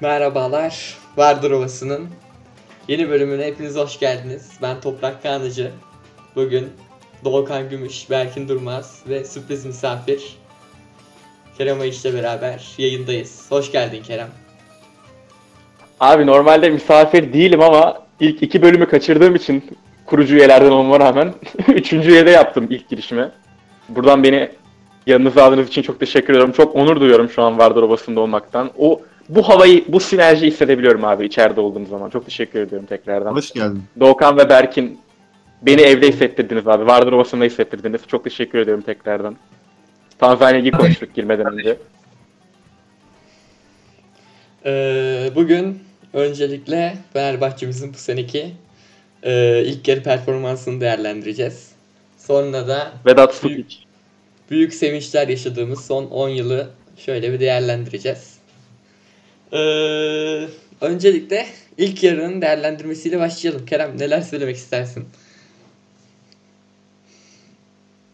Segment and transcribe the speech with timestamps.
[0.00, 2.08] Merhabalar, Vardır Ovası'nın
[2.88, 4.50] yeni bölümüne hepiniz hoş geldiniz.
[4.62, 5.70] Ben Toprak Kanıcı.
[6.36, 6.68] Bugün
[7.24, 10.36] Doğukan Gümüş, Berkin Durmaz ve sürpriz misafir
[11.58, 13.46] Kerem Ayış'la beraber yayındayız.
[13.50, 14.28] Hoş geldin Kerem.
[16.00, 21.34] Abi normalde misafir değilim ama ilk iki bölümü kaçırdığım için kurucu üyelerden olmama rağmen
[21.68, 23.30] üçüncü üyede yaptım ilk girişimi.
[23.88, 24.50] Buradan beni
[25.06, 26.52] yanınıza aldığınız için çok teşekkür ediyorum.
[26.52, 28.70] Çok onur duyuyorum şu an Vardar Obası'nda olmaktan.
[28.78, 32.10] O bu havayı, bu sinerji hissedebiliyorum abi içeride olduğum zaman.
[32.10, 33.32] Çok teşekkür ediyorum tekrardan.
[33.34, 33.82] Hoş geldin.
[34.00, 34.98] Doğukan ve Berkin
[35.62, 36.86] beni evde hissettirdiniz abi.
[36.86, 38.00] Vardar Ovası'nda hissettirdiniz.
[38.06, 39.36] Çok teşekkür ediyorum tekrardan.
[40.18, 41.76] Tanzanya'yı konuştuk girmeden önce.
[44.66, 45.78] Ee, bugün
[46.12, 48.52] öncelikle Fenerbahçe'mizin bu seneki
[49.22, 51.72] e, ilk yarı performansını değerlendireceğiz.
[52.18, 53.72] Sonra da Vedat Büyük-
[54.50, 58.37] büyük sevinçler yaşadığımız son 10 yılı şöyle bir değerlendireceğiz.
[59.52, 60.46] Ee,
[60.80, 61.46] öncelikle
[61.78, 63.66] ilk yarının değerlendirmesiyle başlayalım.
[63.66, 65.04] Kerem neler söylemek istersin?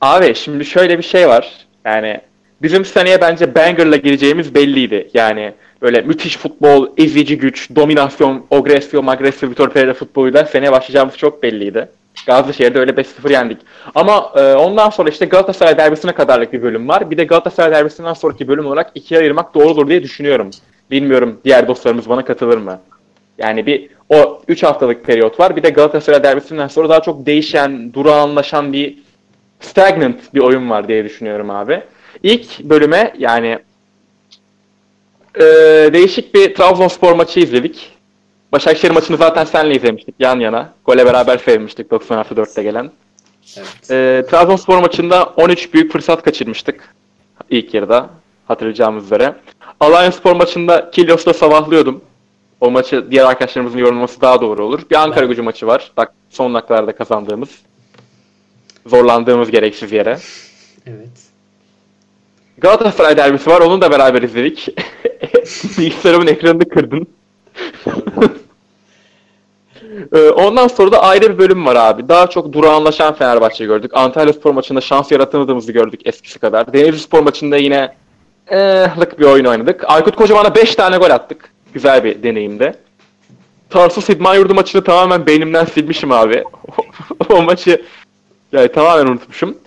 [0.00, 1.66] Abi şimdi şöyle bir şey var.
[1.84, 2.20] Yani
[2.62, 5.10] bizim seneye bence Banger'la gireceğimiz belliydi.
[5.14, 11.42] Yani böyle müthiş futbol, ezici güç, dominasyon, agresyon, agresyon, Vitor Pereira futboluyla seneye başlayacağımız çok
[11.42, 11.88] belliydi.
[12.26, 13.58] Gazlışehir'de öyle 5-0 yendik.
[13.94, 17.10] Ama e, ondan sonra işte Galatasaray derbisine kadarlık bir bölüm var.
[17.10, 20.50] Bir de Galatasaray derbisinden sonraki bölüm olarak ikiye ayırmak doğrudur diye düşünüyorum.
[20.90, 22.80] Bilmiyorum diğer dostlarımız bana katılır mı?
[23.38, 25.56] Yani bir o 3 haftalık periyot var.
[25.56, 28.98] Bir de Galatasaray derbisinden sonra daha çok değişen, durağanlaşan bir
[29.60, 31.82] stagnant bir oyun var diye düşünüyorum abi.
[32.22, 33.58] İlk bölüme yani
[35.36, 35.42] e,
[35.92, 37.90] değişik bir Trabzonspor maçı izledik.
[38.52, 40.72] Başakşehir maçını zaten senle izlemiştik yan yana.
[40.84, 42.90] Gole beraber sevmiştik 90 artı 4'te gelen.
[43.56, 43.90] Evet.
[43.90, 46.94] E, Trabzonspor maçında 13 büyük fırsat kaçırmıştık
[47.50, 48.10] ilk yarıda
[48.48, 49.34] hatırlayacağımız üzere.
[49.80, 52.00] Alanya Spor maçında Kilios'ta sabahlıyordum.
[52.60, 54.80] O maçı diğer arkadaşlarımızın yorumlaması daha doğru olur.
[54.90, 55.92] Bir Ankara gücü maçı var.
[55.96, 57.50] Bak son dakikalarda kazandığımız.
[58.86, 60.18] Zorlandığımız gereksiz yere.
[60.86, 61.08] Evet.
[62.58, 63.60] Galatasaray derbisi var.
[63.60, 64.68] Onu da beraber izledik.
[65.78, 67.06] Bilgisayarımın ekranını kırdın.
[70.12, 72.08] Ee, Ondan sonra da ayrı bir bölüm var abi.
[72.08, 73.90] Daha çok durağanlaşan Fenerbahçe gördük.
[73.94, 76.72] Antalya Spor maçında şans yaratamadığımızı gördük eskisi kadar.
[76.72, 77.94] Denizli Spor maçında yine
[78.50, 79.84] ehlik bir oyun oynadık.
[79.86, 81.52] Aykut Kocaman'a 5 tane gol attık.
[81.72, 82.72] Güzel bir deneyimdi.
[83.70, 86.44] Tarsus İdman Yurdu maçını tamamen beynimden silmişim abi.
[87.28, 87.82] o maçı
[88.52, 89.58] yani tamamen unutmuşum.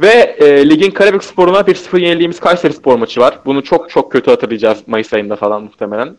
[0.00, 3.38] Ve e, ligin Karabük Spor'una 1-0 yenildiğimiz Kayseri Spor maçı var.
[3.44, 6.16] Bunu çok çok kötü hatırlayacağız Mayıs ayında falan muhtemelen.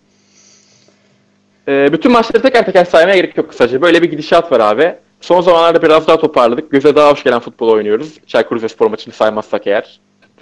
[1.68, 3.82] E, bütün maçları teker teker saymaya gerek yok kısaca.
[3.82, 4.96] Böyle bir gidişat var abi.
[5.22, 6.72] Son zamanlarda biraz daha toparladık.
[6.72, 8.14] Göze daha hoş gelen futbol oynuyoruz.
[8.28, 10.00] Çaykur Rizespor maçını saymazsak eğer.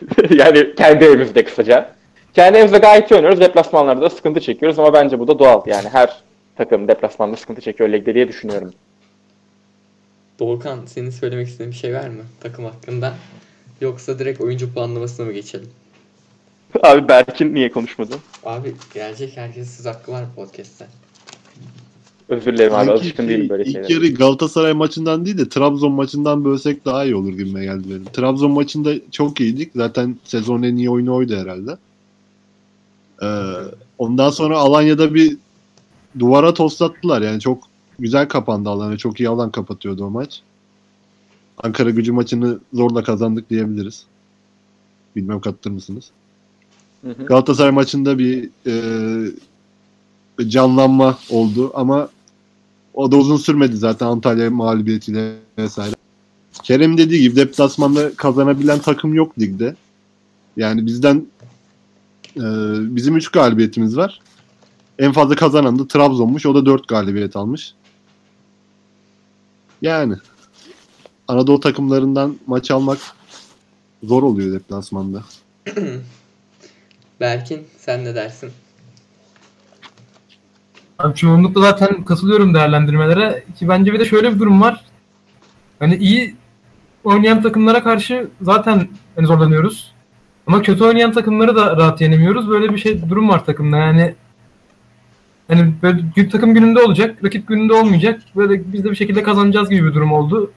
[0.29, 1.95] yani kendi evimizde kısaca.
[2.34, 3.39] Kendi evimizde gayet iyi oynuyoruz.
[3.39, 5.62] Deplasmanlarda da sıkıntı çekiyoruz ama bence bu da doğal.
[5.66, 6.22] Yani her
[6.56, 8.73] takım deplasmanda sıkıntı çekiyor ligde diye düşünüyorum.
[10.39, 13.13] Doğukan senin söylemek istediğin bir şey var mı takım hakkında?
[13.81, 15.69] Yoksa direkt oyuncu puanlamasına mı geçelim?
[16.83, 18.16] Abi Berkin niye konuşmadı?
[18.45, 20.85] Abi gelecek herkesin söz hakkı var podcast'te.
[22.31, 23.94] Özür dilerim abi alışkın değilim böyle ilk şeylere.
[23.94, 28.06] yarı Galatasaray maçından değil de Trabzon maçından bölsek daha iyi olur gibime geldi benim.
[28.06, 29.72] Trabzon maçında çok iyiydik.
[29.75, 31.78] Zaten sezonun en iyi oyunu oydu herhalde.
[33.22, 33.28] Ee,
[33.97, 35.38] ondan sonra Alanya'da bir
[36.19, 37.22] duvara toslattılar.
[37.22, 37.64] Yani çok
[38.00, 38.98] güzel kapandı Alanya.
[38.98, 40.42] Çok iyi alan kapatıyordu o maç.
[41.58, 44.06] Ankara gücü maçını zorla kazandık diyebiliriz.
[45.16, 46.12] Bilmem katılır mısınız?
[47.02, 47.25] Hı hı.
[47.25, 48.74] Galatasaray maçında bir e,
[50.48, 52.09] canlanma oldu ama
[52.94, 55.96] o da uzun sürmedi zaten Antalya mağlubiyetiyle vesaire.
[56.63, 59.75] Kerem dediği gibi deplasmanda kazanabilen takım yok ligde.
[60.57, 61.25] Yani bizden
[62.35, 62.46] e,
[62.96, 64.19] bizim 3 galibiyetimiz var.
[65.00, 66.46] En fazla kazanan da Trabzon'muş.
[66.46, 67.74] O da 4 galibiyet almış.
[69.81, 70.16] Yani
[71.28, 73.00] Anadolu takımlarından maç almak
[74.03, 75.24] zor oluyor deplasmanda.
[77.19, 78.51] Berkin sen ne dersin?
[81.01, 83.44] Abi çoğunlukla zaten katılıyorum değerlendirmelere.
[83.59, 84.86] Ki bence bir de şöyle bir durum var.
[85.80, 86.36] Hani iyi
[87.03, 89.94] oynayan takımlara karşı zaten hani zorlanıyoruz.
[90.48, 92.50] Ama kötü oynayan takımları da rahat yenemiyoruz.
[92.50, 93.77] Böyle bir şey durum var takımda.
[93.77, 94.15] Yani
[95.48, 98.21] hani böyle takım gününde olacak, rakip gününde olmayacak.
[98.36, 100.51] Böyle biz de bir şekilde kazanacağız gibi bir durum oldu.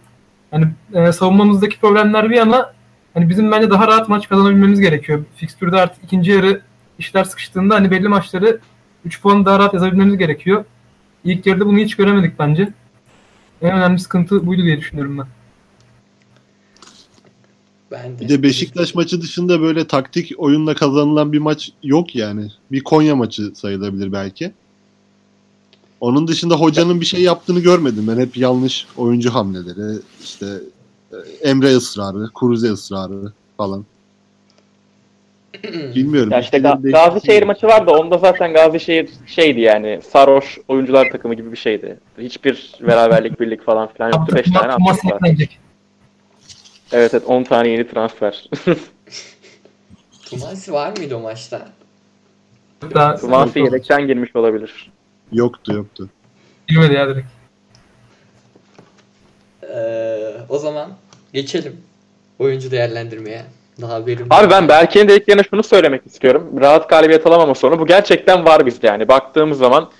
[0.51, 2.73] Hani e, savunmamızdaki problemler bir yana
[3.15, 5.25] hani bizim bence daha rahat maç kazanabilmemiz gerekiyor.
[5.37, 6.61] Fikstürde artık ikinci yarı
[6.99, 8.61] işler sıkıştığında hani belli maçları
[9.05, 10.65] 3 puanı daha rahat yazabilmemiz gerekiyor.
[11.25, 12.73] İlk yarıda bunu hiç göremedik bence.
[13.63, 15.27] En önemli sıkıntı buydu diye düşünüyorum ben.
[17.91, 18.21] Ben de.
[18.21, 22.51] Bir de Beşiktaş maçı dışında böyle taktik oyunla kazanılan bir maç yok yani.
[22.73, 24.53] Bir Konya maçı sayılabilir belki.
[26.01, 28.09] Onun dışında hocanın bir şey yaptığını görmedim.
[28.09, 30.61] Ben hep yanlış oyuncu hamleleri, işte
[31.13, 31.17] e,
[31.49, 33.85] Emre ısrarı, Kuruze ısrarı falan.
[35.95, 36.31] Bilmiyorum.
[36.31, 37.91] Ya işte Ga- Gazişehir maçı vardı.
[37.91, 41.99] Onda zaten Gazişehir şeydi yani sarhoş oyuncular takımı gibi bir şeydi.
[42.19, 44.37] Hiçbir beraberlik, birlik falan filan yoktu.
[44.37, 44.75] 5 tane
[45.15, 45.59] eklenecek.
[46.93, 48.51] Evet evet 10 tane yeni transfer.
[50.31, 51.69] Tumasi var mıydı o maçta?
[52.95, 54.93] Daha Tumansi yedekten girmiş olabilir.
[55.33, 56.09] Yoktu yoktu.
[56.69, 57.27] girmedi ya direkt.
[59.63, 60.93] Ee, o zaman
[61.33, 61.81] geçelim
[62.39, 63.45] oyuncu değerlendirmeye.
[63.81, 64.27] Daha verimli.
[64.31, 66.51] Abi ben Berke'nin dediklerine şunu söylemek istiyorum.
[66.61, 67.79] Rahat galibiyet alamama sorunu.
[67.81, 69.09] Bu gerçekten var bizde yani.
[69.09, 69.91] Baktığımız zaman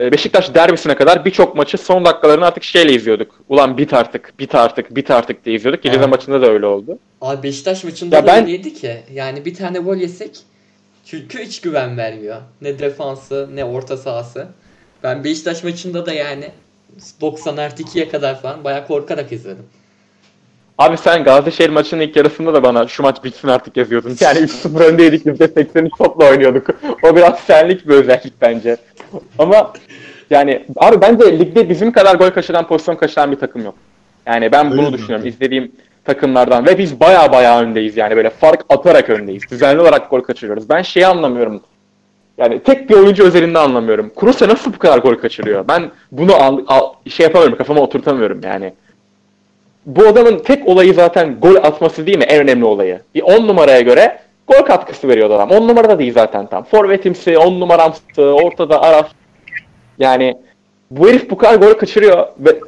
[0.00, 3.40] e, Beşiktaş derbisine kadar birçok maçı son dakikalarını artık şeyle izliyorduk.
[3.48, 5.82] Ulan bit artık, bit artık, bit artık diye izliyorduk.
[5.82, 6.08] Gece Evet.
[6.08, 6.98] maçında da öyle oldu.
[7.20, 8.96] Abi Beşiktaş maçında Ya da ben- öyleydi ki.
[9.12, 10.38] Yani bir tane gol yesek
[11.04, 12.36] çünkü hiç güven vermiyor.
[12.62, 14.46] Ne defansı ne orta sahası.
[15.02, 16.44] Ben Beşiktaş maçında da yani
[17.20, 19.66] 90 artı 2'ye kadar falan bayağı korkarak izledim.
[20.78, 24.16] Abi sen Gazişehir maçının ilk yarısında da bana şu maç bitsin artık yazıyordun.
[24.20, 26.66] Yani 3-0 öndeydik biz de 83 topla oynuyorduk.
[27.02, 28.76] O biraz senlik bir özellik bence.
[29.38, 29.72] Ama
[30.30, 33.74] yani abi bence ligde bizim kadar gol kaçıran pozisyon kaçıran bir takım yok.
[34.26, 34.98] Yani ben bunu Öyle mi?
[34.98, 35.72] düşünüyorum izlediğim
[36.04, 39.42] takımlardan ve biz baya baya öndeyiz yani böyle fark atarak öndeyiz.
[39.50, 40.68] Düzenli olarak gol kaçırıyoruz.
[40.68, 41.60] Ben şeyi anlamıyorum.
[42.38, 44.10] Yani tek bir oyuncu özelinde anlamıyorum.
[44.16, 45.68] Kuruse nasıl bu kadar gol kaçırıyor?
[45.68, 48.72] Ben bunu al, al- şey yapamıyorum, kafama oturtamıyorum yani.
[49.88, 52.24] Bu adamın tek olayı zaten gol atması değil mi?
[52.24, 53.02] En önemli olayı.
[53.14, 54.18] Bir 10 numaraya göre
[54.48, 55.50] gol katkısı veriyor adam.
[55.50, 56.64] 10 numara da değil zaten tam.
[56.64, 59.10] Forvetimsi, 10 numaramsı, ortada Araf.
[59.98, 60.38] Yani
[60.90, 62.60] bu herif bu kadar gol kaçırıyor ve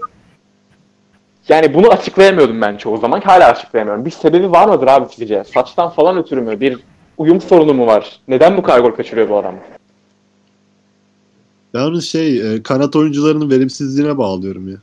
[1.48, 3.20] yani bunu açıklayamıyordum ben çoğu zaman.
[3.20, 4.04] Hala açıklayamıyorum.
[4.04, 5.44] Bir sebebi var mıdır abi sizce?
[5.44, 6.60] Saçtan falan ötürü mü?
[6.60, 6.78] Bir
[7.18, 8.20] uyum sorunu mu var?
[8.28, 9.54] Neden bu kadar gol kaçırıyor bu adam?
[11.74, 14.76] Ben şey e, kanat oyuncularının verimsizliğine bağlıyorum ya.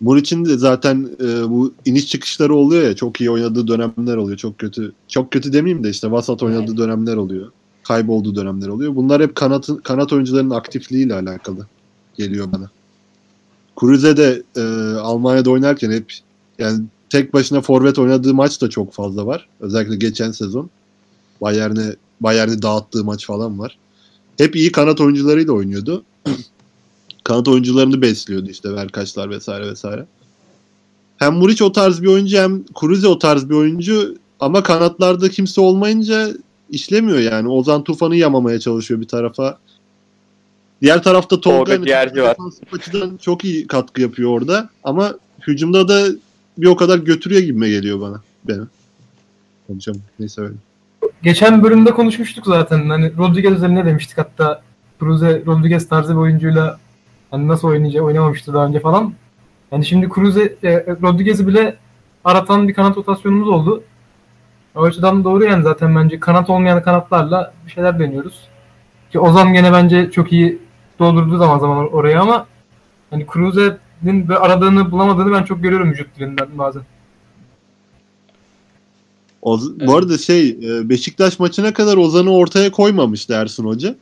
[0.00, 4.38] Muriç'in de zaten e, bu iniş çıkışları oluyor ya çok iyi oynadığı dönemler oluyor.
[4.38, 7.50] Çok kötü çok kötü demeyeyim de işte vasat oynadığı dönemler oluyor.
[7.82, 8.96] Kaybolduğu dönemler oluyor.
[8.96, 11.66] Bunlar hep kanat kanat oyuncularının aktifliğiyle alakalı
[12.18, 12.70] geliyor bana.
[13.76, 14.62] Kruse de e,
[14.98, 16.12] Almanya'da oynarken hep
[16.58, 19.48] yani tek başına forvet oynadığı maç da çok fazla var.
[19.60, 20.70] Özellikle geçen sezon.
[21.40, 23.78] Bayern'e Bayern'i dağıttığı maç falan var
[24.38, 26.04] hep iyi kanat oyuncularıyla oynuyordu.
[27.26, 30.06] Kanat oyuncularını besliyordu işte Verkaçlar vesaire vesaire.
[31.16, 35.60] Hem Muriç o tarz bir oyuncu hem Kuruze o tarz bir oyuncu ama kanatlarda kimse
[35.60, 36.28] olmayınca
[36.70, 37.48] işlemiyor yani.
[37.48, 39.58] Ozan Tufan'ı yamamaya çalışıyor bir tarafa.
[40.82, 42.36] Diğer tarafta Tolga var.
[42.72, 45.14] açıdan çok iyi katkı yapıyor orada ama
[45.46, 46.06] hücumda da
[46.58, 48.22] bir o kadar götürüyor gibime geliyor bana.
[48.44, 48.68] Benim.
[49.66, 50.00] Konuşamam.
[50.18, 50.54] Neyse öyle.
[51.22, 52.88] Geçen bölümde konuşmuştuk zaten.
[52.88, 54.62] Hani Rodriguez üzerine demiştik hatta
[55.00, 56.78] Cruze Rodriguez tarzı bir oyuncuyla
[57.30, 59.14] hani nasıl oynayacak oynamamıştı daha önce falan.
[59.72, 61.76] Yani şimdi Cruze e, Rodriguez'i bile
[62.24, 63.82] aratan bir kanat rotasyonumuz oldu.
[64.74, 68.48] O açıdan doğru yani zaten bence kanat olmayan kanatlarla bir şeyler deniyoruz.
[69.12, 70.58] Ki Ozan gene bence çok iyi
[70.98, 72.46] doldurduğu zaman zaman or- oraya ama
[73.10, 76.82] hani Cruze'nin aradığını bulamadığını ben çok görüyorum vücut dilinden bazen.
[79.42, 79.88] O, Evet.
[79.88, 83.94] Bu arada şey e, Beşiktaş maçına kadar Ozan'ı ortaya koymamıştı Ersun Hoca.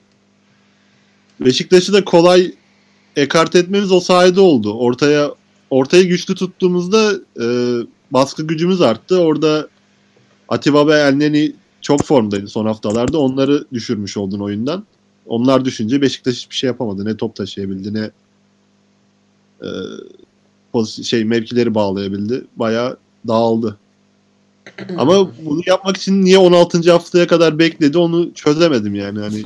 [1.40, 2.52] Beşiktaş'ı da kolay
[3.16, 4.75] ekart etmemiz o sayede oldu.
[4.75, 5.30] Ortaya
[5.71, 7.47] ortayı güçlü tuttuğumuzda e,
[8.11, 9.21] baskı gücümüz arttı.
[9.21, 9.68] Orada
[10.49, 13.18] Atiba ve Elneni çok formdaydı son haftalarda.
[13.18, 14.85] Onları düşürmüş oldun oyundan.
[15.26, 17.04] Onlar düşünce Beşiktaş hiçbir şey yapamadı.
[17.04, 18.11] Ne top taşıyabildi ne
[19.62, 19.68] e,
[21.02, 22.44] şey mevkileri bağlayabildi.
[22.56, 22.97] Bayağı
[23.28, 23.78] dağıldı.
[24.97, 26.92] Ama bunu yapmak için niye 16.
[26.92, 29.18] haftaya kadar bekledi onu çözemedim yani.
[29.18, 29.44] Hani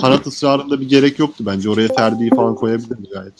[0.00, 1.70] kanat ısrarında bir gerek yoktu bence.
[1.70, 3.34] Oraya Ferdi'yi falan koyabilirdi gayet.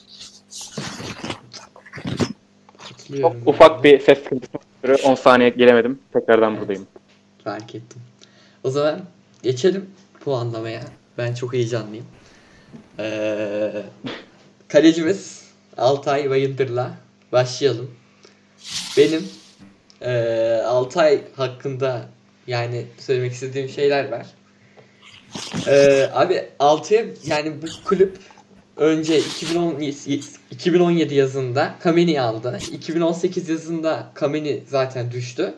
[3.20, 4.58] Çok ufak bir ses sıkıntısı.
[5.04, 5.98] 10 saniye gelemedim.
[6.12, 6.86] Tekrardan buradayım.
[7.44, 8.02] Fark ettim.
[8.64, 9.00] O zaman
[9.42, 10.80] geçelim puanlamaya.
[11.18, 12.06] Ben çok heyecanlıyım.
[12.98, 13.72] Ee,
[14.68, 15.44] kalecimiz
[15.76, 16.90] Altay Bayındır'la
[17.32, 17.90] başlayalım.
[18.96, 19.22] Benim
[20.02, 22.08] ee, Altay hakkında
[22.46, 24.26] yani söylemek istediğim şeyler var.
[25.66, 28.18] Ee, abi Altay'a yani bu kulüp
[28.76, 29.80] önce 2010,
[30.50, 32.58] 2017 yazında Kameni aldı.
[32.72, 35.54] 2018 yazında Kameni zaten düştü.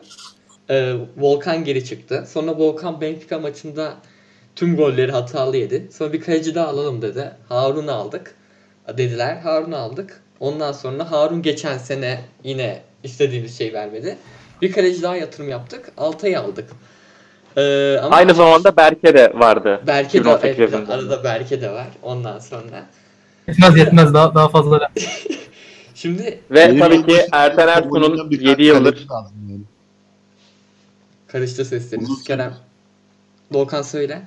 [0.69, 2.25] Ee, Volkan geri çıktı.
[2.29, 3.93] Sonra Volkan Benfica maçında
[4.55, 5.87] tüm golleri hatalı yedi.
[5.91, 7.31] Sonra bir kaleci daha alalım dedi.
[7.49, 8.35] Harun'u aldık.
[8.97, 9.37] Dediler.
[9.37, 10.21] Harun'u aldık.
[10.39, 14.17] Ondan sonra Harun geçen sene yine istediğimiz şey vermedi.
[14.61, 15.91] Bir kaleci daha yatırım yaptık.
[15.97, 16.69] Altay'ı aldık.
[17.59, 19.81] Ee, ama Aynı zamanda Berke de vardı.
[19.87, 22.85] Berke de 2018 evet, arada Berke de var ondan sonra.
[23.47, 24.91] Yetmez yetmez daha daha fazla.
[25.95, 29.61] Şimdi Ve Benim tabii ki Ertuğ'un Komoli'den birkaç 7 yıldır kaleci lazım yani.
[31.27, 32.09] karıştı sesleriniz.
[32.09, 32.53] Uzun Kerem.
[33.53, 34.21] Doğukan söyle.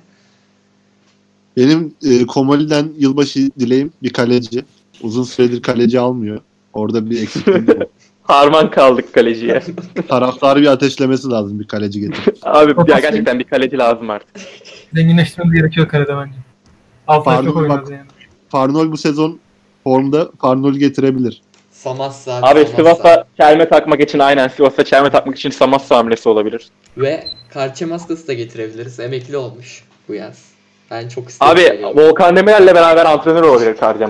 [1.57, 4.65] Benim e, Komoli'den yılbaşı dileğim bir kaleci.
[5.01, 6.41] Uzun süredir kaleci almıyor.
[6.73, 7.77] Orada bir eksikliğim var.
[8.39, 9.61] harman kaldık kaleciye.
[10.09, 12.37] Taraftarı bir ateşlemesi lazım bir kaleci getirip.
[12.43, 14.29] Abi ya gerçekten bir kaleci lazım artık.
[14.93, 16.37] Zenginleştirmemiz gerekiyor karede bence.
[17.07, 17.91] Altay çok oynadı bak.
[17.91, 18.05] yani.
[18.49, 19.39] Farnol bu sezon
[19.83, 21.41] formda Farnol getirebilir.
[21.71, 22.37] Samassa.
[22.37, 22.75] Abi Samassa.
[22.75, 26.67] Sivas'a çelme takmak için aynen Sivas'a çelme takmak için Samassa hamlesi olabilir.
[26.97, 28.99] Ve Karçemaskas'ı da getirebiliriz.
[28.99, 30.45] Emekli olmuş bu yaz.
[30.91, 31.51] Ben çok istedim.
[31.51, 31.99] Abi.
[32.01, 34.07] Volkan Demirel'le beraber antrenör olabilir Karca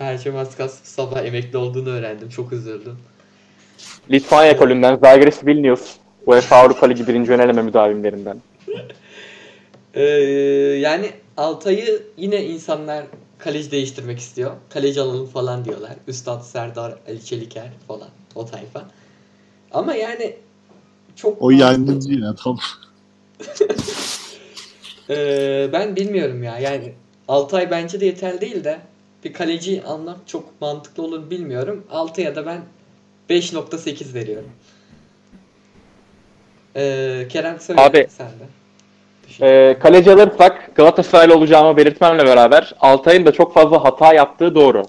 [0.00, 0.16] Maska.
[0.16, 2.28] Karçemaskas bu sabah emekli olduğunu öğrendim.
[2.28, 2.98] Çok üzüldüm.
[4.10, 5.96] Litvanya ekolünden Zagris Vilnius.
[6.26, 8.42] UEFA Avrupa Ligi birinci yöneleme müdavimlerinden.
[9.94, 10.02] Ee,
[10.80, 13.04] yani Altay'ı yine insanlar
[13.38, 14.56] kaleci değiştirmek istiyor.
[14.70, 15.92] Kaleci alalım falan diyorlar.
[16.08, 18.90] Üstad Serdar Ali Çeliker falan o tayfa.
[19.72, 20.36] Ama yani
[21.16, 22.58] çok O yangıncı ya tam.
[25.10, 26.58] Ee, ben bilmiyorum ya.
[26.58, 26.92] Yani
[27.28, 28.78] Altay bence de yeterli değil de
[29.24, 31.84] bir kaleci almak çok mantıklı olur bilmiyorum.
[31.90, 32.60] Altay'a da ben
[33.30, 34.50] 5.8 veriyorum.
[36.76, 38.58] Ee, Kerem söyle Abi, sen de.
[39.40, 44.82] Ee, kaleci alırsak Galatasaraylı olacağımı belirtmemle beraber Altay'ın da çok fazla hata yaptığı doğru.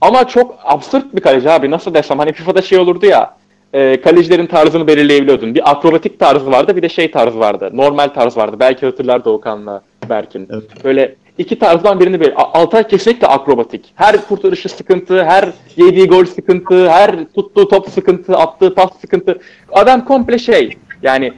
[0.00, 3.36] Ama çok absürt bir kaleci abi nasıl desem hani FIFA'da şey olurdu ya
[3.74, 5.54] e, kalecilerin tarzını belirleyebiliyordun.
[5.54, 7.70] Bir akrobatik tarzı vardı bir de şey tarzı vardı.
[7.72, 8.56] Normal tarz vardı.
[8.60, 10.48] Belki hatırlar Doğukan'la Berkin.
[10.52, 10.84] Evet.
[10.84, 12.42] Böyle iki tarzdan birini bir.
[12.42, 13.92] A- Altay kesinlikle akrobatik.
[13.94, 19.38] Her kurtarışı sıkıntı, her yediği gol sıkıntı, her tuttuğu top sıkıntı, attığı pas sıkıntı.
[19.72, 21.32] Adam komple şey yani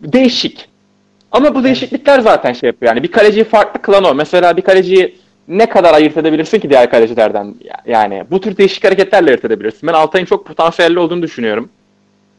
[0.00, 0.68] değişik.
[1.32, 2.92] Ama bu değişiklikler zaten şey yapıyor.
[2.94, 4.14] Yani bir kaleciyi farklı kılan o.
[4.14, 7.54] Mesela bir kaleciyi ne kadar ayırt edebilirsin ki diğer kalecilerden?
[7.86, 9.88] Yani bu tür değişik hareketlerle ayırt edebilirsin.
[9.88, 11.68] Ben Altay'ın çok potansiyelli olduğunu düşünüyorum.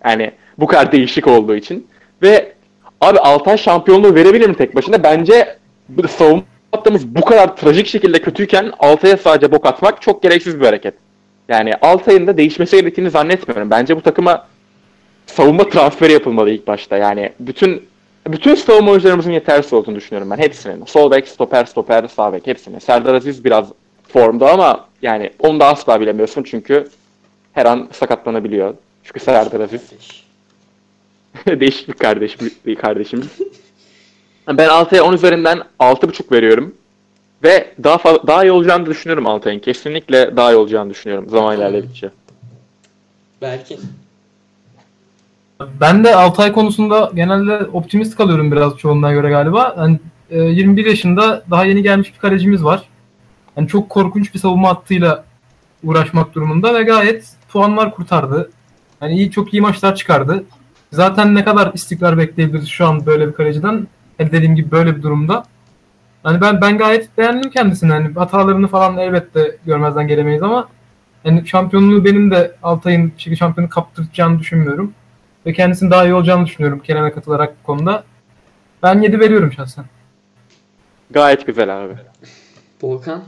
[0.06, 1.88] Yani bu kadar değişik olduğu için.
[2.22, 2.54] Ve
[3.02, 5.04] abi Altay şampiyonluğu verebilir mi tek başına?
[5.04, 5.58] Bence
[6.10, 10.94] savunma hattımız bu kadar trajik şekilde kötüyken Altay'a sadece bok atmak çok gereksiz bir hareket.
[11.48, 13.70] Yani Altay'ın da değişmesi gerektiğini zannetmiyorum.
[13.70, 14.48] Bence bu takıma
[15.26, 16.98] savunma transferi yapılmalı ilk başta.
[16.98, 17.88] Yani bütün
[18.28, 20.38] bütün savunma oyuncularımızın yetersiz olduğunu düşünüyorum ben.
[20.38, 20.86] Hepsinin.
[20.86, 22.82] Sol bek, stoper, stoper, sağ bek hepsini.
[22.82, 23.68] Serdar Aziz biraz
[24.08, 26.88] formda ama yani onu da asla bilemiyorsun çünkü
[27.54, 28.74] her an sakatlanabiliyor.
[29.04, 29.92] Çünkü Serdar Aziz
[31.48, 33.28] değişik bir kardeş bir kardeşimiz.
[34.48, 36.76] Ben Altay'a 10 üzerinden 6.5 veriyorum.
[37.44, 39.60] Ve daha fa- daha iyi olacağını düşünüyorum Altay'ın.
[39.60, 42.10] Kesinlikle daha iyi olacağını düşünüyorum zaman ilerledikçe.
[43.42, 43.80] Berkin.
[45.80, 49.76] Ben de Altay konusunda genelde optimist kalıyorum biraz çoğunluğa göre galiba.
[49.78, 52.84] Yani, e, 21 yaşında daha yeni gelmiş bir kalecimiz var.
[53.58, 55.24] Yani çok korkunç bir savunma hattıyla
[55.84, 58.52] uğraşmak durumunda ve gayet puanlar kurtardı.
[59.02, 60.44] Yani iyi çok iyi maçlar çıkardı.
[60.92, 63.88] Zaten ne kadar istikrar bekleyebiliriz şu an böyle bir kaleciden?
[64.20, 65.44] Yani dediğim gibi böyle bir durumda.
[66.26, 67.92] Yani ben ben gayet beğendim kendisini.
[67.92, 70.70] Yani hatalarını falan elbette görmezden gelemeyiz ama
[71.26, 74.94] yani şampiyonluğu benim de Altay'ın şekilde şampiyonu kaptıracağını düşünmüyorum.
[75.46, 78.04] Ve kendisinin daha iyi olacağını düşünüyorum Kerem'e katılarak bu konuda.
[78.84, 79.86] Ben 7 veriyorum şahsen.
[81.12, 81.94] Gayet güzel abi.
[82.82, 83.24] Volkan.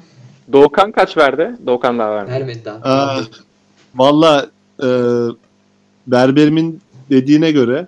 [0.53, 1.51] Doğukan kaç verdi?
[1.65, 2.31] Doğukan daha vermedi.
[2.33, 2.79] Vermedi daha.
[2.83, 3.21] Aa,
[3.95, 4.45] Valla
[4.83, 4.87] e,
[6.07, 7.87] berberimin dediğine göre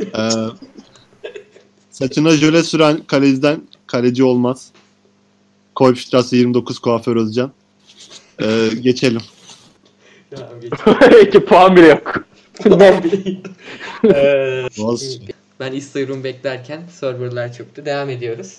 [0.00, 0.20] e,
[1.98, 4.68] saçına jöle süren kaleciden kaleci olmaz.
[5.74, 7.52] Koypstrasse 29 kuaför Özcan.
[8.42, 9.20] E, geçelim.
[11.26, 12.24] İki puan bile yok.
[14.04, 15.34] Ee, Boğaziçi.
[15.60, 17.86] ben Instagram beklerken serverlar çöktü.
[17.86, 18.56] Devam ediyoruz.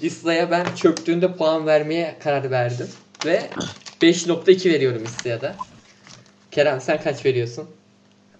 [0.00, 2.86] İsla'ya ben çöktüğünde puan vermeye karar verdim.
[3.26, 3.50] Ve
[4.02, 5.56] 5.2 veriyorum İsla'ya da.
[6.50, 7.64] Kerem sen kaç veriyorsun?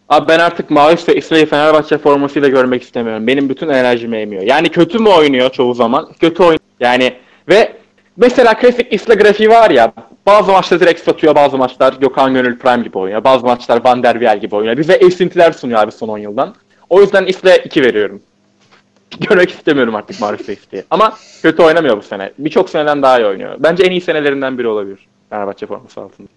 [0.08, 3.26] Abi ben artık Mavi ve İsrail Fenerbahçe formasıyla görmek istemiyorum.
[3.26, 4.42] Benim bütün enerjimi emiyor.
[4.42, 6.12] Yani kötü mü oynuyor çoğu zaman?
[6.20, 6.61] Kötü oynuyor.
[6.80, 7.14] Yani
[7.49, 7.73] ve
[8.16, 9.92] mesela klasik İsla grafiği var ya
[10.26, 13.25] bazı maçta direkt satıyor, bazı maçlar Gökhan Gönül Prime gibi oynuyor.
[13.25, 14.76] Bazı maçlar Van der Wiel gibi oynuyor.
[14.76, 16.54] Bize esintiler sunuyor abi son 10 yıldan.
[16.90, 18.23] O yüzden İsla 2 veriyorum.
[19.20, 20.84] Görmek istemiyorum artık Marif Reis'i.
[20.90, 22.32] Ama kötü oynamıyor bu sene.
[22.38, 23.56] Birçok seneden daha iyi oynuyor.
[23.58, 24.99] Bence en iyi senelerinden biri olabilir.
[25.30, 26.28] Fenerbahçe forması altında.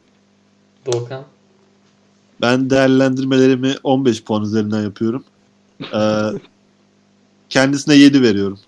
[0.86, 1.24] Doğukan.
[2.42, 5.24] Ben değerlendirmelerimi 15 puan üzerinden yapıyorum.
[5.94, 6.00] E,
[7.50, 8.60] kendisine 7 veriyorum.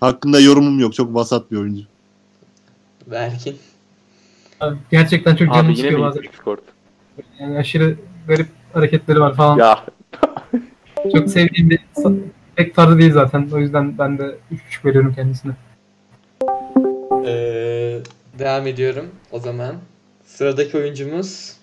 [0.00, 0.94] Hakkında yorumum yok.
[0.94, 1.82] Çok vasat bir oyuncu.
[3.12, 3.32] Yani
[4.90, 6.22] gerçekten çok canım Abi yine sıkıyor mi bazen.
[6.22, 6.58] Discord?
[7.40, 7.96] Yani aşırı
[8.28, 9.58] garip hareketleri var falan.
[9.58, 9.84] Ya
[11.16, 11.78] Çok sevdiğim bir
[12.56, 13.48] pek tarzı değil zaten.
[13.52, 15.52] O yüzden ben de 3.5 veriyorum kendisine.
[17.26, 18.00] Ee,
[18.38, 19.76] devam ediyorum o zaman.
[20.24, 21.56] Sıradaki oyuncumuz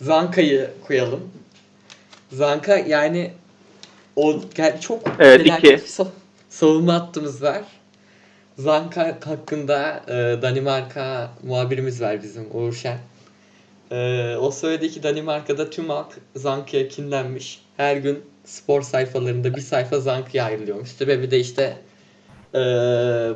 [0.00, 1.30] Zanka'yı koyalım.
[2.32, 3.32] Zanka yani
[4.16, 5.78] o gel çok Evet, iki.
[6.48, 7.62] savunma hattımız var.
[8.58, 12.98] Zanka hakkında e, Danimarka muhabirimiz var bizim Uğur Şen.
[13.90, 17.62] E, o söyledi ki Danimarka'da tüm halk Zanka'ya kinlenmiş.
[17.76, 20.88] Her gün spor sayfalarında bir sayfa Zanka'ya ayrılıyormuş.
[20.88, 21.76] Sebebi de işte
[22.54, 22.58] e,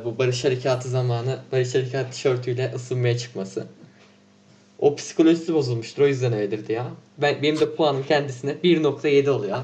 [0.05, 3.65] bu Barış Harekatı zamanı Barış Harekatı tişörtüyle ısınmaya çıkması.
[4.79, 6.03] O psikolojisi bozulmuştur.
[6.03, 6.87] O yüzden öyledir ya.
[7.17, 9.57] Ben, benim de puanım kendisine 1.7 oluyor.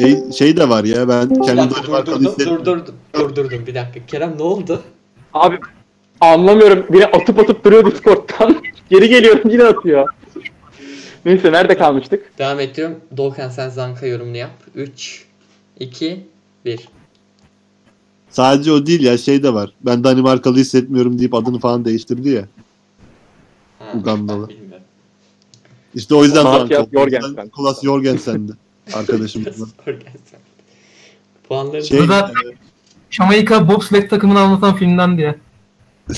[0.00, 4.06] Şey, şey de var ya ben Bir kendi dakika Danimarkalı durdurdum, durdurdum, durdurdum bir dakika.
[4.06, 4.82] Kerem ne oldu?
[5.34, 5.58] abi
[6.20, 6.86] anlamıyorum.
[6.90, 8.62] Biri atıp atıp duruyor Discord'dan.
[8.90, 10.08] Geri geliyorum yine atıyor.
[11.24, 12.38] Neyse nerede kalmıştık?
[12.38, 12.96] Devam ediyorum.
[13.16, 14.50] Doğukan sen Zanka yorumunu yap.
[14.74, 15.24] 3,
[15.80, 16.20] 2,
[16.64, 16.88] 1.
[18.30, 19.72] Sadece o değil ya şey de var.
[19.86, 22.48] Ben Danimarkalı hissetmiyorum deyip adını falan değiştirdi ya.
[23.78, 24.48] Ha, Ugandalı.
[24.48, 24.84] bilmiyorum.
[25.94, 26.86] İşte o yüzden Zanka.
[26.92, 27.48] Jorgensen.
[27.48, 28.52] Kulas Jorgensen'di
[28.94, 29.68] arkadaşımızdan.
[29.84, 30.40] Sorgensen.
[31.48, 32.54] Puanları Şey, Burada- e,
[33.10, 35.34] Jamaika bobsled takımını anlatan filmden diye.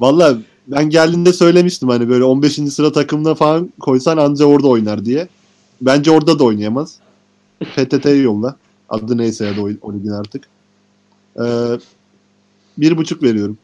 [0.00, 2.52] Valla ben geldiğinde söylemiştim hani böyle 15.
[2.54, 5.28] sıra takımına falan koysan anca orada oynar diye.
[5.80, 6.96] Bence orada da oynayamaz.
[7.76, 8.56] PTT'ye yolla.
[8.92, 10.44] Adı neyse ya da o, o ligin artık.
[11.36, 11.78] Ee,
[12.78, 13.58] bir buçuk veriyorum.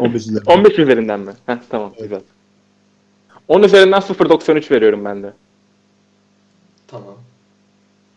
[0.00, 0.52] 15 üzerinden.
[0.52, 1.32] 15 üzerinden mi?
[1.46, 2.20] Heh, tamam güzel.
[3.48, 5.32] 10 üzerinden 0.93 veriyorum ben de.
[6.88, 7.14] Tamam.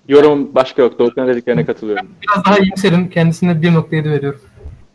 [0.08, 1.00] Yorumum başka yok.
[1.00, 2.08] Doğukan'ın dediklerine katılıyorum.
[2.22, 3.10] Biraz daha iyimserim.
[3.10, 4.42] Kendisine 1.7 veriyorum.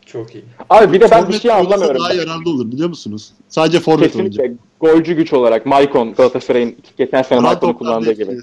[0.05, 0.43] Çok iyi.
[0.69, 2.01] Abi bir de ben bir şey anlamıyorum.
[2.01, 3.33] Daha yararlı olur biliyor musunuz?
[3.49, 4.11] Sadece forvet.
[4.11, 8.37] Kesinlikle golcü güç olarak Maicon Galatasaray'ın geçen sene toplarda kullandığı gibi.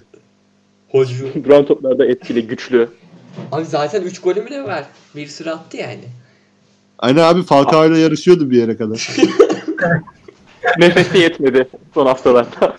[0.90, 1.28] Hocu.
[1.44, 2.88] Duran toplarda etkili, güçlü.
[3.52, 4.84] Abi zaten 3 golü mü ne var?
[5.16, 6.04] Bir sürü attı yani.
[6.98, 9.10] Aynen abi Falcao ile yarışıyordu bir yere kadar.
[10.78, 12.76] Nefesi yetmedi son haftalarda.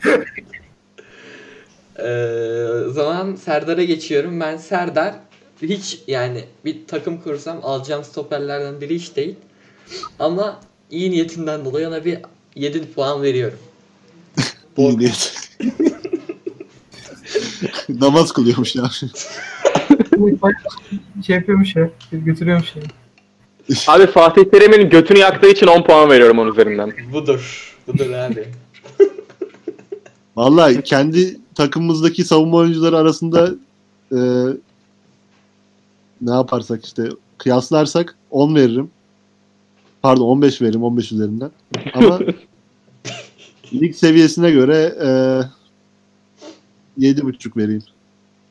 [1.97, 4.39] Ee, o zaman Serdar'a geçiyorum.
[4.39, 5.15] Ben Serdar
[5.61, 9.35] hiç yani bir takım kursam alacağım stoperlerden biri hiç değil.
[10.19, 10.59] Ama
[10.91, 12.17] iyi niyetinden dolayı ona bir
[12.55, 13.59] 7 puan veriyorum.
[14.77, 15.33] İyi niyet.
[17.89, 18.83] Namaz kılıyormuş ya.
[21.27, 21.89] şey yapıyormuş ya.
[22.11, 22.81] Götürüyormuş ya.
[23.87, 26.93] Abi Fatih Terim'in götünü yaktığı için 10 puan veriyorum onun üzerinden.
[27.13, 27.75] Budur.
[27.87, 28.47] Budur abi.
[30.35, 33.51] Vallahi kendi takımımızdaki savunma oyuncuları arasında
[34.11, 34.19] e,
[36.21, 38.89] ne yaparsak işte kıyaslarsak 10 veririm.
[40.01, 41.51] Pardon 15 veririm 15 üzerinden.
[41.93, 42.19] Ama
[43.73, 45.09] lig seviyesine göre e,
[47.01, 47.83] 7.5 vereyim.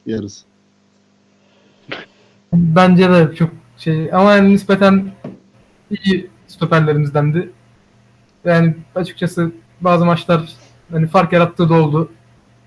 [0.07, 0.45] Yarısı.
[2.53, 5.13] Bence de çok şey ama yani nispeten
[5.91, 7.51] iyi stoperlerimizdendi.
[8.45, 10.49] Yani açıkçası bazı maçlar
[10.91, 12.11] hani fark yarattığı da oldu.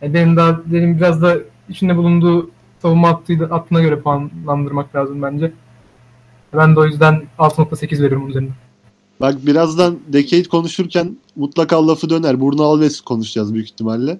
[0.01, 1.37] Yani benim daha benim biraz da
[1.69, 5.53] içinde bulunduğu savunma hattıydı, hattına göre puanlandırmak lazım bence.
[6.53, 8.49] Ben de o yüzden 6.8 veriyorum üzerine.
[9.21, 12.41] Bak birazdan Decade konuşurken mutlaka lafı döner.
[12.41, 14.19] Bruno Alves konuşacağız büyük ihtimalle.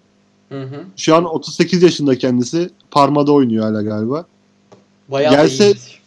[0.54, 0.84] Hı hı.
[0.98, 2.70] Şu an 38 yaşında kendisi.
[2.92, 4.26] Parma'da oynuyor hala galiba.
[5.08, 6.02] Bayağı Gelse- iyiymiş.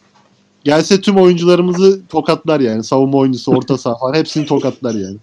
[0.64, 2.84] Gelse tüm oyuncularımızı tokatlar yani.
[2.84, 5.16] Savunma oyuncusu, orta saha falan hepsini tokatlar yani.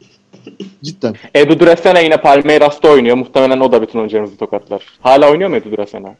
[0.83, 1.15] Cidden.
[1.35, 3.15] Edu Dresena yine Palmeiras'ta oynuyor.
[3.15, 4.83] Muhtemelen o da bütün oyuncularımızı tokatlar.
[5.01, 6.15] Hala oynuyor mu Edu Dresena?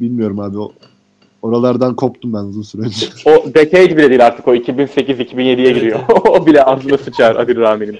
[0.00, 0.58] Bilmiyorum abi.
[0.58, 0.72] O,
[1.42, 3.06] oralardan koptum ben uzun süre önce.
[3.24, 6.00] O decade bile değil artık o 2008-2007'ye Evet, giriyor.
[6.28, 7.98] o bile ağzına sıçar Adil Rami'nin.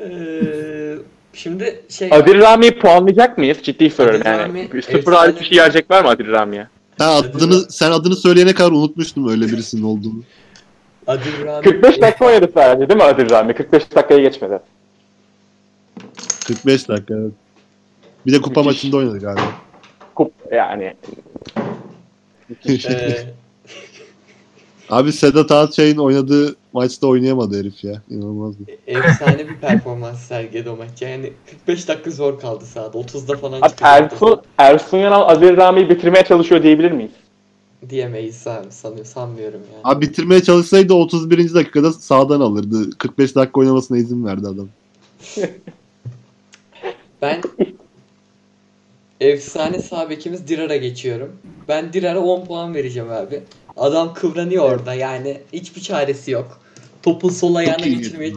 [1.32, 3.58] Şimdi şey Adil Rami'yi puanlayacak mıyız?
[3.62, 4.42] Ciddi soruyorum Adil yani.
[4.42, 6.66] Rami, Bir Sıfır hariç bir şey gelecek var mı Adil Rami'ye?
[6.98, 10.22] Ha, adını, sen adını söyleyene kadar unutmuştum öyle birisinin olduğunu.
[11.06, 13.54] Adil Rami 45 dakika oynadı sadece değil mi Adil Rami?
[13.54, 14.58] 45 dakikayı geçmedi.
[16.46, 17.32] 45 dakika evet.
[18.26, 18.76] Bir de kupa Müthiş.
[18.76, 19.42] maçında oynadı galiba.
[20.14, 20.94] Kup yani.
[22.68, 23.24] Ee,
[24.90, 28.02] Abi Sedat Ağaçay'ın oynadığı maçta oynayamadı herif ya.
[28.10, 28.78] İnanılmaz bir.
[28.86, 31.02] efsane bir performans sergiledi o maç.
[31.02, 32.98] Yani 45 dakika zor kaldı sahada.
[32.98, 33.84] 30'da falan Abi çıktı.
[33.86, 37.12] Ersun, Ersun Yanal Adil Rami'yi bitirmeye çalışıyor diyebilir miyiz?
[37.90, 39.80] Diyemeyiz abi sanıyor, sanmıyorum yani.
[39.84, 41.54] Abi bitirmeye çalışsaydı 31.
[41.54, 42.90] dakikada sağdan alırdı.
[42.98, 44.68] 45 dakika oynamasına izin verdi adam.
[47.22, 47.42] Ben
[49.20, 51.32] efsane sağ bekimiz Dirar'a geçiyorum.
[51.68, 53.42] Ben Dirar'a 10 puan vereceğim abi.
[53.80, 56.60] Adam kıvranıyor orada yani hiçbir çaresi yok.
[57.02, 58.32] Topun sol ayağına geçirmeye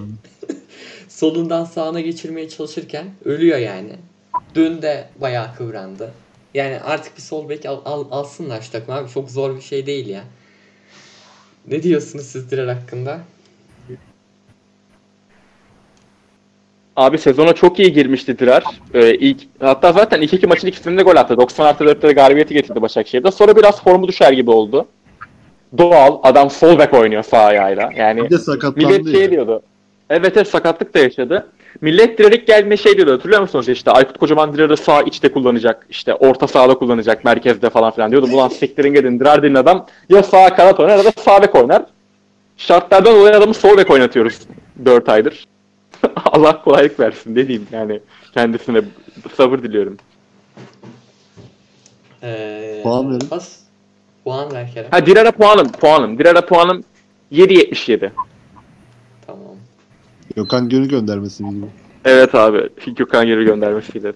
[1.09, 3.91] solundan sağına geçirmeye çalışırken ölüyor yani.
[4.55, 6.11] Dün de bayağı kıvrandı.
[6.53, 9.09] Yani artık bir sol bek al, al- alsınlar şu takım abi.
[9.09, 10.23] Çok zor bir şey değil ya.
[11.67, 13.19] Ne diyorsunuz siz Direr hakkında?
[16.95, 18.63] Abi sezona çok iyi girmişti Dirar.
[18.93, 21.37] Ee, ilk, hatta zaten ilk iki maçın ikisinde de gol attı.
[21.37, 23.31] 90 artı 4'te de galibiyeti getirdi Başakşehir'de.
[23.31, 24.87] Sonra biraz formu düşer gibi oldu.
[25.77, 26.19] Doğal.
[26.23, 27.89] Adam sol bek oynuyor sağ ayağıyla.
[27.95, 29.31] Yani Bir de sakatlandı millet şey ya.
[29.31, 29.61] diyordu.
[30.09, 31.47] Evet evet sakatlık da yaşadı.
[31.81, 35.85] Millet ilk geldiğinde şey diyordu hatırlıyor musunuz işte Aykut Kocaman Dirar'ı sağ içte kullanacak.
[35.89, 37.25] işte orta sahada kullanacak.
[37.25, 38.27] Merkezde falan filan diyordu.
[38.33, 41.85] Ulan siktirin gidin Dirar denen adam ya sağ kanat oynar ya da sağ bek oynar.
[42.57, 44.39] Şartlardan dolayı adamı sol bek oynatıyoruz
[44.85, 45.47] 4 aydır.
[46.25, 47.99] Allah kolaylık versin ne diyeyim yani
[48.33, 48.81] kendisine
[49.37, 49.97] sabır diliyorum.
[52.23, 53.27] Ee, Puan verin.
[53.29, 53.62] Pas.
[54.23, 54.91] Puan ver Kerem.
[54.91, 56.19] Ha Dirar'a puanım puanım.
[56.19, 56.83] Dirar'a puanım
[57.31, 58.11] 7.77.
[59.27, 59.41] Tamam.
[60.35, 61.65] Gökhan Gönül göndermesi gibi.
[62.05, 62.69] Evet abi.
[62.85, 64.13] Gökhan geri göndermesiyle.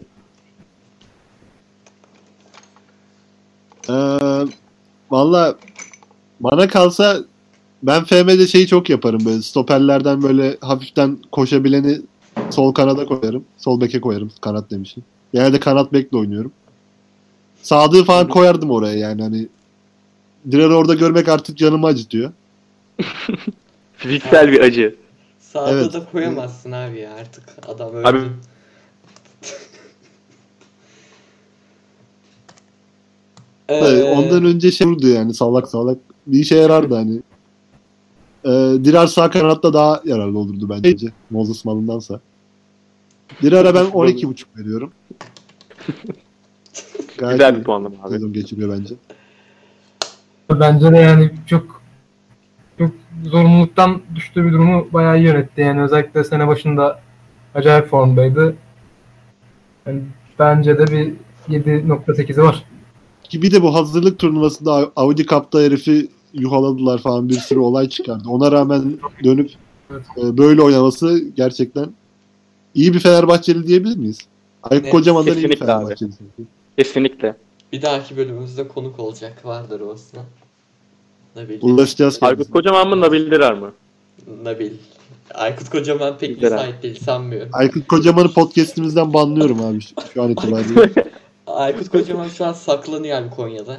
[3.89, 3.93] Ee,
[5.11, 5.55] Valla
[6.39, 7.17] bana kalsa
[7.83, 12.01] ben FM'de şeyi çok yaparım böyle stoperlerden böyle hafiften koşabileni
[12.49, 13.45] sol kanada koyarım.
[13.57, 15.03] Sol beke koyarım kanat demişim.
[15.33, 16.51] Genelde kanat bekle oynuyorum.
[17.61, 19.47] Sadığı falan koyardım oraya yani hani
[20.51, 22.31] Dirar'ı orada görmek artık canımı acıtıyor.
[23.97, 24.95] Fiziksel bir acı.
[25.39, 25.93] Sağda Evet.
[25.93, 27.43] da koyamazsın abi ya artık.
[27.67, 28.07] Adam öldü.
[28.07, 28.29] Abi-
[33.69, 35.97] Ee, Tabii Ondan önce şey vurdu yani salak salak.
[36.27, 37.21] Bir işe yarardı hani.
[38.45, 38.49] Ee,
[38.85, 41.07] Dirar sağ kanatta daha yararlı olurdu bence.
[41.29, 42.19] Moses Malındansa.
[43.41, 44.91] Dirar'a ben 12.5 veriyorum.
[47.17, 48.09] Gayet Güzel iyi bir puanlama abi.
[48.09, 48.95] sezon geçiriyor bence.
[50.49, 51.81] Bence de yani çok
[52.79, 52.91] çok
[53.25, 55.61] zorunluluktan düştüğü bir durumu bayağı iyi yönetti.
[55.61, 57.01] Yani özellikle sene başında
[57.55, 58.55] acayip formdaydı.
[59.85, 60.01] Yani
[60.39, 61.13] bence de bir
[61.49, 62.63] 7.8'i var.
[63.23, 68.29] Ki bir de bu hazırlık turnuvasında Audi Cup'ta herifi yuhaladılar falan bir sürü olay çıkardı.
[68.29, 69.49] Ona rağmen dönüp
[69.91, 70.01] Evet.
[70.17, 71.89] e, böyle oynaması gerçekten
[72.75, 74.17] iyi bir Fenerbahçeli diyebilir miyiz?
[74.63, 75.79] Aykut Evet, Kocaman'dan iyi bir kesinlikle abi.
[75.81, 76.11] Fenerbahçeli.
[76.77, 77.35] Kesinlikle.
[77.71, 79.45] Bir dahaki bölümümüzde konuk olacak.
[79.45, 80.19] Vardır olsun.
[81.35, 81.57] Nabil.
[81.61, 82.51] Ulaşacağız Aykut.
[82.51, 83.71] Kocaman mı Nabil Dirar mı?
[84.43, 84.71] Nabil.
[85.33, 86.51] Aykut Kocaman pek Güzel.
[86.51, 87.49] müsait değil sanmıyorum.
[87.53, 90.89] Aykut Kocaman'ı podcast'imizden banlıyorum abi şu, şu an itibariyle.
[91.47, 93.77] Aykut Kocaman şu an saklanıyor abi Konya'da.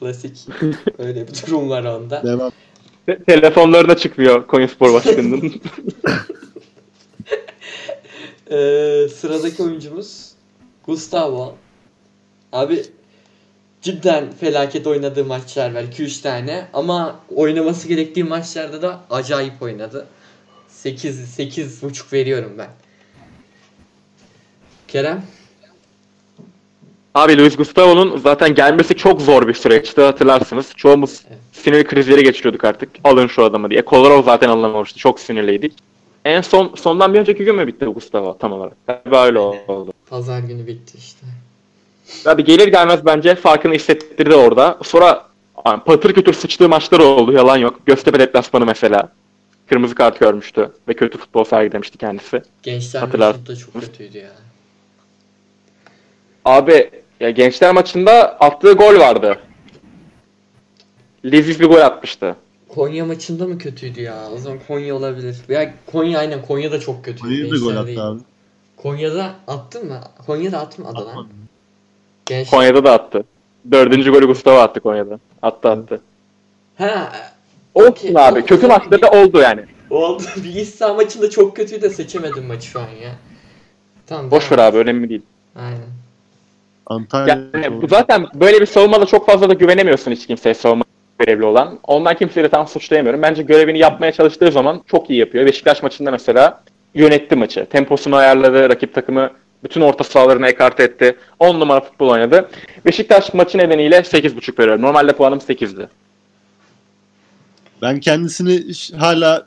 [0.00, 0.46] Klasik.
[0.98, 2.22] Öyle bir durum var onda.
[2.22, 2.52] Devam.
[3.06, 5.52] Te- Telefonlarına çıkmıyor Konyaspor Başkanı'nın.
[8.50, 10.30] Ee, sıradaki oyuncumuz
[10.86, 11.54] Gustavo.
[12.52, 12.84] Abi
[13.82, 15.82] cidden felaket oynadığı maçlar var.
[15.82, 16.66] 2-3 tane.
[16.72, 20.06] Ama oynaması gerektiği maçlarda da acayip oynadı.
[20.68, 22.68] 8 8.5 veriyorum ben.
[24.88, 25.22] Kerem?
[27.14, 30.70] Abi Luis Gustavo'nun zaten gelmesi çok zor bir süreçti hatırlarsınız.
[30.76, 31.38] Çoğumuz Evet.
[31.52, 32.90] sinir krizleri geçiriyorduk artık.
[33.04, 33.84] Alın şu adamı diye.
[33.84, 34.98] Kolarov zaten alınamamıştı.
[34.98, 35.72] Çok sinirliydik.
[36.24, 38.72] En son sondan bir önceki gün mü bitti Gustavo tam olarak?
[38.86, 39.92] Tabii öyle oldu.
[40.10, 41.26] Pazar günü bitti işte.
[42.26, 44.78] Abi gelir gelmez bence farkını hissettirdi orada.
[44.82, 45.26] Sonra
[45.66, 47.32] yani patır kütür sıçtığı maçlar oldu.
[47.32, 47.86] Yalan yok.
[47.86, 49.08] Göztepe deplasmanı mesela.
[49.68, 52.42] Kırmızı kart görmüştü ve kötü futbol sergilemişti kendisi.
[52.62, 53.34] Gençler Hatırlar.
[53.34, 54.30] maçı da çok kötüydü ya.
[56.44, 59.38] Abi ya gençler maçında attığı gol vardı.
[61.24, 62.36] Leziz bir gol atmıştı.
[62.68, 64.28] Konya maçında mı kötüydü ya?
[64.34, 65.36] O zaman Konya olabilir.
[65.48, 67.28] Ya Konya aynen Konya da çok kötüydü.
[67.28, 68.20] Hayır da gol attı abi.
[68.76, 70.00] Konya'da attın mı?
[70.26, 71.06] Konya'da atmadı lan.
[71.08, 71.28] Atmadı.
[72.26, 72.50] Gençler.
[72.58, 73.24] Konya'da da attı.
[73.72, 75.18] Dördüncü golü Gustavo attı Konya'da.
[75.42, 76.00] Attı attı.
[76.78, 77.12] Ha
[77.74, 78.40] Olsun Okey, abi.
[78.40, 79.60] o- Kötü maçları da oldu yani.
[79.90, 80.22] oldu.
[80.44, 83.10] Bir saha maçında çok kötüydü de seçemedim maçı şu an ya.
[84.06, 84.30] Tamam.
[84.30, 85.22] Boş ver abi önemli değil.
[85.56, 85.88] Aynen.
[86.86, 87.38] Antalya.
[87.54, 90.84] Yani bu zaten böyle bir savunmada çok fazla da güvenemiyorsun hiç kimseye savunma
[91.18, 91.78] görevli olan.
[91.82, 93.22] Ondan kimseyi de tam suçlayamıyorum.
[93.22, 95.46] Bence görevini yapmaya çalıştığı zaman çok iyi yapıyor.
[95.46, 96.60] Beşiktaş maçında mesela
[96.94, 97.66] yönetti maçı.
[97.66, 99.30] Temposunu ayarladı, rakip takımı
[99.64, 101.16] bütün orta sahalarını ekarte etti.
[101.38, 102.50] 10 numara futbol oynadı.
[102.86, 104.82] Beşiktaş maçı nedeniyle 8.5 veriyorum.
[104.82, 105.88] Normalde puanım 8'di.
[107.82, 108.64] Ben kendisini
[108.96, 109.46] hala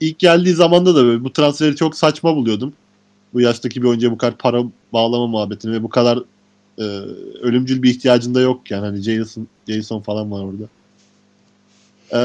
[0.00, 2.72] ilk geldiği zamanda da böyle bu transferi çok saçma buluyordum.
[3.34, 6.18] Bu yaştaki bir oyuncuya bu kadar para bağlama muhabbetini ve bu kadar
[6.78, 6.82] e,
[7.42, 10.64] ölümcül bir ihtiyacın da yok yani hani Jason, Jason falan var orada.
[12.12, 12.20] E,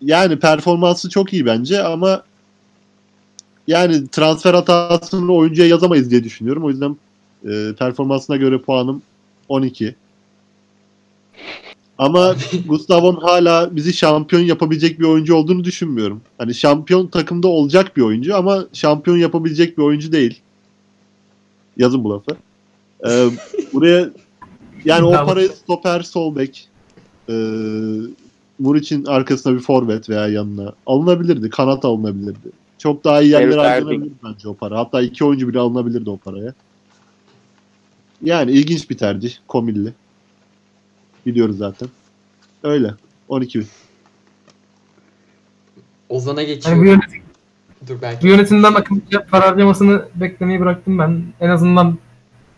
[0.00, 2.22] yani performansı çok iyi bence ama
[3.66, 6.64] yani transfer hatasını oyuncuya yazamayız diye düşünüyorum.
[6.64, 6.96] O yüzden
[7.44, 9.02] e, performansına göre puanım
[9.48, 9.94] 12.
[11.98, 12.34] Ama
[12.66, 16.20] Gustavon hala bizi şampiyon yapabilecek bir oyuncu olduğunu düşünmüyorum.
[16.38, 20.40] Hani şampiyon takımda olacak bir oyuncu ama şampiyon yapabilecek bir oyuncu değil.
[21.76, 22.36] Yazın bu lafı.
[23.08, 23.28] Ee,
[23.72, 24.10] buraya
[24.84, 26.68] yani o parayı stoper, sol bek,
[27.28, 27.34] e,
[28.58, 31.50] Muriç'in arkasına bir forvet veya yanına alınabilirdi.
[31.50, 32.50] Kanat alınabilirdi.
[32.78, 34.78] Çok daha iyi yerlere Herif harcanabilirdi bence o para.
[34.78, 36.54] Hatta iki oyuncu bile alınabilirdi o paraya.
[38.22, 39.34] Yani ilginç bir tercih.
[39.48, 39.92] Komilli.
[41.26, 41.88] Biliyoruz zaten.
[42.62, 42.94] Öyle.
[43.28, 43.66] 12 bin.
[46.08, 46.84] Ozan'a Yani bu, geçiyorum.
[46.86, 47.22] yönetim,
[47.88, 48.26] Dur bu belki.
[48.26, 51.22] yönetimden akıllıca para harcamasını beklemeyi bıraktım ben.
[51.40, 51.98] En azından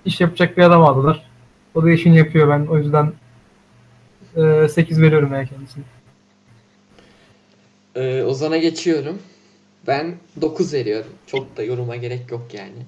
[0.04, 1.28] iş yapacak bir adam aldılar.
[1.74, 2.66] O da işini yapıyor ben.
[2.66, 3.12] O yüzden
[4.36, 5.84] e, 8 veriyorum ya kendisine.
[7.94, 9.18] Ee, Ozan'a geçiyorum.
[9.88, 11.10] Ben 9 veriyorum.
[11.26, 12.82] Çok da yoruma gerek yok yani.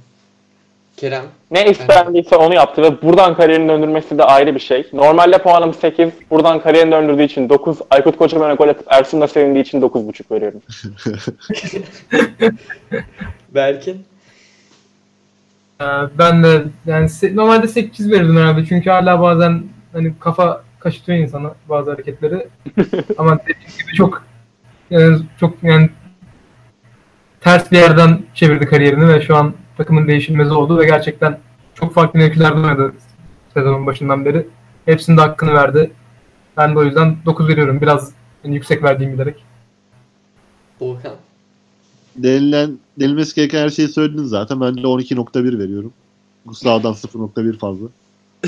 [0.97, 1.25] Kerem.
[1.51, 4.89] Ne istendiyse onu yaptı ve buradan kariyerini döndürmesi de ayrı bir şey.
[4.93, 6.09] Normalde puanım 8.
[6.31, 7.79] Buradan kariyerini döndürdüğü için 9.
[7.91, 10.61] Aykut Kocaman'a gol atıp Ersun'la sevindiği için 9.5 veriyorum.
[13.55, 14.05] Berkin.
[15.81, 15.85] Ee,
[16.19, 21.55] Ben de yani se- normalde 8 verirdim herhalde çünkü hala bazen hani kafa kaşıtıyor insana
[21.69, 22.47] bazı hareketleri.
[23.19, 24.25] Ama dediğim gibi çok
[24.91, 25.91] yani çok yani
[27.40, 31.38] ters bir yerden çevirdi kariyerini ve şu an takımın değişilmezi oldu ve gerçekten
[31.74, 32.92] çok farklı mevkilerde oynadı
[33.55, 34.46] sezonun başından beri.
[34.85, 35.90] Hepsinde hakkını verdi.
[36.57, 37.81] Ben de o yüzden 9 veriyorum.
[37.81, 38.12] Biraz
[38.44, 39.44] yani yüksek verdiğim bilerek.
[40.81, 41.12] Doğukan.
[42.16, 44.61] Denilen, denilmesi gereken her şeyi söyledin zaten.
[44.61, 45.92] Ben de 12.1 veriyorum.
[46.46, 47.87] Gustavo'dan 0.1 fazla.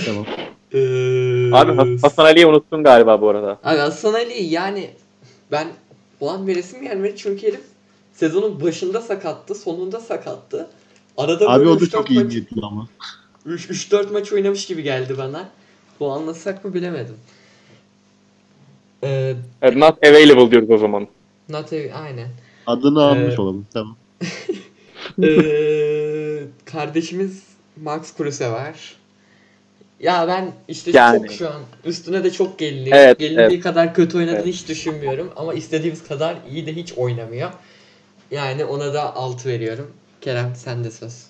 [0.07, 0.25] Tamam.
[0.73, 0.79] Ee,
[1.53, 3.59] Abi Has- Hasan Ali'yi unuttun galiba bu arada.
[3.65, 4.91] Abi Hasan Ali yani
[5.53, 5.69] ben
[6.21, 7.61] ulan veresim gelmedi çünkü herif
[8.15, 10.67] sezonun başında sakattı, sonunda sakattı.
[11.17, 12.89] Arada Abi o da 3-4 çok iyi maç, ama.
[13.47, 15.49] 3-4 maç oynamış gibi geldi bana.
[16.01, 17.17] Bu anlasak mı bilemedim.
[19.05, 21.09] Ee, Evet, not available diyoruz o zaman.
[21.49, 22.29] not a- aynen.
[22.67, 23.67] Adını almış Ee, olalım.
[23.73, 23.97] Tamam.
[25.23, 27.43] Ee, kardeşimiz
[27.83, 28.97] Max Kruse var.
[30.01, 31.19] Ya ben işte Yani.
[31.19, 32.97] çok şu an üstüne de çok geliniyor.
[32.97, 33.63] Evet, Gelindiği evet.
[33.63, 34.47] kadar kötü oynadığını Evet.
[34.47, 37.51] hiç düşünmüyorum ama istediğimiz kadar iyi de hiç oynamıyor.
[38.33, 39.91] Yani ona da 6 veriyorum.
[40.21, 41.27] Kerem sen de söz.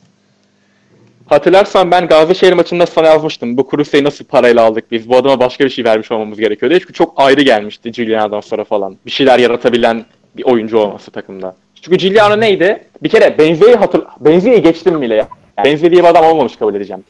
[1.27, 3.57] Hatırlarsan ben Gazişehir maçında sana yazmıştım.
[3.57, 5.09] Bu Kuruse'yi nasıl parayla aldık biz?
[5.09, 6.81] Bu adama başka bir şey vermiş olmamız gerekiyor diye.
[6.81, 8.97] Çünkü çok ayrı gelmişti Giuliano'dan sonra falan.
[9.07, 10.05] Bir şeyler yaratabilen
[10.37, 11.57] bir oyuncu olması takımda.
[11.83, 12.85] Çünkü Giuliano neydi?
[13.03, 14.03] Bir kere Benze'yi hatır...
[14.21, 15.29] Benze'yi geçtim bile ya.
[15.59, 17.05] Yani Benze diye bir adam olmamış kabul edeceğim.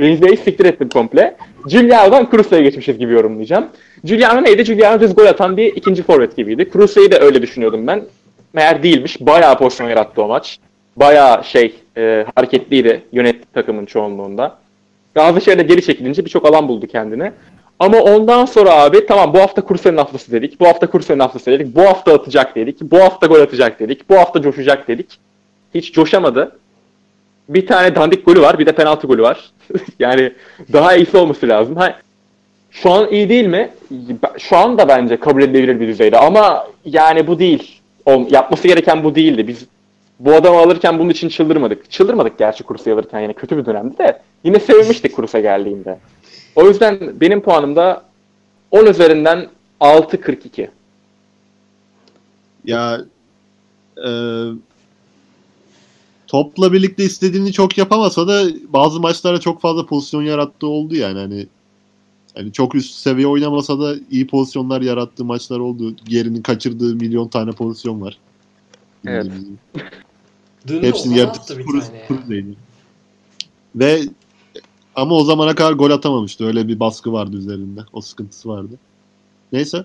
[0.00, 1.36] Benze'yi siktir ettim komple.
[1.66, 3.66] Giuliano'dan Kuruse'ye geçmişiz gibi yorumlayacağım.
[4.04, 4.64] Giuliano neydi?
[4.64, 6.68] Giuliano düz gol atan bir ikinci forvet gibiydi.
[6.68, 8.02] Kuruse'yi de öyle düşünüyordum ben.
[8.52, 9.20] Meğer değilmiş.
[9.20, 10.58] Bayağı pozisyon yarattı o maç.
[10.96, 14.58] Bayağı şey e, hareketliydi yönetti takımın çoğunluğunda.
[15.14, 17.32] Gazişehir'de geri çekilince birçok alan buldu kendine.
[17.78, 20.60] Ama ondan sonra abi tamam bu hafta Kurse'nin haftası dedik.
[20.60, 21.76] Bu hafta Kurse'nin haftası dedik.
[21.76, 22.80] Bu hafta atacak dedik.
[22.82, 24.10] Bu hafta gol atacak dedik.
[24.10, 25.18] Bu hafta coşacak dedik.
[25.74, 26.58] Hiç coşamadı.
[27.48, 28.58] Bir tane dandik golü var.
[28.58, 29.50] Bir de penaltı golü var.
[29.98, 30.32] yani
[30.72, 31.76] daha iyisi olması lazım.
[31.76, 31.98] Ha,
[32.70, 33.70] şu an iyi değil mi?
[34.38, 36.18] Şu an da bence kabul edilebilir bir düzeyde.
[36.18, 37.77] Ama yani bu değil.
[38.06, 39.48] Yapması gereken bu değildi.
[39.48, 39.66] Biz
[40.20, 41.90] bu adamı alırken bunun için çıldırmadık.
[41.90, 44.22] Çıldırmadık gerçi Kurus'u alırken yine kötü bir dönemdi de.
[44.44, 45.98] Yine sevinmiştik Kurus'a geldiğinde.
[46.56, 48.04] O yüzden benim puanım da
[48.70, 49.48] 10 üzerinden
[49.80, 50.68] 6.42.
[52.64, 53.00] Ya
[54.06, 54.10] e,
[56.26, 61.46] topla birlikte istediğini çok yapamasa da bazı maçlara çok fazla pozisyon yarattığı oldu yani hani
[62.38, 65.96] hani çok üst seviye oynamasa da iyi pozisyonlar yarattığı maçlar oldu.
[66.08, 68.18] Yerinin kaçırdığı milyon tane pozisyon var.
[69.06, 69.26] Evet.
[70.66, 71.40] Dün de Hepsini Ozan yarattı.
[71.40, 72.06] attı bir Kurus, tane ya.
[72.06, 72.48] Kurus'daydı.
[73.76, 74.02] Ve
[74.94, 76.46] ama o zamana kadar gol atamamıştı.
[76.46, 77.80] Öyle bir baskı vardı üzerinde.
[77.92, 78.78] O sıkıntısı vardı.
[79.52, 79.84] Neyse.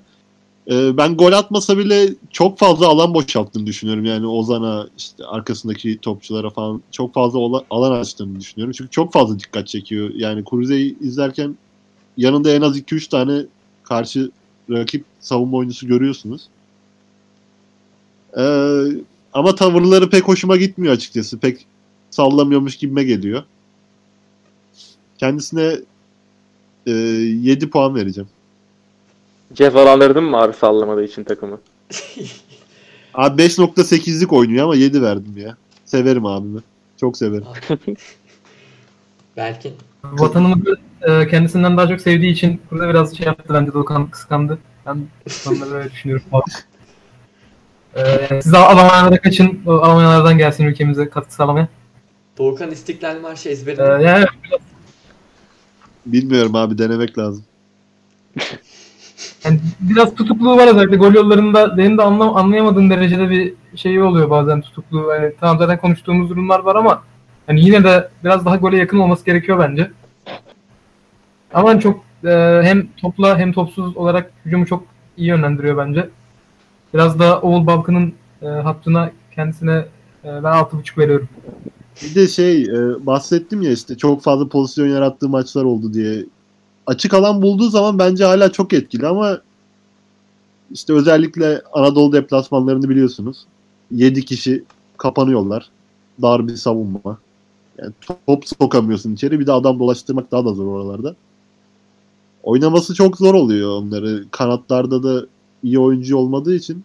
[0.71, 4.05] Ee, ben gol atmasa bile çok fazla alan boşalttığını düşünüyorum.
[4.05, 8.73] Yani Ozan'a işte arkasındaki topçulara falan çok fazla alan açtığını düşünüyorum.
[8.77, 10.11] Çünkü çok fazla dikkat çekiyor.
[10.15, 11.57] Yani Kuruze'yi izlerken
[12.17, 13.45] yanında en az 2-3 tane
[13.84, 14.32] karşı
[14.69, 16.47] rakip savunma oyuncusu görüyorsunuz.
[18.38, 18.84] Ee,
[19.34, 21.39] ama tavırları pek hoşuma gitmiyor açıkçası.
[21.39, 21.65] Pek
[22.10, 23.43] sallamıyormuş gibime geliyor.
[25.17, 25.78] Kendisine
[26.86, 28.30] e, 7 puan vereceğim.
[29.54, 31.60] Cezalandırdın mı abi sallamadığı için takımı?
[33.13, 35.58] Abi 5.8'lik oynuyor ama 7 verdim ya.
[35.86, 36.60] Severim abimi.
[36.97, 37.45] Çok severim.
[39.38, 39.73] Belki.
[40.03, 44.59] Vatanımızı e, kendisinden daha çok sevdiği için burada biraz şey yaptı bence Doğukan kıskandı.
[44.85, 44.97] Ben
[45.47, 46.25] onları böyle düşünüyorum.
[47.95, 51.67] E, yani siz Almanyalara kaçın, o Almanyalardan gelsin ülkemize katkı sağlamaya.
[52.37, 54.03] Doğukan İstiklal Marşı E, ezberinde.
[54.03, 54.25] yani
[56.05, 57.43] Bilmiyorum abi denemek lazım.
[59.45, 64.29] Yani biraz tutukluğu var özellikle gol yollarında benim de anlam anlayamadığım derecede bir şey oluyor
[64.29, 65.13] bazen tutukluğu.
[65.15, 67.03] Yani tamam zaten konuştuğumuz durumlar var ama
[67.47, 69.91] hani yine de biraz daha gole yakın olması gerekiyor bence.
[71.53, 74.84] Ama çok e, hem topla hem topsuz olarak hücumu çok
[75.17, 76.10] iyi yönlendiriyor bence.
[76.93, 79.86] Biraz da Oğul Balkan'ın e, hattına kendisine
[80.23, 81.29] e, ben 6.5 veriyorum.
[82.01, 86.25] Bir de şey e, bahsettim ya işte çok fazla pozisyon yarattığı maçlar oldu diye.
[86.88, 89.41] Açık alan bulduğu zaman bence hala çok etkili ama
[90.71, 93.45] işte özellikle Anadolu deplasmanlarını biliyorsunuz.
[93.91, 94.63] 7 kişi
[94.97, 95.69] kapanıyorlar.
[96.21, 97.17] Dar bir savunma.
[97.77, 97.93] Yani
[98.27, 99.39] top sokamıyorsun içeri.
[99.39, 101.15] Bir de adam dolaştırmak daha da zor oralarda.
[102.43, 104.25] Oynaması çok zor oluyor onları.
[104.31, 105.25] Kanatlarda da
[105.63, 106.83] iyi oyuncu olmadığı için.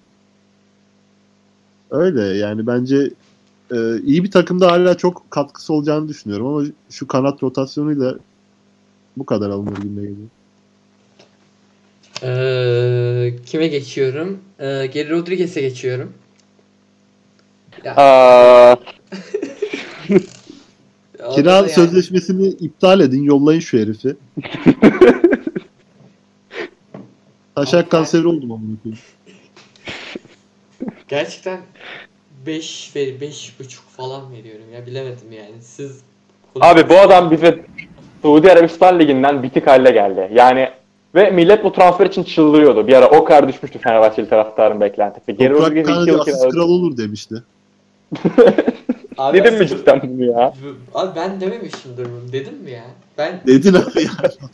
[1.90, 3.11] Öyle yani bence
[3.72, 8.14] e, iyi bir takımda hala çok katkısı olacağını düşünüyorum ama şu kanat rotasyonuyla
[9.16, 10.29] bu kadar alınır gibi geliyor.
[12.22, 14.38] Ee, kime geçiyorum?
[14.59, 16.12] Ee, Geri Rodriguez'e geçiyorum.
[17.85, 18.77] Ya, Aa,
[21.20, 24.16] orada Kira yani- sözleşmesini iptal edin, yollayın şu herifi.
[27.54, 29.02] Taşak kanseri oldum amına koyayım.
[31.09, 31.61] Gerçekten
[32.46, 35.54] 5 ver 5.5 falan veriyorum ya bilemedim yani.
[35.61, 36.00] Siz
[36.61, 37.64] abi bu adam bize
[38.22, 40.31] Suudi Arabistan Ligi'nden bitik hale geldi.
[40.35, 40.68] Yani
[41.14, 42.87] ve millet bu transfer için çıldırıyordu.
[42.87, 45.37] Bir ara o kadar düşmüştü Fenerbahçeli taraftarın beklentisi.
[45.37, 47.35] Geri Toprak Rodriguez'i iki yıl kral olur demişti.
[49.18, 50.54] Abi Dedin mi cidden bunu ya?
[50.94, 52.33] Abi ben dememişimdir bunu.
[52.33, 52.85] Dedim mi ya?
[53.18, 54.11] Ben Dedin abi ya.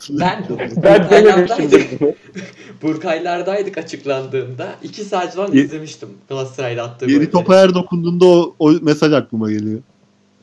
[0.09, 0.45] ben
[0.83, 2.01] Ben Burkaylardaydık.
[2.01, 2.13] bunu.
[2.81, 4.67] Burkaylardaydık açıklandığında.
[4.83, 7.31] 2 saat falan Ye- izlemiştim Galatasaray'da attığı Yeni golleri.
[7.31, 9.79] topa her dokunduğunda o, o mesaj aklıma geliyor.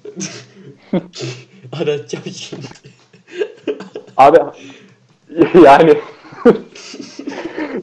[1.72, 2.66] Aratacağım şimdi.
[4.16, 4.38] Abi
[5.64, 5.94] yani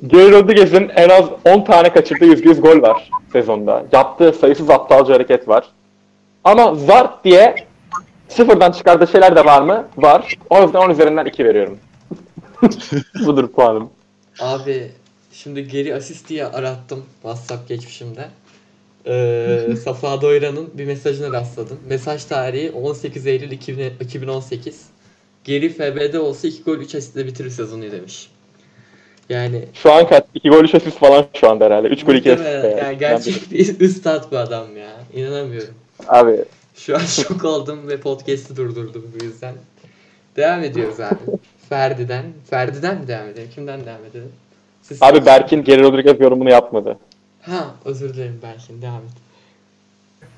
[0.08, 3.86] Geri Rodriguez'in en az 10 tane kaçırdığı %100 gol var sezonda.
[3.92, 5.66] Yaptığı sayısız aptalca hareket var.
[6.50, 7.56] Ama zart diye
[8.30, 9.88] sıfırdan çıkardığı şeyler de var mı?
[9.98, 10.34] Var.
[10.50, 11.78] O yüzden 10 üzerinden 2 veriyorum.
[13.26, 13.90] Budur puanım.
[14.40, 14.92] Abi
[15.32, 18.28] şimdi geri asist diye arattım WhatsApp geçmişimde.
[19.08, 21.80] Ee, Safa Doyran'ın bir mesajına rastladım.
[21.90, 24.86] Mesaj tarihi 18 Eylül 2000 2018.
[25.44, 28.30] Geri FB'de olsa 2 gol 3 asistle bitirir sezonu demiş.
[29.30, 30.24] Yani Şu an kaç?
[30.34, 31.88] 2 gol 3 asist falan şu anda herhalde.
[31.88, 32.78] 3 gol 2 asist.
[32.78, 34.92] yani gerçek bir üstad bu adam ya.
[35.14, 35.74] İnanamıyorum.
[36.08, 39.54] Abi Şu an şok oldum ve podcast'i durdurdum bu yüzden.
[40.36, 41.16] Devam ediyoruz abi.
[41.70, 42.26] Ferdi'den.
[42.50, 43.50] Ferdi'den mi devam edelim?
[43.56, 44.32] Kimden devam edelim?
[44.82, 46.98] Siz Abi Berk'in Geri Rodriguez yorumunu yapmadı.
[47.42, 49.12] Ha özür dilerim Berkin devam et.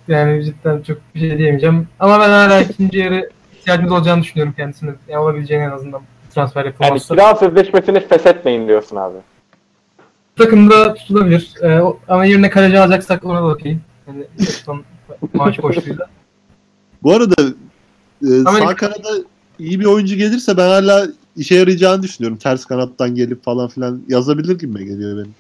[0.08, 1.88] Yani cidden çok bir şey diyemeyeceğim.
[2.00, 4.92] Ama ben hala ikinci yarı ihtiyacımız olacağını düşünüyorum kendisine.
[5.08, 6.02] Yani olabileceğini en azından
[6.36, 7.16] transfer Yani yapılmazsa.
[7.16, 9.18] kira sözleşmesini feshetmeyin diyorsun abi.
[10.38, 11.54] takımda tutulabilir.
[11.62, 13.82] Ee, o- ama yerine kaleci alacaksak ona da bakayım.
[14.08, 14.24] Yani
[14.66, 14.84] son
[15.34, 16.08] maaş boşluğuyla.
[17.04, 17.36] Bu arada
[18.24, 19.10] e, sağ kanada
[19.60, 22.38] iyi bir oyuncu gelirse ben hala işe yarayacağını düşünüyorum.
[22.38, 25.36] Ters kanattan gelip falan filan yazabilir gibi geliyor benim.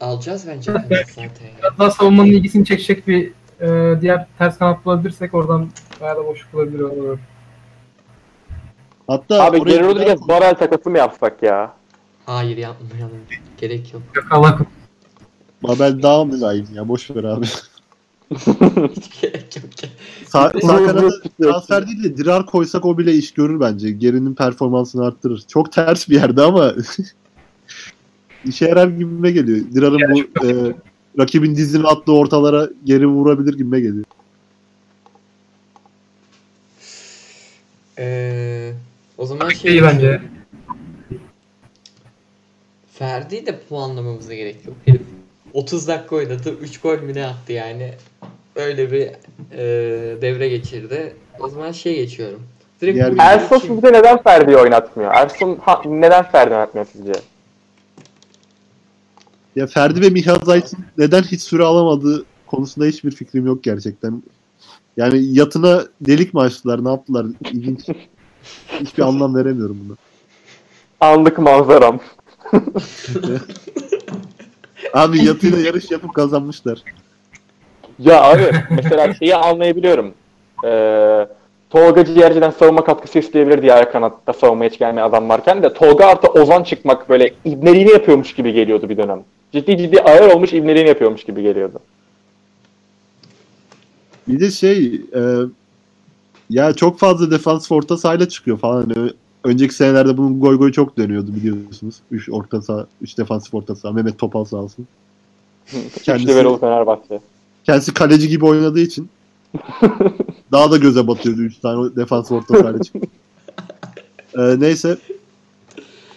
[0.00, 1.30] Alacağız bence zaten.
[1.58, 5.68] Biraz daha savunmanın ilgisini çekecek bir e, diğer ters kanat bulabilirsek oradan
[6.00, 6.80] bayağı da boşluk olabilir.
[6.80, 7.18] Olur.
[9.06, 11.74] Hatta Abi oraya Geri Rodriguez Babel takası mı yapsak ya?
[12.26, 13.18] Hayır yapmayalım.
[13.60, 14.02] Gerek yok.
[14.14, 14.66] Yok Allah korusun.
[15.62, 17.46] Mabel daha mülayim ya boş ver abi.
[19.22, 19.90] Gerek yok.
[20.28, 23.90] Sağ, kanada transfer değil de Dirar koysak o bile iş görür bence.
[23.90, 25.44] Gerinin performansını arttırır.
[25.48, 26.74] Çok ters bir yerde ama
[28.44, 29.58] işe yarar gibime geliyor.
[29.74, 30.74] Dirar'ın bu e,
[31.18, 34.04] rakibin dizine attığı ortalara geri vurabilir gibime geliyor.
[37.98, 38.72] Ee,
[39.18, 40.22] o zaman şey İyi bence.
[42.92, 44.76] Ferdi'yi de puanlamamıza gerek yok.
[44.86, 45.02] Herif
[45.54, 46.54] 30 dakika oynadı.
[46.60, 47.92] 3 gol mü ne attı yani.
[48.56, 49.06] Öyle bir
[49.52, 49.58] e,
[50.22, 51.14] devre geçirdi.
[51.40, 52.42] O zaman şey geçiyorum.
[52.80, 53.74] Direkt Diğer- bu Ersun kim?
[53.74, 55.10] sizce neden Ferdi'yi oynatmıyor?
[55.14, 57.12] Ersun ha- neden Ferdi oynatmıyor sizce?
[59.56, 64.22] Ya Ferdi ve Miha Zayt'ın neden hiç süre alamadığı konusunda hiçbir fikrim yok gerçekten.
[64.96, 67.26] Yani yatına delik mi açtılar, ne yaptılar?
[67.52, 67.80] İlginç.
[68.80, 69.96] Hiçbir anlam veremiyorum buna.
[71.00, 72.00] Anlık manzaram.
[74.94, 76.82] Abi yatıyla yarış yapıp kazanmışlar.
[77.98, 80.14] Ya abi mesela şeyi anlayabiliyorum.
[80.64, 81.26] Ee,
[81.70, 86.28] Tolga Ciğerci'den savunma katkısı isteyebilir diğer kanatta savunmaya hiç gelmeyen adam varken de Tolga artı
[86.28, 89.24] Ozan çıkmak böyle ibneliğini yapıyormuş gibi geliyordu bir dönem.
[89.52, 91.78] Ciddi ciddi ağır olmuş ibneliğini yapıyormuş gibi geliyordu.
[94.28, 95.20] Bir de şey e,
[96.50, 98.82] ya çok fazla defans orta sahayla çıkıyor falan.
[98.94, 99.10] Hani
[99.44, 101.96] önceki senelerde bunun goy goy çok dönüyordu biliyorsunuz.
[102.10, 103.92] 3 orta saha, 3 defansif orta saha.
[103.92, 104.86] Mehmet Topal sağ olsun.
[106.02, 106.32] Kendisi...
[106.32, 107.20] Üçlü Fenerbahçe.
[107.64, 109.08] Kendisi kaleci gibi oynadığı için
[110.52, 113.02] daha da göze batıyordu 3 tane defansif orta saha için.
[114.38, 114.98] Ee, neyse.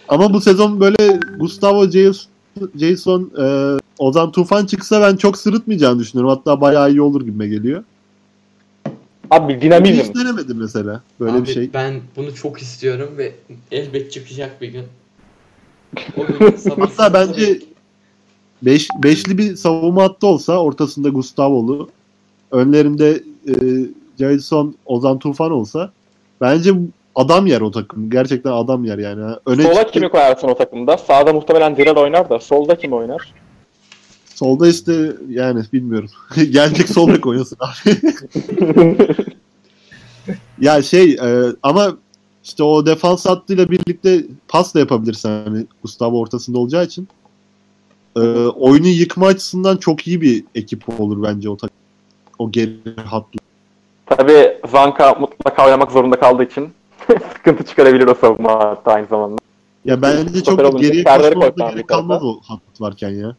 [0.08, 2.30] Ama bu sezon böyle Gustavo Jason,
[2.76, 6.36] Jason e, Ozan Tufan çıksa ben çok sırıtmayacağını düşünüyorum.
[6.36, 7.84] Hatta bayağı iyi olur gibime geliyor.
[9.30, 10.14] Abi Hiç dinamizm.
[10.14, 11.70] denemedim mesela böyle Abi bir şey.
[11.74, 13.32] ben bunu çok istiyorum ve
[13.72, 14.84] elbet çıkacak bir gün.
[16.16, 17.58] O gün sabırsızlıkla Hatta bence
[18.62, 21.88] beş, beşli bir savunma hattı olsa ortasında Gustavo'lu
[22.50, 23.52] önlerinde e,
[24.18, 25.92] Jason Ozan Tufan olsa
[26.40, 26.70] bence
[27.14, 28.10] adam yer o takım.
[28.10, 29.34] Gerçekten adam yer yani.
[29.46, 30.96] Öne Sola çıktı- kimi koyarsın o takımda?
[30.98, 33.34] Sağda muhtemelen Dirar oynar da solda kim oynar?
[34.34, 36.10] Solda işte yani bilmiyorum.
[36.34, 37.96] Gelecek sol bek oynasın abi.
[40.60, 41.96] ya şey e, ama
[42.44, 47.08] işte o defans hattıyla birlikte pas da yapabilirsin hani Gustavo ortasında olacağı için.
[48.16, 51.76] E, oyunu yıkma açısından çok iyi bir ekip olur bence o takım.
[52.38, 53.38] O geri hattı.
[54.06, 56.72] Tabii Zanka mutlaka oynamak zorunda kaldığı için
[57.36, 59.36] sıkıntı çıkarabilir o savunma hatta aynı zamanda.
[59.84, 63.36] Ya bence çok geriye koy gerek kalmaz o hat varken ya.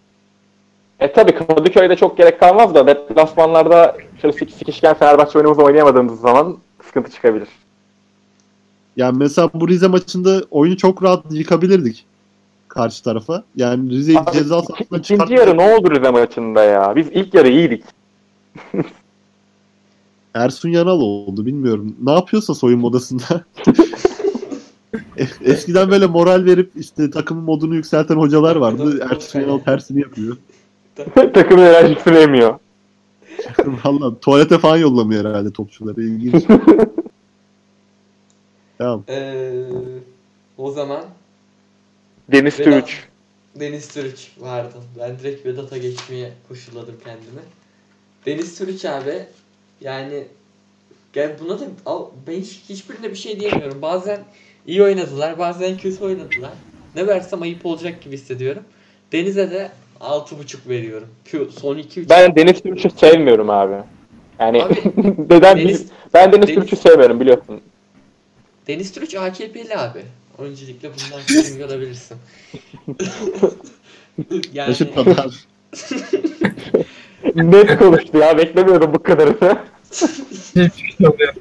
[0.99, 6.57] E tabii Kadıköy'de çok gerek kalmaz da deplasmanlarda şöyle sik sikişken Fenerbahçe oyunumuzu oynayamadığımız zaman
[6.83, 7.47] sıkıntı çıkabilir.
[8.97, 12.05] Yani mesela bu Rize maçında oyunu çok rahat yıkabilirdik
[12.75, 13.43] karşı tarafa.
[13.55, 16.95] Yani Rize'yi Abi, ceza sahasına İkinci çıkartmak yarı ne oldu Rize maçında ya?
[16.95, 17.83] Biz ilk yarı iyiydik.
[20.33, 21.95] Ersun Yanal oldu bilmiyorum.
[22.03, 23.43] Ne yapıyorsa soyunma odasında.
[25.41, 29.07] Eskiden böyle moral verip işte takımın modunu yükselten hocalar vardı.
[29.11, 30.37] Ersun Yanal tersini yapıyor.
[31.33, 32.59] Takımın enerjisini emiyor.
[33.85, 36.03] Valla tuvalete falan yollamıyor herhalde topçuları.
[36.03, 36.43] İlginç.
[38.77, 39.03] tamam.
[39.09, 39.51] Ee,
[40.57, 41.05] o zaman
[42.31, 42.73] Deniz Vedat.
[42.73, 43.03] Türüç.
[43.55, 44.75] Deniz Türüç vardı.
[44.99, 47.41] Ben direkt Vedat'a geçmeye koşulladım kendimi.
[48.25, 49.25] Deniz Türüç abi
[49.81, 50.23] yani
[51.13, 53.81] gel buna da al, ben hiç, hiçbirine bir şey diyemiyorum.
[53.81, 54.19] Bazen
[54.67, 56.53] iyi oynadılar, bazen kötü oynadılar.
[56.95, 58.63] Ne versem ayıp olacak gibi hissediyorum.
[59.11, 61.07] Deniz'e de 6.5 veriyorum.
[61.25, 63.75] Şu son 2-3 Ben Deniz Türüç'ü sevmiyorum abi.
[64.39, 64.73] Yani Abi,
[65.29, 67.61] neden Deniz- ben Deniz, Deniz- Türüç'ü sevmiyorum biliyorsun.
[68.67, 70.01] Deniz Türüç AKP'li abi.
[70.37, 72.17] Öncelikle bundan kesin görebilirsin.
[74.53, 75.45] yani Tatar.
[77.35, 79.57] Net konuştu ya beklemiyordum bu kadarını.
[80.53, 81.33] Şey, şey oluyor.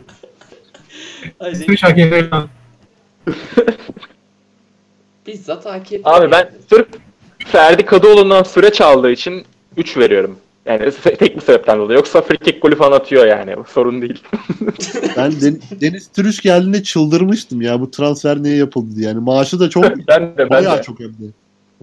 [1.38, 2.30] Hadi, Üç hakemi
[5.26, 6.00] bizzat AKP.
[6.04, 6.88] Abi ben sırf
[7.44, 9.44] Ferdi Kadıoğlu'ndan süre çaldığı için
[9.76, 10.36] 3 veriyorum.
[10.66, 11.96] Yani tek bir sebepten dolayı.
[11.98, 13.54] Yoksa free kick golü falan atıyor yani.
[13.68, 14.22] Sorun değil.
[15.16, 17.80] Ben Den- Deniz Türüş geldiğinde çıldırmıştım ya.
[17.80, 19.08] Bu transfer niye yapıldı diye.
[19.08, 20.82] Yani maaşı da çok ben de ben bayağı de.
[20.82, 21.30] çok hem de.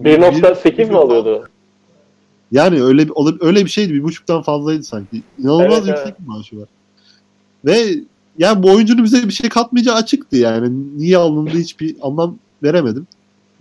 [0.02, 1.48] 1.8 mi alıyordu?
[2.52, 3.94] Yani öyle bir- öyle, bir şeydi.
[3.94, 5.22] Bir buçuktan fazlaydı sanki.
[5.38, 6.68] İnanılmaz Evet, yüksek bir maaşı var.
[7.64, 7.86] Ve
[8.38, 10.68] yani bu oyuncunun bize bir şey katmayacağı açıktı yani.
[10.98, 13.06] Niye alındı hiçbir anlam veremedim.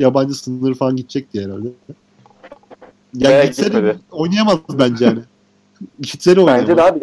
[0.02, 1.68] Yabancı sınırı falan gidecek diye herhalde.
[3.14, 5.20] Ya Ve gitse de oynayamaz bence yani.
[6.02, 6.68] gitse de oynayamaz.
[6.70, 7.00] Bence de abi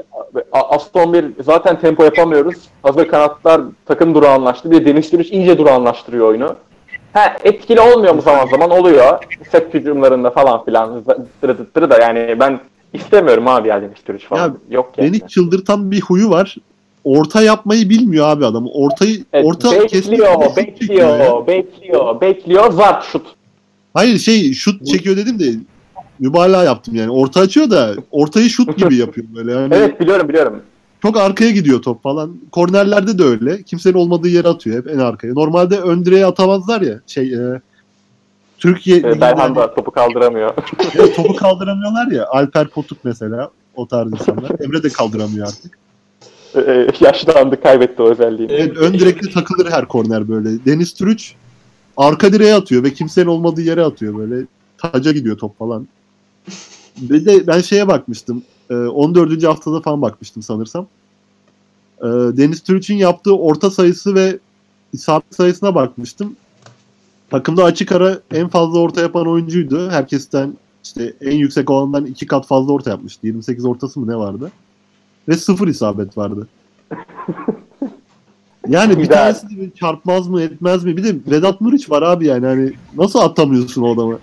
[0.52, 2.56] Aston bir zaten tempo yapamıyoruz.
[2.82, 4.70] Hazır kanatlar takım durağanlaştı.
[4.70, 6.56] Bir de Deniz Türüç iyice durağanlaştırıyor oyunu.
[7.12, 9.24] Ha etkili olmuyor mu zaman zaman oluyor.
[9.52, 11.04] Set hücumlarında falan filan.
[11.40, 12.60] Tırı tırı da yani ben
[12.92, 14.58] istemiyorum abi ya Deniz Türüç falan.
[14.70, 15.12] Yok yani.
[15.12, 16.56] Beni çıldırtan bir huyu var.
[17.08, 18.66] Orta yapmayı bilmiyor abi adam.
[18.72, 20.56] Ortayı Evet, orta bekliyor, ya.
[20.56, 23.26] bekliyor, bekliyor, bekliyor, zart şut.
[23.94, 25.44] Hayır şey şut çekiyor dedim de
[26.18, 27.10] mübalağa yaptım yani.
[27.10, 29.52] Orta açıyor da ortayı şut gibi yapıyor böyle.
[29.52, 30.62] Yani Evet biliyorum biliyorum.
[31.02, 32.36] Çok arkaya gidiyor top falan.
[32.52, 33.62] Kornerlerde de öyle.
[33.62, 35.32] Kimsenin olmadığı yere atıyor hep en arkaya.
[35.32, 37.00] Normalde ön direğe atamazlar ya.
[37.06, 37.60] Şey e,
[38.58, 40.54] Türkiye Ligi'nde Belhanda topu kaldıramıyor.
[41.16, 42.26] topu kaldıramıyorlar ya.
[42.26, 44.50] Alper Potuk mesela o tarz insanlar.
[44.64, 45.78] Emre de kaldıramıyor artık.
[46.56, 48.52] Ee, Yaşlandı, kaybetti o özelliğini.
[48.52, 50.64] Evet, ön direkte takılır her korner böyle.
[50.64, 51.34] Deniz Türüç
[51.96, 54.46] arka direğe atıyor ve kimsenin olmadığı yere atıyor böyle.
[54.78, 55.88] Taca gidiyor top falan.
[56.96, 58.42] Bir de ben şeye bakmıştım.
[58.70, 59.44] e, 14.
[59.44, 60.86] haftada falan bakmıştım sanırsam.
[62.00, 64.38] E, Deniz Türüç'ün yaptığı orta sayısı ve
[64.92, 66.36] isabet sayısına bakmıştım.
[67.30, 69.90] Takımda açık ara en fazla orta yapan oyuncuydu.
[69.90, 73.26] Herkesten işte en yüksek olandan iki kat fazla orta yapmıştı.
[73.26, 74.50] 28 ortası mı ne vardı?
[75.28, 76.48] Ve sıfır isabet vardı.
[78.68, 79.14] Yani bir Güzel.
[79.14, 80.96] tanesi de böyle çarpmaz mı etmez mi?
[80.96, 84.18] Bir de Vedat Muriç var abi yani hani nasıl atamıyorsun o adamı?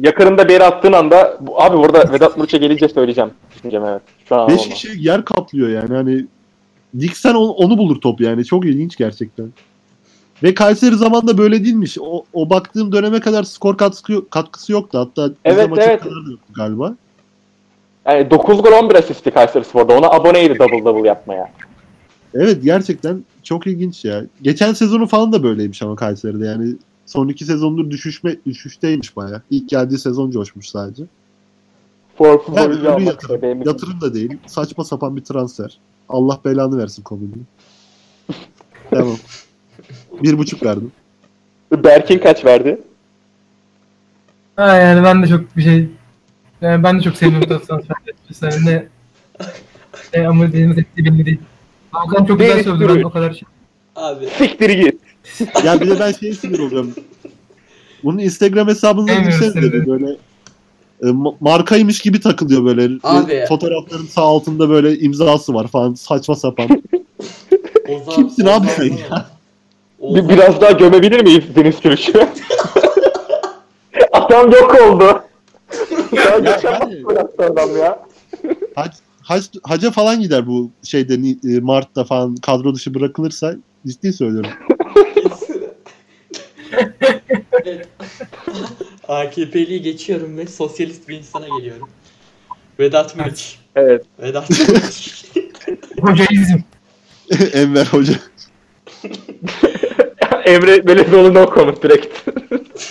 [0.00, 3.30] Yakınında bir yere attığın anda bu- abi burada Vedat Muriç'e gelince söyleyeceğim.
[3.56, 4.02] Düşüneceğim evet.
[4.28, 4.74] Şu an 5 olmaz.
[4.74, 6.26] kişi yer kaplıyor yani hani
[7.00, 9.46] Diksen onu, onu bulur top yani çok ilginç gerçekten.
[10.42, 11.96] Ve Kayseri zamanında böyle değilmiş.
[12.00, 14.98] O, o baktığım döneme kadar skor katkısı, katkısı yoktu.
[14.98, 16.00] Hatta Evet, evet.
[16.00, 16.94] kadar da yoktu galiba.
[18.06, 19.98] Yani 9 gol 11 asisti Kayseri Spor'da.
[19.98, 21.52] Ona aboneydi double double yapmaya.
[22.34, 24.24] Evet gerçekten çok ilginç ya.
[24.42, 26.74] Geçen sezonu falan da böyleymiş ama Kayseri'de yani
[27.06, 29.42] son iki sezondur düşüşme, düşüşteymiş baya.
[29.50, 31.02] İlk geldiği sezon coşmuş sadece.
[32.18, 34.38] For Yani futbolcu ölü almak yatırım, istediğimiz- yatırım da değil.
[34.46, 35.78] Saçma sapan bir transfer.
[36.08, 37.46] Allah belanı versin komedinin.
[38.90, 39.16] tamam.
[40.22, 40.92] Bir buçuk verdim.
[41.72, 42.80] Berkin kaç verdi?
[44.56, 45.88] Ha yani ben de çok bir şey
[46.64, 48.66] yani ben de çok sevmiyorum bu transferleri.
[48.66, 48.86] Ne
[50.14, 51.38] ne ama dediğimiz ettiği belli değil.
[51.90, 53.42] Hakan çok güzel söyledi ben o kadar şey.
[53.96, 55.00] Abi Siktir git.
[55.64, 56.94] Ya bir de ben şey sinir oluyorum.
[58.04, 59.72] Bunun Instagram hesabında Sevmiyorum bir şey seni.
[59.72, 60.06] dedi böyle.
[61.02, 62.98] e, ma- markaymış gibi takılıyor böyle.
[63.02, 63.32] Abi.
[63.32, 66.68] E, Fotoğrafların sağ altında böyle imzası var falan saçma sapan.
[67.88, 69.26] Ozan, Kimsin abi sen Ozan- ya?
[70.00, 72.12] Ozan- Bir, biraz daha gömebilir miyiz Deniz Türüş'ü?
[74.12, 75.22] adam yok oldu.
[76.16, 77.04] Daha geçen
[77.38, 78.06] adam ya.
[78.74, 83.54] Hac, hac, haca falan gider bu şeyde e, Mart'ta falan kadro dışı bırakılırsa
[83.86, 84.50] ciddi söylüyorum.
[87.64, 87.88] evet.
[89.08, 91.88] AKP'liyi geçiyorum ve sosyalist bir insana geliyorum.
[92.78, 93.58] Vedat Muriç.
[93.76, 94.04] Evet.
[94.22, 95.24] Vedat Muriç.
[96.00, 96.58] Hocaizm.
[97.52, 98.14] Enver Hoca.
[100.44, 102.28] Emre Belezoğlu no comment direkt.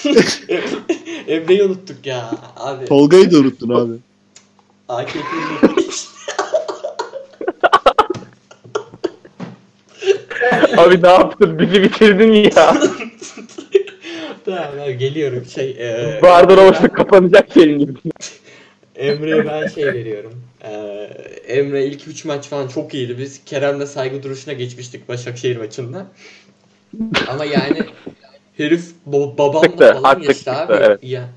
[1.28, 2.86] Emre'yi unuttuk ya abi.
[2.86, 3.93] Tolga'yı da unuttun abi.
[4.89, 5.22] AKP'li
[10.78, 11.60] Abi ne yaptın?
[11.60, 12.78] Bizi bitirdin ya.
[14.45, 15.70] Tamam abi geliyorum şey.
[15.70, 17.93] E, Bardır Ovası kapanacak şeyin gibi.
[18.95, 20.34] Emre'ye ben şey veriyorum.
[20.64, 20.70] Ee,
[21.47, 23.18] Emre ilk 3 maç falan çok iyiydi.
[23.18, 26.08] Biz Kerem'le saygı duruşuna geçmiştik Başakşehir maçında.
[27.28, 27.84] Ama yani
[28.58, 30.74] herif bo- babamla Çıktı, falan artık geçti çıktı, abi.
[30.74, 31.00] evet.
[31.04, 31.30] Ya.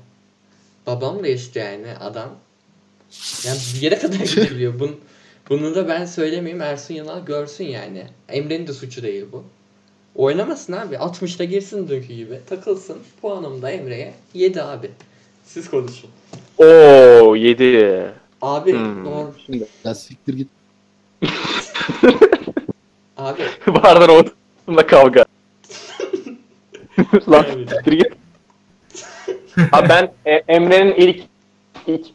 [0.87, 2.29] Babamla geçti yani adam.
[3.45, 4.79] Yani bir yere kadar gidebiliyor.
[4.79, 4.95] Bun,
[5.49, 8.03] bunu da ben söylemeyeyim Ersun Yanal görsün yani.
[8.29, 9.43] Emre'nin de suçu değil bu.
[10.15, 10.95] Oynamasın abi.
[10.95, 12.39] 60'ta girsin dünkü gibi.
[12.49, 12.97] Takılsın.
[13.21, 14.91] Puanım da Emre'ye 7 abi.
[15.45, 16.09] Siz konuşun.
[16.57, 18.05] Oo 7.
[18.41, 19.05] Abi Hmm.
[19.05, 19.33] doğru.
[19.45, 20.47] Şimdi Ya siktir git.
[23.17, 25.25] Abi Bardır Ovası'nda kavga.
[27.31, 28.13] Lan siktir git.
[29.71, 31.23] Abi ben e, Emre'nin ilk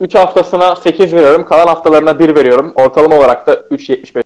[0.01, 1.45] 3 haftasına 8 veriyorum.
[1.45, 2.73] Kalan haftalarına 1 veriyorum.
[2.75, 4.23] Ortalama olarak da 3.75.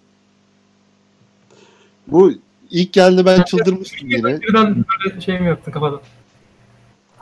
[2.06, 2.32] Bu
[2.70, 4.40] ilk geldi ben çıldırmıştım yine.
[4.40, 6.00] Birden böyle şey mi yaptın kafada?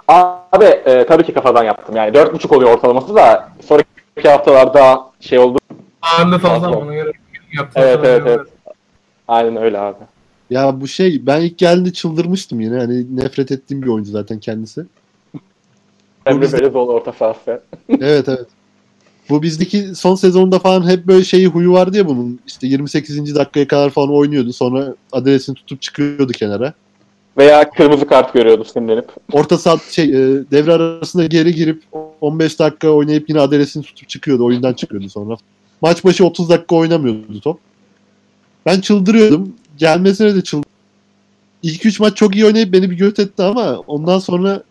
[0.09, 1.97] Abi e, tabii ki kafadan yaptım.
[1.97, 5.59] Yani 4.5 oluyor ortalaması da sonraki haftalarda şey oldu.
[6.03, 7.13] Ağırlığı fazla ona göre
[7.53, 7.81] yaptın.
[7.81, 8.49] Evet evet evet.
[9.29, 9.99] Aynen öyle abi.
[10.55, 12.79] Ya bu şey ben ilk geldiğinde çıldırmıştım yine.
[12.79, 14.85] Hani nefret ettiğim bir oyuncu zaten kendisi.
[16.27, 17.63] Bizde- Belezoğlu orta sahası.
[18.01, 18.47] Evet evet.
[19.31, 22.41] Bu bizdeki son sezonda falan hep böyle şeyi huyu vardı ya bunun.
[22.47, 23.35] İşte 28.
[23.35, 24.53] dakikaya kadar falan oynuyordu.
[24.53, 26.73] Sonra adresini tutup çıkıyordu kenara.
[27.39, 29.09] Veya kırmızı kart görüyordu sinirlenip.
[29.33, 30.13] Orta saat şey e,
[30.51, 31.83] devre arasında geri girip
[32.21, 34.45] 15 dakika oynayıp yine adresini tutup çıkıyordu.
[34.45, 35.37] Oyundan çıkıyordu sonra.
[35.83, 37.61] Maç başı 30 dakika oynamıyordu top.
[38.67, 39.55] Ben çıldırıyordum.
[39.79, 40.69] Gelmesine de çıldır.
[41.63, 44.63] İlk 3 maç çok iyi oynayıp beni bir göt etti ama ondan sonra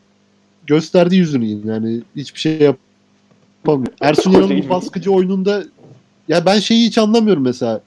[0.68, 1.72] gösterdi yüzünü yine.
[1.72, 3.94] Yani hiçbir şey yapamıyor.
[4.02, 5.64] Ersun Yanal'ın baskıcı oyununda
[6.28, 7.82] ya ben şeyi hiç anlamıyorum mesela.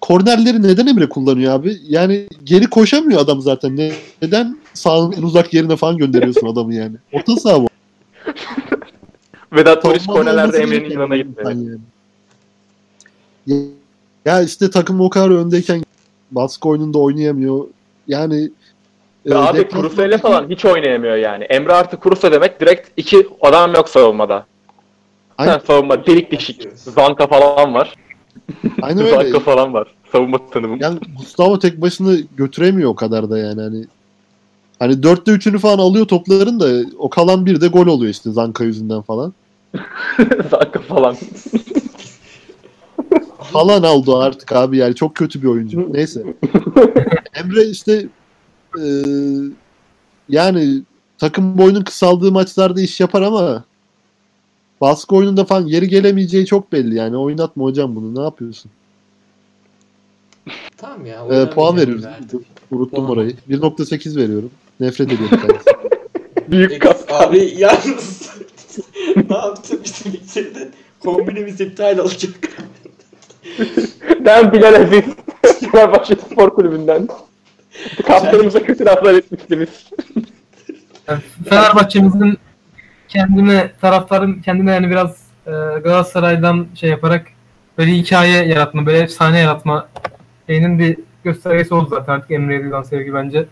[0.00, 1.78] Kornerleri neden Emre kullanıyor abi?
[1.88, 3.76] Yani geri koşamıyor adam zaten.
[3.76, 3.92] Ne-
[4.22, 6.96] Neden sağın en uzak yerine falan gönderiyorsun adamı yani?
[7.12, 7.68] Orta saha bu.
[9.52, 11.48] Vedat Savunmada kornerlerde Emre'nin yanına gitmedi.
[11.48, 11.78] yani.
[13.46, 13.56] Ya,
[14.24, 15.83] ya işte takım o kadar öndeyken
[16.34, 17.64] baskı oyununda oynayamıyor.
[18.08, 18.50] Yani
[19.24, 21.44] Ya e, abi Kurusa'yla falan hiç oynayamıyor yani.
[21.44, 24.46] Emre artı Kurusa demek direkt iki adam yok savunmada.
[25.38, 25.58] Aynen.
[25.58, 26.68] Savunma delik deşik.
[26.74, 27.94] Zanka falan var.
[28.82, 29.10] Aynen öyle.
[29.10, 29.94] Zanka falan var.
[30.12, 30.80] Savunma tanımım.
[30.80, 33.84] Yani Gustavo tek başına götüremiyor o kadar da yani hani.
[34.78, 38.64] Hani dörtte üçünü falan alıyor topların da o kalan bir de gol oluyor işte Zanka
[38.64, 39.34] yüzünden falan.
[40.50, 41.16] Zanka falan.
[43.52, 45.88] Falan aldı artık abi yani çok kötü bir oyuncu.
[45.92, 46.24] Neyse.
[47.34, 48.06] Emre işte
[48.80, 48.84] e,
[50.28, 50.82] yani
[51.18, 53.64] takım boyunun kısaldığı maçlarda iş yapar ama
[54.80, 57.16] baskı oyununda falan yeri gelemeyeceği çok belli yani.
[57.16, 58.20] Oynatma hocam bunu.
[58.20, 58.70] Ne yapıyorsun?
[60.76, 61.14] tamam ya.
[61.14, 62.04] E, oynamayacağım puan veriyoruz.
[62.70, 63.34] Unuttum orayı.
[63.50, 64.50] 1.8 veriyorum.
[64.80, 65.70] Nefret ediyorum kendisi.
[66.50, 67.12] Büyük kap.
[67.12, 68.30] Abi yalnız
[69.30, 70.70] ne yaptın bizi bitirdin.
[71.00, 72.34] Kombinimiz iptal olacak.
[74.24, 75.04] Ben Bilal Aziz.
[75.72, 77.08] Fenerbahçe Spor Kulübü'nden.
[78.06, 79.90] Kaptanımıza kötü laflar etmiştiniz.
[81.48, 82.38] Fenerbahçe'mizin
[83.08, 85.50] kendine taraftarın kendine yani biraz e,
[85.84, 87.26] Galatasaray'dan şey yaparak
[87.78, 89.88] böyle hikaye yaratma, böyle efsane yaratma
[90.46, 93.46] şeyinin bir göstergesi oldu zaten artık Emre'ye duyulan sevgi bence.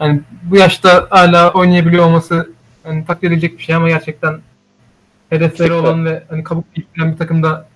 [0.00, 2.50] Yani bu yaşta hala oynayabiliyor olması
[2.82, 4.40] hani takdir edilecek bir şey ama gerçekten
[5.30, 7.68] hedefleri olan ve hani kabuk bir takımda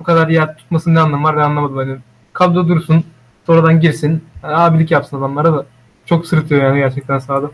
[0.00, 1.76] bu kadar yer tutmasının ne anlamı var ben anlamadım.
[1.76, 1.96] Hani
[2.32, 3.04] kadro dursun,
[3.46, 5.66] sonradan girsin, yani abilik yapsın adamlara da
[6.06, 7.50] çok sırıtıyor yani gerçekten sahada.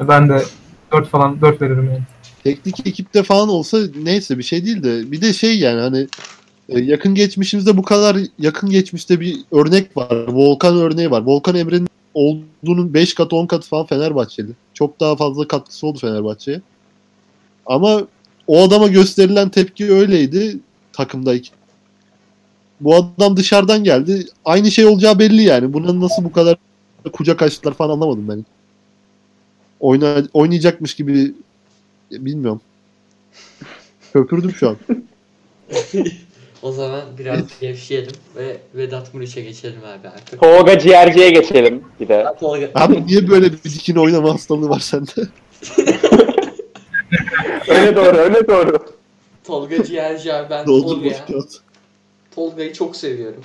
[0.00, 0.42] Ben de
[0.92, 2.02] 4 falan 4 veririm yani.
[2.44, 6.06] Teknik ekipte falan olsa neyse bir şey değil de bir de şey yani hani
[6.68, 10.28] e, yakın geçmişimizde bu kadar yakın geçmişte bir örnek var.
[10.28, 11.22] Volkan örneği var.
[11.22, 14.50] Volkan Emre'nin olduğunun 5 katı 10 katı falan Fenerbahçeli.
[14.74, 16.60] Çok daha fazla katkısı oldu Fenerbahçe'ye.
[17.66, 18.00] Ama
[18.46, 20.58] o adama gösterilen tepki öyleydi
[20.92, 21.55] takımdayken.
[22.80, 24.26] Bu adam dışarıdan geldi.
[24.44, 25.72] Aynı şey olacağı belli yani.
[25.72, 26.56] Buna nasıl bu kadar
[27.12, 28.44] kucak açtılar falan anlamadım ben.
[29.80, 31.34] Oyna, oynayacakmış gibi
[32.10, 32.60] bilmiyorum.
[34.12, 34.76] Köpürdüm şu an.
[36.62, 40.40] o zaman biraz gevşeyelim ve Vedat Muriç'e geçelim abi artık.
[40.40, 42.26] Tolga Ciğerci'ye geçelim bir de.
[42.40, 45.10] Tolga, Abi niye böyle bir dikine oynama hastalığı var sende?
[47.68, 48.78] Öyle doğru, öyle doğru.
[49.44, 50.66] Tolga Ciğerci abi ben
[51.26, 51.60] kağıt.
[52.36, 53.44] Tolga'yı çok seviyorum.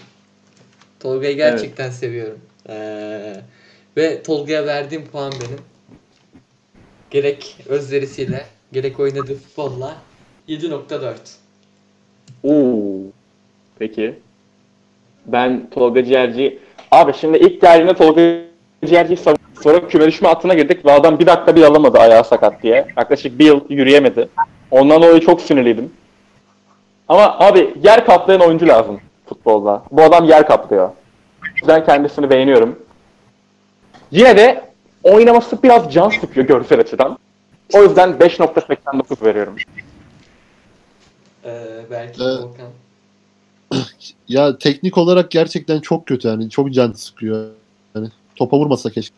[0.99, 2.39] Tolga'yı gerçekten seviyorum.
[2.69, 3.33] Ee,
[3.97, 5.59] ve Tolga'ya verdiğim puan benim.
[7.11, 9.97] Gerek özverisiyle, gerek oynadığı futbolla
[10.49, 11.13] 7.4.
[12.43, 13.11] Oo.
[13.79, 14.19] Peki.
[15.25, 16.59] Ben Tolga Ciğerci...
[16.91, 18.21] Abi şimdi ilk geldiğinde Tolga
[18.85, 22.63] Ciğerci'yi sav- sonra küme düşme hattına girdik ve adam bir dakika bir alamadı ayağı sakat
[22.63, 22.87] diye.
[22.97, 24.29] Yaklaşık bir yıl yürüyemedi.
[24.71, 25.91] Ondan dolayı çok sinirliydim.
[27.11, 29.83] Ama abi yer kaplayan oyuncu lazım futbolda.
[29.91, 30.89] Bu adam yer kaplıyor.
[31.67, 32.79] Ben kendisini beğeniyorum.
[34.11, 34.71] Yine de
[35.03, 37.17] oynaması biraz can sıkıyor görsel açıdan.
[37.73, 39.55] O yüzden 5.89 veriyorum.
[41.45, 42.39] Ee, belki Evet.
[42.41, 42.67] Volkan.
[44.27, 46.49] Ya teknik olarak gerçekten çok kötü yani.
[46.49, 47.49] Çok can sıkıyor.
[47.95, 49.15] Yani topa vurmasa keşke.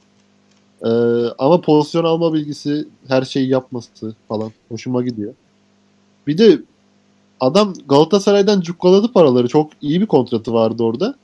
[0.86, 0.90] Ee,
[1.38, 5.34] ama pozisyon alma bilgisi, her şeyi yapması falan hoşuma gidiyor.
[6.28, 6.60] Bir de
[7.44, 9.48] adam Galatasaray'dan cukkaladı paraları.
[9.48, 11.16] Çok iyi bir kontratı vardı orada.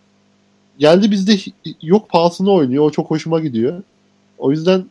[0.80, 1.38] Geldi bizde
[1.82, 2.84] yok pahasına oynuyor.
[2.84, 3.84] O çok hoşuma gidiyor.
[4.38, 4.86] O yüzden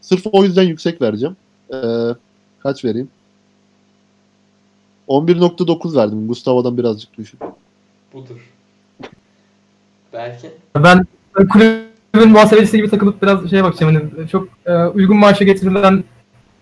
[0.00, 1.36] sırf o yüzden yüksek vereceğim.
[1.72, 1.76] Ee,
[2.58, 3.08] kaç vereyim?
[5.08, 6.28] 11.9 verdim.
[6.28, 7.40] Gustavo'dan birazcık düşük.
[8.12, 8.52] Budur.
[10.12, 10.50] Belki.
[10.76, 11.06] Ben
[11.48, 14.10] kulübün muhasebecisi gibi takılıp biraz şeye bakacağım.
[14.16, 16.04] Hani çok e, uygun maaşa getirilen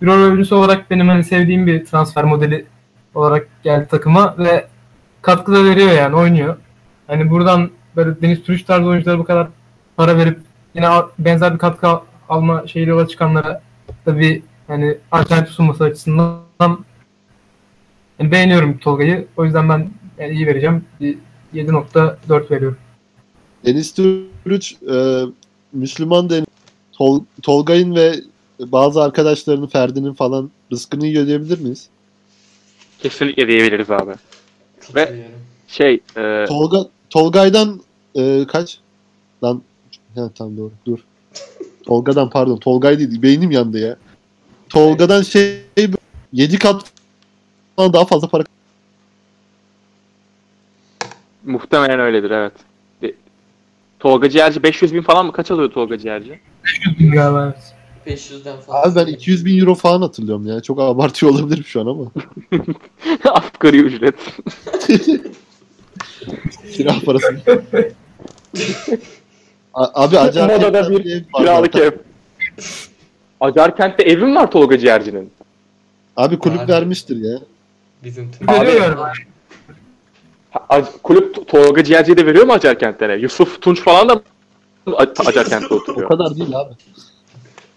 [0.02, 2.66] bir rol oyuncusu olarak benim hani sevdiğim bir transfer modeli
[3.14, 4.66] olarak geldi takıma ve
[5.22, 6.56] katkı da veriyor yani oynuyor.
[7.06, 9.48] Hani buradan böyle Deniz Türüç tarzı oyunculara bu kadar
[9.96, 10.40] para verip
[10.74, 10.88] yine
[11.18, 13.62] benzer bir katkı al- alma şeyiyle yola çıkanlara
[14.06, 16.84] da bir hani alternatif sunması açısından
[18.18, 19.26] yani beğeniyorum Tolga'yı.
[19.36, 20.84] O yüzden ben yani iyi vereceğim.
[21.00, 21.18] Bir
[21.54, 22.78] 7.4 veriyorum.
[23.66, 25.22] Deniz Türüç e,
[25.72, 26.46] Müslüman Deniz
[26.92, 28.14] Tol, Tolgay'ın ve
[28.60, 31.88] bazı arkadaşlarının Ferdi'nin falan rızkını yiyor diyebilir miyiz?
[33.04, 34.12] Kesinlikle diyebiliriz abi.
[34.80, 35.32] Katılıyorum.
[35.68, 36.78] Şey, e, Tolga
[37.10, 37.80] Tolgay'dan
[38.16, 38.78] e, kaç?
[39.42, 39.62] Lan
[40.14, 40.72] ha, tamam doğru.
[40.86, 40.98] Dur.
[41.86, 42.56] Tolga'dan pardon.
[42.56, 43.22] Tolgay değil.
[43.22, 43.96] Beynim yandı ya.
[44.68, 45.60] Tolga'dan şey
[46.32, 46.84] 7 kat
[47.76, 48.44] falan daha fazla para
[51.44, 52.52] muhtemelen öyledir evet.
[53.02, 53.14] E,
[53.98, 55.32] Tolga Ciğerci 500 bin falan mı?
[55.32, 56.40] Kaç alıyor Tolga Ciğerci?
[56.86, 57.73] 100 bin galiba evet.
[58.06, 58.82] 500'den fazla.
[58.82, 60.60] Abi ben 200 bin euro falan hatırlıyorum ya.
[60.60, 62.04] Çok abartıyor olabilirim şu an ama.
[63.34, 64.14] Asgari ücret.
[66.72, 67.40] Kira parası.
[69.74, 71.86] A- Abi acayip Modada bir ev var Kiralık zaten.
[71.86, 71.92] ev.
[73.40, 75.30] Acarkent'te evim var Tolga Ciğerci'nin.
[76.16, 76.72] Abi kulüp Abi.
[76.72, 77.38] vermiştir ya.
[78.04, 78.46] Bizim tüm.
[78.46, 78.64] Ha,
[80.70, 83.08] Ac- Kulüp Tolga Ciğerci'ye de veriyor mu Acarkent'te?
[83.08, 83.14] ne?
[83.14, 84.22] Yusuf Tunç falan da
[84.86, 86.08] A- Acarkent'te O oturuyor.
[86.08, 86.74] kadar değil abi.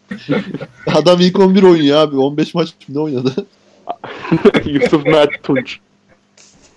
[0.95, 2.17] Adam ilk 11 oynuyor abi.
[2.17, 3.33] 15 maç ne oynadı?
[4.65, 5.79] Yusuf Mert Tunç.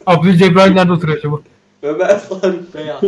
[0.07, 1.39] Abdülcebrail nerede oturuyor acaba?
[1.83, 3.03] Ömer Faruk Beyaz.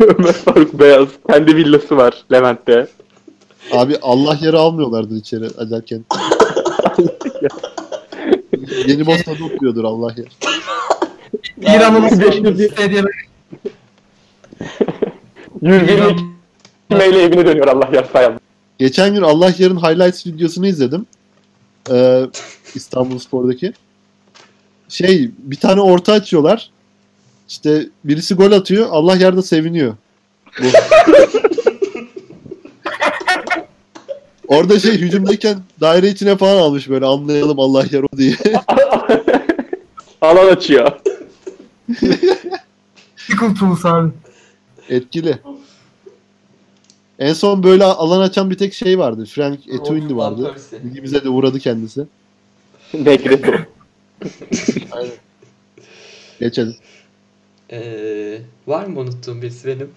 [0.00, 1.08] Ömer Faruk Beyaz.
[1.30, 2.86] Kendi villası var Levent'te.
[3.72, 6.04] Abi Allah yeri almıyorlardı içeri acarken.
[8.86, 10.26] Yeni Bosna'da oturuyordur Allah yer.
[11.76, 12.02] İran'ın
[12.76, 13.26] hediyeler.
[15.62, 16.36] 120
[16.90, 18.38] meyle evine dönüyor Allah yarsa
[18.78, 21.06] Geçen gün Allah yarın highlights videosunu izledim.
[21.90, 22.26] Ee,
[22.74, 23.72] İstanbul Spor'daki.
[24.88, 26.70] Şey bir tane orta açıyorlar.
[27.48, 28.88] İşte birisi gol atıyor.
[28.90, 29.94] Allah yerde seviniyor.
[30.62, 30.66] Bu.
[34.48, 38.36] Orada şey hücumdayken daire içine falan almış böyle anlayalım Allah yer o diye.
[40.20, 40.92] Alan açıyor.
[43.26, 44.10] Tickled Tools abi.
[44.88, 45.38] Etkili.
[47.18, 49.24] En son böyle alan açan bir tek şey vardı.
[49.26, 50.52] Frank Etuindi vardı.
[50.52, 50.90] Persie.
[50.90, 52.06] Ligimize de uğradı kendisi.
[52.94, 53.66] Bekledim.
[56.40, 56.76] Geçelim.
[57.70, 59.90] Ee, var mı unuttuğum birisi benim?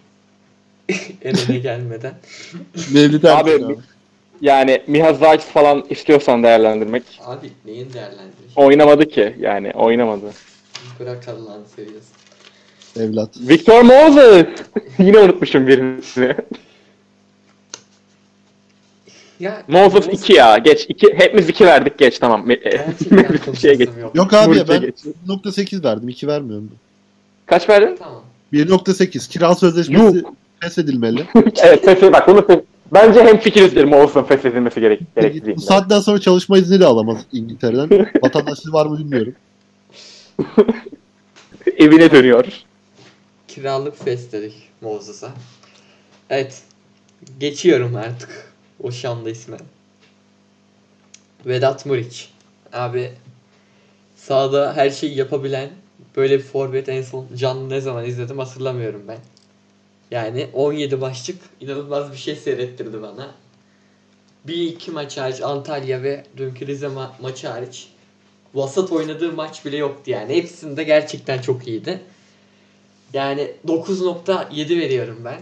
[1.21, 2.13] en öne gelmeden.
[2.93, 3.75] Mevlüt Abi, abi.
[4.41, 7.03] Yani Miha Zayt falan istiyorsan değerlendirmek.
[7.25, 8.51] Abi neyin değerlendirir?
[8.55, 10.31] Oynamadı ki yani oynamadı.
[10.99, 12.11] Bırak Allah'ını seviyorsun.
[12.99, 13.29] Evlat.
[13.37, 14.45] Victor Moses.
[14.99, 16.35] Yine unutmuşum birini.
[19.39, 20.57] Ya Moses 2 ya.
[20.57, 20.85] Geç.
[20.89, 22.49] 2 hepimiz 2 verdik geç tamam.
[22.49, 22.63] Me-
[23.09, 23.89] Gerçekten şeye geç.
[24.01, 24.15] yok.
[24.15, 24.95] Yok abi ya ben geç.
[25.27, 26.09] 1.8 verdim.
[26.09, 26.71] 2 vermiyorum.
[27.45, 27.95] Kaç verdin?
[27.99, 28.21] Tamam.
[28.53, 30.23] 1.8 kira sözleşmesi
[30.59, 31.23] feshedilmeli.
[31.63, 32.63] evet fes bak bunu
[32.93, 35.59] Bence hem fikirizdir Moses'ın feshedilmesi gerek Bu gerektiğinde.
[35.61, 37.89] saatten sonra çalışma izni de alamaz İngiltere'den.
[38.23, 39.33] Vatandaşlığı var mı bilmiyorum.
[41.77, 42.45] Evine dönüyor.
[43.47, 45.29] Kiralık fest dedik Moses'a.
[46.29, 46.61] Evet.
[47.39, 48.48] Geçiyorum artık
[48.83, 49.57] o şanlı isme.
[51.45, 52.29] Vedat Muriç.
[52.73, 53.11] Abi
[54.15, 55.69] sahada her şeyi yapabilen
[56.15, 59.19] böyle bir forvet en son canlı ne zaman izledim hatırlamıyorum ben.
[60.11, 63.31] Yani 17 başlık inanılmaz bir şey seyrettirdi bana.
[64.47, 67.87] Bir iki maç hariç Antalya ve dünkü Rize ma- maçı hariç
[68.53, 70.35] vasat oynadığı maç bile yoktu yani.
[70.35, 72.01] Hepsinde gerçekten çok iyiydi.
[73.13, 75.41] Yani 9.7 veriyorum ben.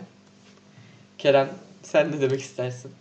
[1.18, 1.50] Kerem
[1.84, 2.92] sen ne demek istersin?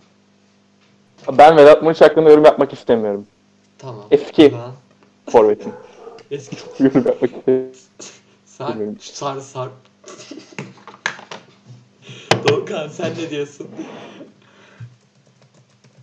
[1.38, 3.26] Ben Vedat Muriç hakkında yorum yapmak istemiyorum.
[3.78, 4.04] Tamam.
[4.10, 4.46] Eski.
[4.46, 4.72] O zaman
[5.30, 5.72] Forvet'in.
[6.30, 6.56] Eski.
[6.84, 7.72] yorum yapmak istemiyorum.
[8.46, 8.96] Sar, Bilmiyorum.
[9.00, 9.68] sar, sar.
[12.48, 13.68] Doğukan sen ne diyorsun?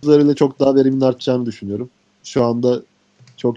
[0.02, 1.90] Üzerinde çok daha verimin artacağını düşünüyorum.
[2.24, 2.82] Şu anda
[3.36, 3.56] çok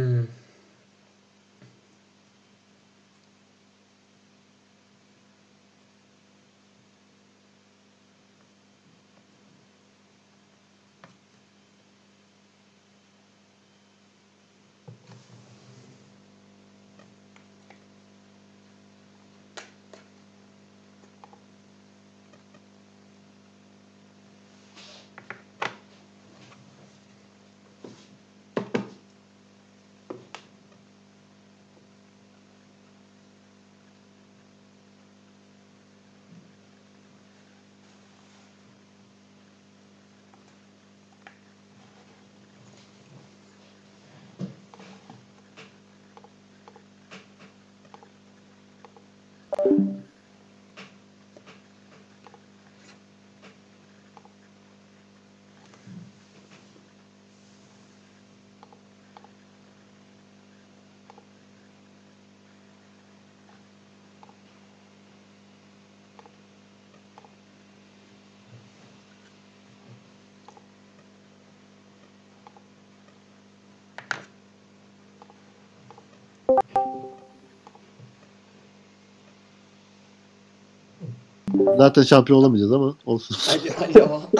[81.77, 83.37] zaten şampiyon olamayacağız ama olsun.
[83.47, 84.21] Hadi hadi ama.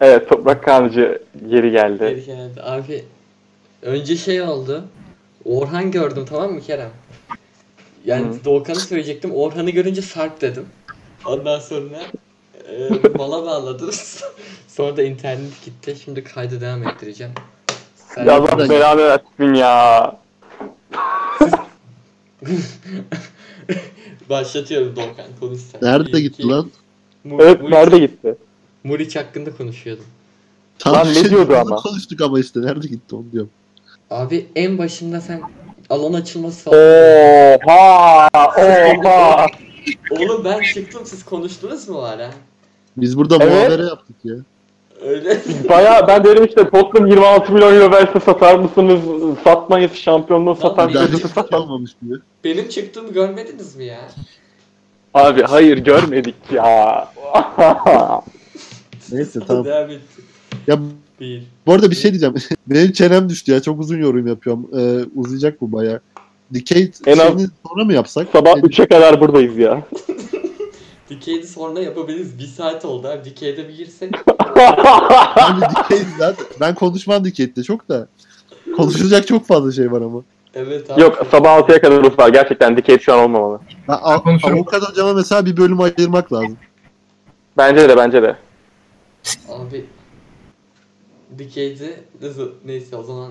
[0.00, 1.98] Evet Toprak Kanıcı geri geldi.
[1.98, 2.62] Geri geldi.
[2.62, 3.04] Abi
[3.82, 4.84] önce şey oldu.
[5.44, 6.90] Orhan gördüm tamam mı Kerem?
[8.04, 8.44] Yani Hı.
[8.44, 9.34] Doğukan'ı söyleyecektim.
[9.34, 10.66] Orhan'ı görünce Sarp dedim.
[11.26, 11.98] Ondan sonra
[12.68, 13.90] e, mala bağladım.
[14.68, 15.96] sonra da internet gitti.
[16.04, 17.32] Şimdi kaydı devam ettireceğim.
[18.14, 20.16] Sen- Ya Allah belanı versin ya.
[24.30, 25.80] Başlatıyorum Doğukan konuş sen.
[25.82, 26.70] Nerede Bir, gitti iki- lan?
[27.24, 28.36] Mu- Evet Muriç- nerede gitti?
[28.84, 30.04] Muriç hakkında konuşuyordum.
[30.78, 31.76] Tam ne şey diyordu bunu ama?
[31.76, 33.50] Konuştuk ama işte nerede gitti onu diyorum.
[34.10, 35.40] Abi en başında sen
[35.90, 36.78] alan açılması falan.
[37.66, 38.28] Oha!
[39.04, 39.46] Oha!
[40.10, 42.30] Oğlum ben çıktım siz konuştunuz mu hala?
[42.96, 43.52] Biz burada Evet.
[43.52, 44.34] muhabere yaptık ya.
[45.02, 45.40] Öyle.
[45.68, 49.00] Baya ben dedim işte Tottenham 26 milyon euro verse satar mısınız?
[49.44, 51.04] Satmayız şampiyonluğu satar Daha
[51.66, 51.94] mısınız?
[52.08, 52.16] diye.
[52.44, 54.00] Benim çıktığımı görmediniz mi ya?
[55.14, 57.08] Abi hayır görmedik ya.
[59.12, 59.64] Neyse tamam.
[59.64, 60.00] Devam et.
[60.66, 60.78] Ya
[61.20, 61.42] Bir.
[61.66, 62.34] bu arada bir şey diyeceğim.
[62.66, 63.62] Benim çenem düştü ya.
[63.62, 64.68] Çok uzun yorum yapıyorum.
[64.78, 66.00] Ee, uzayacak bu baya.
[66.54, 68.28] Decade En az- şeyini sonra mı yapsak?
[68.32, 69.82] Sabah Ne- 3'e kadar buradayız ya.
[71.10, 72.38] Decade'i sonra yapabiliriz.
[72.38, 73.24] Bir saat oldu abi.
[73.24, 74.14] Decade'e bir girsek.
[75.36, 78.08] Abi Decade zaten ben konuşmam Decade'de çok da.
[78.76, 80.22] Konuşulacak çok fazla şey var ama.
[80.54, 81.00] Evet abi.
[81.00, 82.28] Yok sabah 6'ya kadar var.
[82.28, 83.60] Gerçekten Decade şu an olmamalı.
[83.88, 84.54] Ben, a- konuşurum.
[84.54, 86.56] avukat hocama mesela bir bölüm ayırmak lazım.
[87.56, 88.36] Bence de bence de.
[89.48, 89.84] Abi.
[91.30, 92.50] Decade'i nasıl?
[92.64, 93.30] Neyse o zaman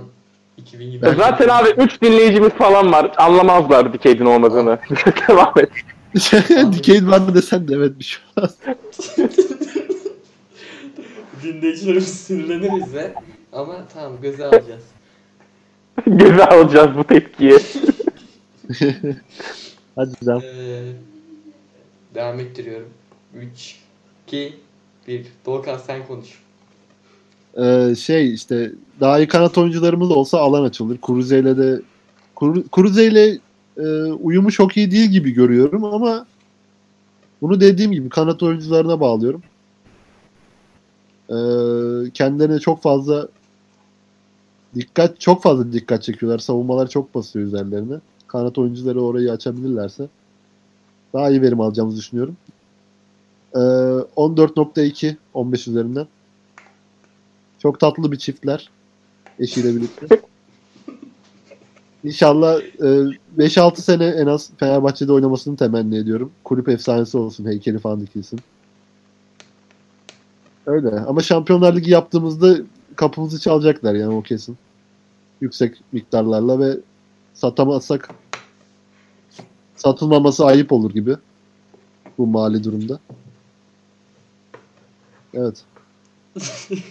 [0.58, 1.02] 2020.
[1.02, 3.12] Ben- Zaten abi 3 dinleyicimiz falan var.
[3.18, 4.80] Anlamazlar Decade'in olmadığını.
[5.30, 5.70] Devam et.
[6.50, 8.56] Decade var mı desen de evet bir şey olmaz.
[11.44, 13.14] Dinleyicilerimiz sinirleniriz ve
[13.54, 14.84] ama tamam göze alacağız.
[16.08, 17.58] Göze alacağız bu tepkiyi.
[19.96, 20.42] Hadi devam.
[20.42, 20.94] Ee,
[22.16, 22.90] devam ettiriyorum.
[23.36, 23.76] 3,
[24.28, 24.54] 2,
[25.08, 25.26] 1.
[25.46, 26.28] Doğukan sen konuş.
[27.58, 30.98] Ee, şey işte daha iyi kanat oyuncularımız olsa alan açılır.
[30.98, 31.82] Kuruze ile de
[32.36, 33.38] Kur- Kuruze ile
[33.78, 36.26] e, uyumu çok iyi değil gibi görüyorum ama
[37.42, 39.44] bunu dediğim gibi kanat oyuncularına bağlıyorum.
[41.30, 43.28] Ee, kendilerine çok fazla
[44.76, 46.40] dikkat çok fazla dikkat çekiyorlar.
[46.40, 48.00] Savunmalar çok basıyor üzerlerine.
[48.28, 50.08] Kanat oyuncuları orayı açabilirlerse
[51.14, 52.38] daha iyi verim alacağımızı düşünüyorum.
[53.56, 56.08] Ee, 14.2 15 üzerinden.
[57.60, 58.70] Çok tatlı bir çiftler.
[59.40, 60.22] Eşiyle birlikte.
[62.06, 62.86] İnşallah e,
[63.38, 66.32] 5-6 sene en az Fenerbahçe'de oynamasını temenni ediyorum.
[66.44, 68.40] Kulüp efsanesi olsun, heykeli falan dikilsin.
[70.66, 71.00] Öyle.
[71.00, 72.56] Ama Şampiyonlar Ligi yaptığımızda
[72.96, 74.58] kapımızı çalacaklar yani o kesin.
[75.42, 76.78] Yüksek miktarlarla ve
[77.34, 78.10] satamazsak
[79.76, 81.16] satılmaması ayıp olur gibi
[82.18, 83.00] bu mali durumda.
[85.34, 85.64] Evet.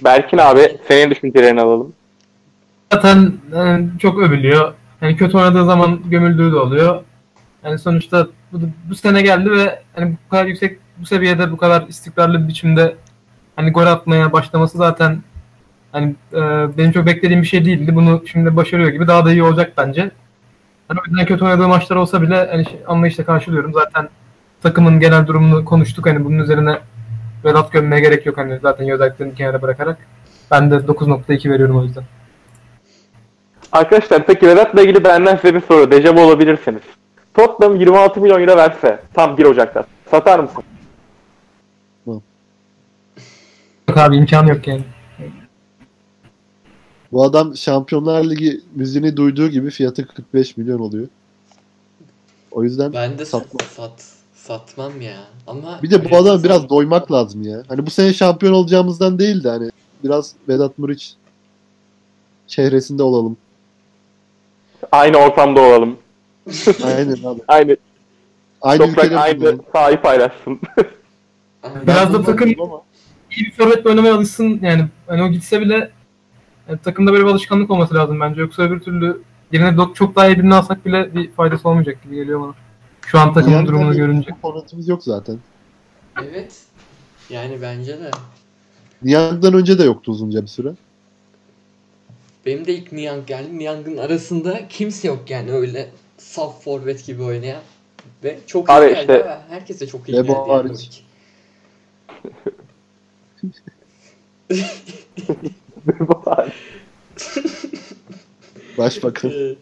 [0.05, 1.93] Berkin abi senin düşüncelerini alalım.
[2.93, 4.75] Zaten yani çok övülüyor.
[5.05, 7.05] Yani kötü oynadığı zaman gömüldüğü de oluyor.
[7.64, 11.84] Yani sonuçta bu, bu sene geldi ve hani bu kadar yüksek bu seviyede bu kadar
[11.88, 12.96] istikrarlı bir biçimde
[13.57, 15.22] hani gol atmaya başlaması zaten
[15.92, 16.38] hani e,
[16.78, 17.94] benim çok beklediğim bir şey değildi.
[17.94, 20.11] Bunu şimdi başarıyor gibi daha da iyi olacak bence.
[20.88, 23.72] Hani o yüzden kötü oynadığı maçlar olsa bile hani şey- anlayışla karşılıyorum.
[23.74, 24.09] Zaten
[24.62, 26.07] takımın genel durumunu konuştuk.
[26.07, 26.78] Hani bunun üzerine
[27.44, 28.38] Vedat gömmeye gerek yok.
[28.38, 29.98] Hani zaten özelliklerini kenara bırakarak.
[30.50, 32.05] Ben de 9.2 veriyorum o yüzden.
[33.75, 35.91] Arkadaşlar peki Vedat'la ilgili benden size bir soru.
[35.91, 36.83] Dejavu olabilirsiniz.
[37.35, 40.62] Tottenham 26 milyon euro verse tam 1 Ocak'ta satar mısın?
[43.89, 44.83] Yok abi imkanı yok yani.
[47.12, 51.09] Bu adam Şampiyonlar Ligi müziğini duyduğu gibi fiyatı 45 milyon oluyor.
[52.51, 53.61] O yüzden Ben de Satma.
[53.61, 54.05] sat, sat
[54.35, 55.16] satmam ya.
[55.47, 57.62] Ama bir de bu adam biraz doymak lazım ya.
[57.68, 59.70] Hani bu sene şampiyon olacağımızdan değil de hani
[60.05, 61.14] biraz Vedat Muriç
[62.47, 63.37] çehresinde olalım.
[64.95, 65.97] Aynı ortamda olalım.
[66.84, 67.40] Aynen abi.
[67.49, 67.76] Aynı
[68.62, 69.61] Aynı toprak ülkede aynı bulunalım.
[69.72, 70.61] sahayı paylaşsın.
[71.86, 72.82] Biraz da takım- ama
[73.36, 74.59] İyi bir forvetle oynamaya alışsın.
[74.62, 75.90] Yani hani o gitse bile
[76.68, 78.40] yani takımda böyle bir alışkanlık olması lazım bence.
[78.40, 79.22] Yoksa öbür türlü
[79.53, 82.55] yerine çok daha iyi birini alsak bile bir faydası olmayacak gibi geliyor bana.
[83.07, 84.30] Şu an takımın Niang'dan durumunu görünce.
[84.42, 85.38] Forvetimiz yok zaten.
[86.22, 86.62] Evet.
[87.30, 88.11] Yani bence de.
[89.03, 90.72] Niang'dan önce de yoktu uzunca bir süre.
[92.47, 93.59] Benim de ilk Niang geldi.
[93.59, 95.88] Niang'ın arasında kimse yok yani öyle
[96.18, 97.62] saf forvet gibi oynayan.
[98.24, 99.01] Ve çok iyi Abi geldi.
[99.01, 99.38] işte-.
[99.49, 100.51] Herkese çok iyi Lebo geldi.
[100.51, 100.68] Yani.
[100.68, 101.03] hariç.
[108.78, 109.30] Başbakan.
[109.30, 109.55] Ee,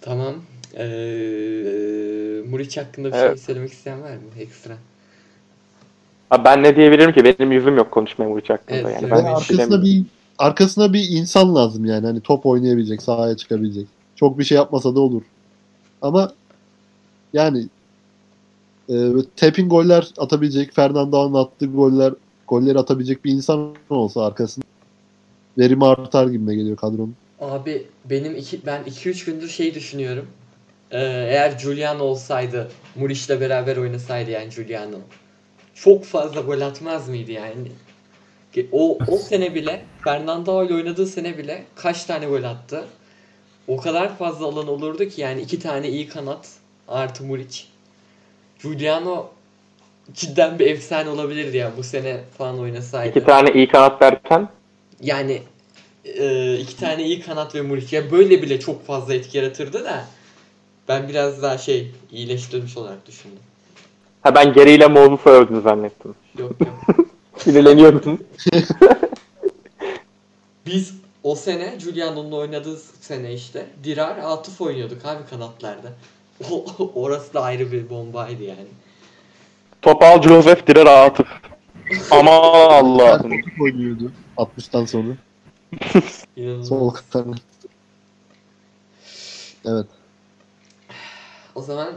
[0.00, 0.34] tamam.
[0.76, 0.82] Ee,
[2.50, 3.40] Muriç hakkında bir şey Evet.
[3.40, 4.22] söylemek isteyen var mı?
[4.40, 4.74] Ekstra.
[6.30, 7.24] Abi ben ne diyebilirim ki?
[7.24, 8.78] Benim yüzüm yok konuşmaya Vuruç hakkında.
[8.90, 9.84] Evet, yani ben şey demiyorum.
[9.84, 10.02] bir
[10.38, 12.06] arkasına bir insan lazım yani.
[12.06, 13.86] Hani top oynayabilecek, sahaya çıkabilecek.
[14.16, 15.22] Çok bir şey yapmasa da olur.
[16.02, 16.32] Ama
[17.32, 17.68] yani
[18.88, 18.94] e,
[19.36, 22.14] tapping goller atabilecek, Fernando'nun attığı goller
[22.48, 24.66] golleri atabilecek bir insan olsa arkasında
[25.58, 27.14] verimi artar gibime geliyor kadronun.
[27.40, 30.26] Abi benim iki, ben 2-3 gündür şey düşünüyorum.
[30.90, 34.96] Ee, eğer Giuliano olsaydı, Muriç'le beraber oynasaydı yani Giuliano.
[35.74, 37.72] Çok fazla gol atmaz mıydı yani?
[38.72, 42.84] O, o sene bile, Fernando ile oynadığı sene bile kaç tane gol attı?
[43.68, 46.48] O kadar fazla alan olurdu ki yani iki tane iyi kanat
[46.88, 47.68] artı Muriç.
[48.62, 49.28] Giuliano
[50.14, 53.18] cidden bir efsane olabilirdi ya bu sene falan oynasaydı.
[53.18, 54.48] İki tane iyi kanat derken
[55.00, 55.42] Yani
[56.04, 57.92] e, iki tane iyi kanat ve Muriç.
[57.92, 60.04] Ya böyle bile çok fazla etki yaratırdı da
[60.88, 63.38] ben biraz daha şey iyileştirilmiş olarak düşündüm.
[64.22, 66.14] ha ben geriyle Moses'u övdün zannettim.
[66.38, 66.96] Yok yok.
[67.44, 68.24] Sinirleniyordun.
[70.66, 75.88] Biz o sene Giuliano'nun oynadığı sene işte Dirar Atıf oynuyorduk abi kanatlarda.
[76.50, 76.64] O,
[76.94, 78.66] orası da ayrı bir bombaydı yani.
[79.82, 81.26] Topal Joseph Direr Atıf.
[82.10, 82.32] Aman
[82.70, 83.30] Allah'ım.
[83.30, 85.12] Koltuk oynuyordu 60'tan sonra.
[86.36, 86.68] İnanılmaz.
[86.68, 87.40] Sol kanat.
[89.64, 89.86] Evet.
[91.54, 91.92] O zaman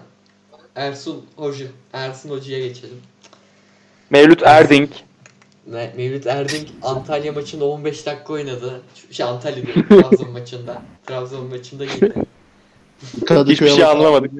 [0.75, 3.01] Ersun Hoca, Ersun Hoca'ya geçelim.
[4.09, 4.89] Mevlüt Erding.
[5.71, 8.81] Me- Mevlüt Erding Antalya maçında 15 dakika oynadı.
[8.95, 10.81] Şu- Şey Antalya diyorum, Trabzon maçında.
[11.05, 12.13] Trabzon maçında girdi.
[13.47, 14.31] Hiçbir şey bak- anlamadık.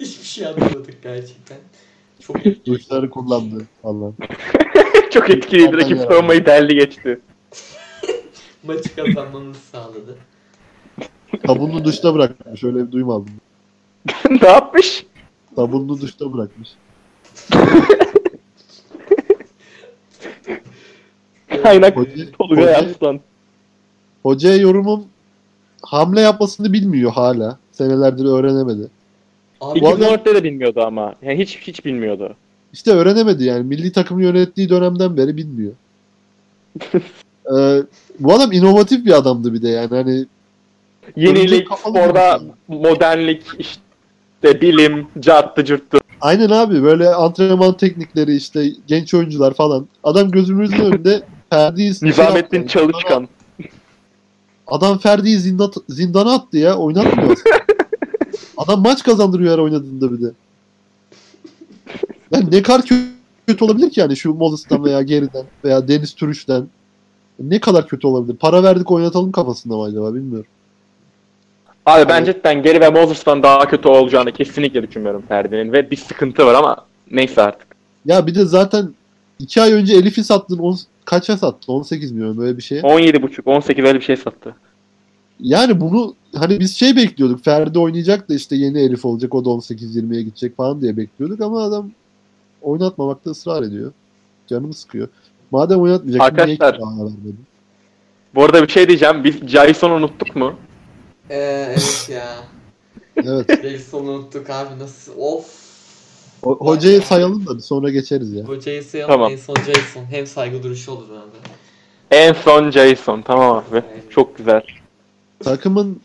[0.00, 1.56] Hiçbir şey anlamadık gerçekten.
[2.20, 2.36] Çok.
[2.66, 3.64] Duşları kullandı.
[3.84, 4.12] Allah.
[5.10, 5.72] Çok etkiliydi.
[5.76, 6.10] Rakip Antalya.
[6.12, 7.20] savunmayı deldi geçti.
[8.64, 10.18] maçı kazanmamızı sağladı.
[11.46, 12.64] Sabunlu duşta bırakmış.
[12.64, 13.30] Öyle bir duymadım.
[14.42, 15.06] ne yapmış?
[15.56, 16.68] Sabunlu duşta bırakmış.
[21.62, 23.20] Kaynak Hoca- Tolga hoca- Yapsan.
[24.22, 25.04] Hocaya yorumum
[25.82, 27.58] hamle yapmasını bilmiyor hala.
[27.72, 28.88] Senelerdir öğrenemedi.
[29.60, 31.14] Abi Bu adam- 2014'te de bilmiyordu ama.
[31.22, 32.34] Yani hiç hiç bilmiyordu.
[32.72, 33.62] İşte öğrenemedi yani.
[33.62, 35.72] Milli takımı yönettiği dönemden beri bilmiyor.
[37.56, 37.82] Ee,
[38.20, 39.88] bu adam inovatif bir adamdı bir de yani.
[39.88, 40.26] Hani
[41.16, 45.98] Yenilik, kafalı sporda bir- modernlik, işte bilim, carttı cırttı.
[46.20, 49.88] aynen abi böyle antrenman teknikleri işte genç oyuncular falan.
[50.04, 51.22] Adam gözümüzün önünde
[51.54, 52.72] Ferdi'yi şey Nizamettin yaptı.
[52.72, 53.28] Çalışkan.
[54.66, 56.76] Adam Ferdi'yi zindan, zindana attı ya.
[56.76, 57.38] Oynatmıyor.
[58.56, 60.30] Adam maç kazandırıyor her oynadığında bir de.
[62.30, 63.08] Yani ne kadar kö-
[63.46, 66.66] kötü olabilir ki yani şu Mollis'tan veya geriden veya Deniz Türüş'ten.
[67.38, 68.36] Ne kadar kötü olabilir?
[68.36, 70.46] Para verdik oynatalım kafasında mı acaba bilmiyorum.
[71.86, 76.46] Abi ben cidden Geri ve Moses'tan daha kötü olacağını kesinlikle düşünmüyorum Ferdi'nin ve bir sıkıntı
[76.46, 76.76] var ama
[77.10, 77.66] neyse artık.
[78.06, 78.88] Ya bir de zaten
[79.38, 80.58] iki ay önce Elif'i sattın.
[81.04, 81.72] Kaça sattın?
[81.72, 82.80] 18 milyon böyle bir şeye.
[82.80, 84.56] 17,5 18 öyle bir şey sattı.
[85.40, 87.44] Yani bunu hani biz şey bekliyorduk.
[87.44, 89.34] Ferdi oynayacak da işte yeni Elif olacak.
[89.34, 91.90] O da 18-20'ye gidecek falan diye bekliyorduk ama adam
[92.62, 93.92] oynatmamakta ısrar ediyor.
[94.46, 95.08] Canımı sıkıyor.
[95.50, 97.38] Madem oynatmayacak niye Arkadaşlar- kiraya vermedin?
[98.34, 99.24] Bu arada bir şey diyeceğim.
[99.24, 100.54] Biz Jason'u unuttuk mu?
[101.30, 102.34] Ee, evet ya.
[103.16, 103.62] Evet.
[103.62, 105.12] Jason'u unuttuk abi nasıl?
[105.18, 105.63] Of.
[106.44, 108.44] O- hocayı sayalım da bir sonra geçeriz ya.
[108.44, 109.32] Hocayı sayalım Tamam.
[109.32, 110.04] en son Jason.
[110.10, 111.36] Hem saygı duruşu olur abi.
[112.10, 113.22] En son Jason.
[113.22, 113.76] Tamam abi.
[113.92, 114.10] Evet.
[114.10, 114.62] Çok güzel.
[115.44, 116.00] Takımın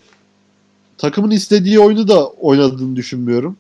[0.97, 3.57] takımın istediği oyunu da oynadığını düşünmüyorum.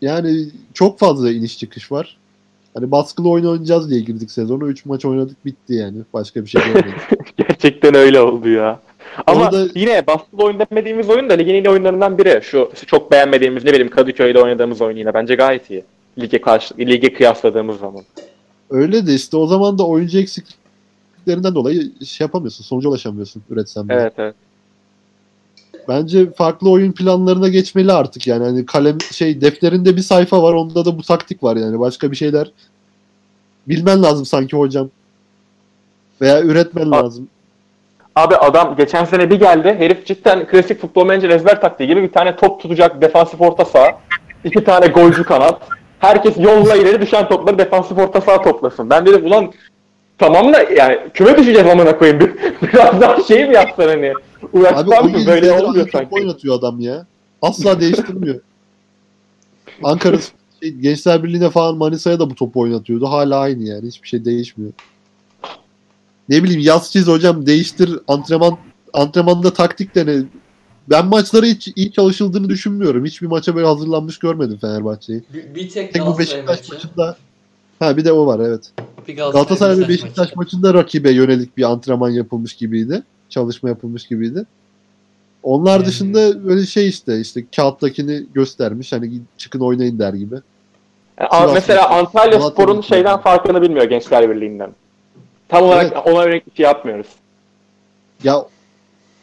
[0.00, 2.16] Yani çok fazla iniş çıkış var.
[2.74, 4.64] Hani baskılı oyun oynayacağız diye girdik sezona.
[4.64, 5.98] 3 maç oynadık bitti yani.
[6.12, 6.94] Başka bir şey görmedik.
[7.36, 8.80] Gerçekten öyle oldu ya.
[9.26, 12.40] Ama Orada- yine basketbol oyun demediğimiz oyun da ligin iyi oyunlarından biri.
[12.42, 15.84] Şu çok beğenmediğimiz ne bileyim Kadıköy'de oynadığımız oyun yine bence gayet iyi.
[16.18, 18.02] Lige karşı lige kıyasladığımız zaman.
[18.70, 22.64] Öyle de işte o zaman da oyuncu eksikliklerinden dolayı şey yapamıyorsun.
[22.64, 23.94] Sonuca ulaşamıyorsun üretsen bile.
[23.96, 24.34] Evet evet.
[25.88, 28.44] Bence farklı oyun planlarına geçmeli artık yani.
[28.44, 30.52] Hani kalem şey defterinde bir sayfa var.
[30.52, 31.80] Onda da bu taktik var yani.
[31.80, 32.52] Başka bir şeyler
[33.68, 34.90] bilmen lazım sanki hocam.
[36.20, 37.28] Veya üretmen A- lazım.
[38.16, 39.76] Abi adam geçen sene bir geldi.
[39.78, 43.98] Herif cidden klasik futbol menajer ezber taktiği gibi bir tane top tutacak defansif orta saha.
[44.44, 45.62] iki tane golcü kanat.
[45.98, 48.90] Herkes yolla ileri düşen topları defansif orta saha toplasın.
[48.90, 49.52] Ben dedim ulan
[50.18, 52.20] tamam da yani küme düşeceğiz amına koyayım.
[52.20, 52.32] Bir,
[52.72, 54.12] biraz daha şey mi yapsan hani?
[54.52, 55.18] Uğraşmam mı?
[55.26, 56.14] Böyle olmuyor sanki.
[56.14, 57.06] oynatıyor adam ya.
[57.42, 58.40] Asla değiştirmiyor.
[59.82, 63.06] Ankara şey, Gençler Birliği'ne falan Manisa'ya da bu topu oynatıyordu.
[63.06, 63.86] Hala aynı yani.
[63.86, 64.72] Hiçbir şey değişmiyor.
[66.30, 68.58] Ne bileyim yaz çiz hocam değiştir antrenman
[68.92, 70.22] antrenmanda taktik dene.
[70.90, 73.04] Ben maçları hiç iyi çalışıldığını düşünmüyorum.
[73.04, 75.22] Hiçbir maça böyle hazırlanmış görmedim Fenerbahçe'yi.
[75.34, 76.74] Bir, bir tek Tek bu Galatasaray Beşiktaş maçı.
[76.74, 77.16] maçında
[77.78, 78.72] Ha bir de o var evet.
[79.08, 80.36] Bir Galatasaray ve Beşiktaş Beşiktaş maçı.
[80.36, 83.02] maçında rakibe yönelik bir antrenman yapılmış gibiydi.
[83.28, 84.44] Çalışma yapılmış gibiydi.
[85.42, 90.34] Onlar Yani- dışında böyle şey işte işte kağıttakini göstermiş hani çıkın oynayın der gibi.
[91.20, 91.88] Yani Sivas mesela.
[91.90, 94.70] Antalya Spor'un şeyden farkını bilmiyor Gençler Birliği'nden.
[95.50, 97.06] Tam olarak ona yönelik bir şey yapmıyoruz.
[98.24, 98.46] Ya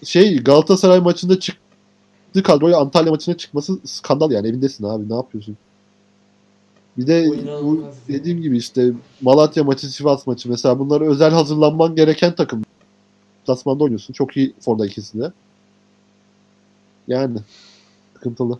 [0.03, 5.57] şey Galatasaray maçında çıktı kadroyu Antalya maçına çıkması skandal yani evindesin abi ne yapıyorsun?
[6.97, 7.29] Bir de
[7.63, 12.61] Bu dediğim gibi işte Malatya maçı, Sivas maçı mesela bunlar özel hazırlanman gereken takım.
[13.45, 14.13] Tasmanda oynuyorsun.
[14.13, 15.31] Çok iyi formda ikisi de.
[17.07, 17.37] Yani
[18.13, 18.59] sıkıntılı.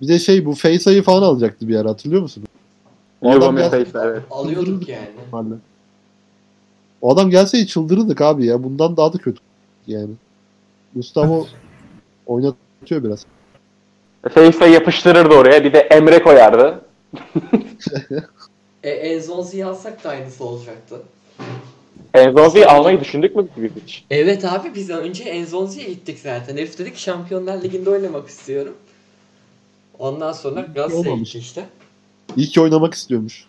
[0.00, 2.44] Bir de şey bu Faysa'yı falan alacaktı bir ara hatırlıyor musun?
[3.22, 4.22] O adam gelse- evet.
[4.30, 5.08] Alıyorduk yani.
[5.32, 5.54] Normalde.
[7.02, 8.62] O adam gelse çıldırırdık abi ya.
[8.64, 9.40] Bundan daha da kötü
[9.86, 10.10] yani.
[10.94, 11.46] Gustavo
[12.26, 13.26] oynatıyor biraz.
[14.34, 15.64] Face'e yapıştırırdı oraya.
[15.64, 16.80] Bir de Emre koyardı.
[18.82, 20.96] E, Enzonzi'yi alsak da aynısı olacaktı.
[22.14, 24.04] Enzonzi'yi almayı düşündük mü biz hiç?
[24.10, 26.56] Evet abi biz önce Enzonzi'ye gittik zaten.
[26.56, 28.74] Herif dedik Şampiyonlar Ligi'nde oynamak istiyorum.
[29.98, 31.64] Ondan sonra Galatasaray'a gitti işte.
[32.36, 33.44] İyi ki oynamak istiyormuş.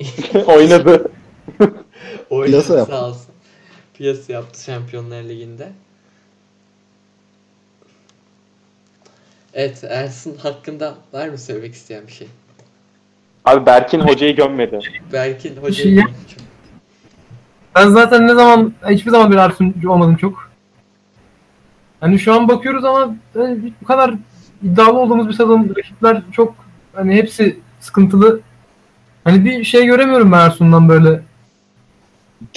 [0.46, 1.10] Oynadı.
[2.30, 2.92] Oynadı Piyasa yaptı.
[2.92, 3.26] sağ olsun.
[3.94, 5.68] Piyasa yaptı Şampiyonlar Ligi'nde.
[9.54, 12.28] Evet Ersin hakkında var mı söylemek isteyen bir şey?
[13.44, 14.78] Abi Berkin hocayı gömmedi.
[15.12, 16.10] Berkin şey hocayı yap-
[17.74, 20.50] Ben zaten ne zaman hiçbir zaman bir Arsenal'ci olmadım çok.
[22.00, 24.14] Hani şu an bakıyoruz ama hani bu kadar
[24.62, 26.54] iddialı olduğumuz bir sezon rakipler çok
[26.94, 28.40] hani hepsi sıkıntılı.
[29.24, 31.22] Hani bir şey göremiyorum ben Ersun'dan böyle.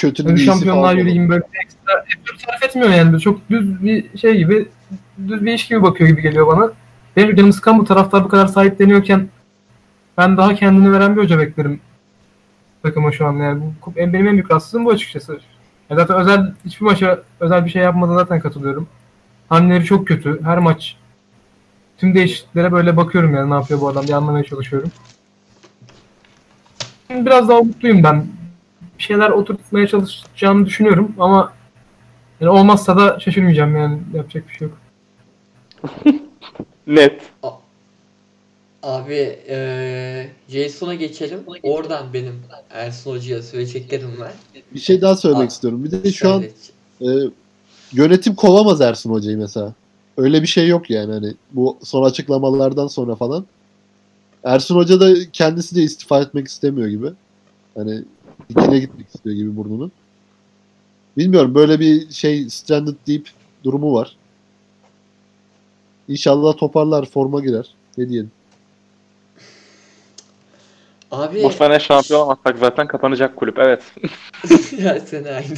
[0.03, 3.11] Hani iyisi şampiyonlar yürüyeyim böyle ekstra efor sarf etmiyor yani.
[3.11, 4.69] Böyle Çok düz bir şey gibi
[5.27, 6.71] düz bir iş gibi bakıyor gibi geliyor bana.
[7.15, 9.29] Benim canım sıkan bu taraftar bu kadar sahipleniyorken
[10.17, 11.79] ben daha kendini veren bir hoca beklerim
[12.83, 13.63] takıma şu an yani.
[13.85, 15.39] Bu, benim en büyük rahatsızlığım bu açıkçası.
[15.89, 18.87] Ya zaten özel hiçbir maça özel bir şey yapmadan zaten katılıyorum.
[19.49, 20.43] Hamleleri çok kötü.
[20.43, 20.97] Her maç
[22.01, 24.91] tüm değişikliklere böyle bakıyorum yani ne yapıyor bu adam diye anlamaya çalışıyorum.
[27.09, 28.27] Biraz daha umutluyum ben.
[28.97, 31.53] Bir şeyler oturtmaya çalışacağını düşünüyorum ama
[32.39, 34.77] yani olmazsa da şaşırmayacağım yani yapacak bir şey yok.
[36.87, 37.21] Net.
[38.83, 39.13] Abi
[39.49, 41.39] eee Jason'a geçelim.
[41.63, 42.35] Oradan benim
[42.69, 44.31] Ersin Hoca'ya söyleyeceklerim var.
[44.73, 45.83] Bir şey daha söylemek Aa, istiyorum.
[45.83, 46.43] Bir de şu an
[47.01, 47.07] e,
[47.91, 49.73] yönetim kovamaz Ersun Hoca'yı mesela.
[50.17, 53.45] Öyle bir şey yok yani hani bu son açıklamalardan sonra falan.
[54.43, 57.07] Ersun Hoca da kendisi de istifa etmek istemiyor gibi.
[57.75, 58.03] Hani
[58.49, 59.91] dikine gitmek istiyor gibi burnunu.
[61.17, 63.29] Bilmiyorum böyle bir şey stranded deyip
[63.63, 64.15] durumu var.
[66.07, 67.75] İnşallah toparlar forma girer.
[67.97, 68.31] Ne diyelim.
[71.11, 73.59] Abi Bu sene şampiyon olmazsak zaten kapanacak kulüp.
[73.59, 73.83] Evet.
[74.77, 75.53] ya sen aynı.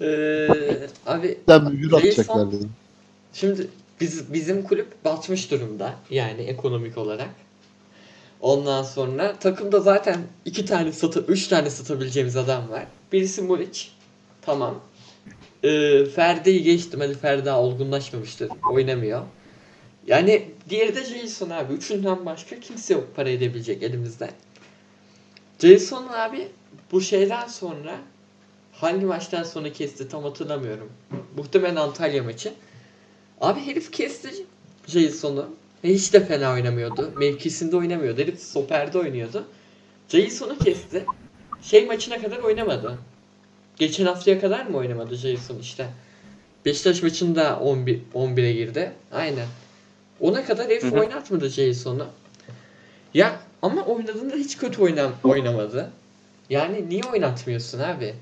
[0.00, 2.70] Eee, abi Ben mühür atacaklar dedim.
[3.32, 3.68] Şimdi
[4.00, 7.30] biz bizim kulüp batmış durumda yani ekonomik olarak.
[8.40, 12.86] Ondan sonra takımda zaten iki tane satı, üç tane satabileceğimiz adam var.
[13.12, 13.88] Birisi Muric.
[14.42, 14.80] Tamam.
[15.64, 17.00] Ee, Ferdi'yi geçtim.
[17.00, 18.50] Hadi Ferdi olgunlaşmamıştır.
[18.72, 19.22] Oynamıyor.
[20.06, 21.72] Yani diğeri de Jason abi.
[21.72, 24.30] Üçünden başka kimse yok para edebilecek elimizde.
[25.58, 26.48] Jason abi
[26.92, 27.98] bu şeyden sonra
[28.72, 30.92] hangi maçtan sonra kesti tam hatırlamıyorum.
[31.36, 32.52] Muhtemelen Antalya maçı.
[33.40, 34.46] Abi herif kesti
[34.86, 35.50] Jason'u.
[35.84, 37.12] Ve hiç de fena oynamıyordu.
[37.16, 38.20] Mevkisinde oynamıyordu.
[38.20, 39.44] Herif stoperde oynuyordu.
[40.08, 41.06] Jason'u kesti.
[41.62, 42.98] Şey maçına kadar oynamadı.
[43.76, 45.86] Geçen haftaya kadar mı oynamadı Jason işte.
[46.64, 48.92] Beşiktaş maçında 11 11'e girdi.
[49.12, 49.46] Aynen.
[50.20, 51.00] Ona kadar herif Hı hı.
[51.00, 52.06] oynatmadı Jason'u.
[53.14, 55.90] Ya ama oynadığında hiç kötü oynam oynamadı.
[56.50, 58.14] Yani niye oynatmıyorsun abi?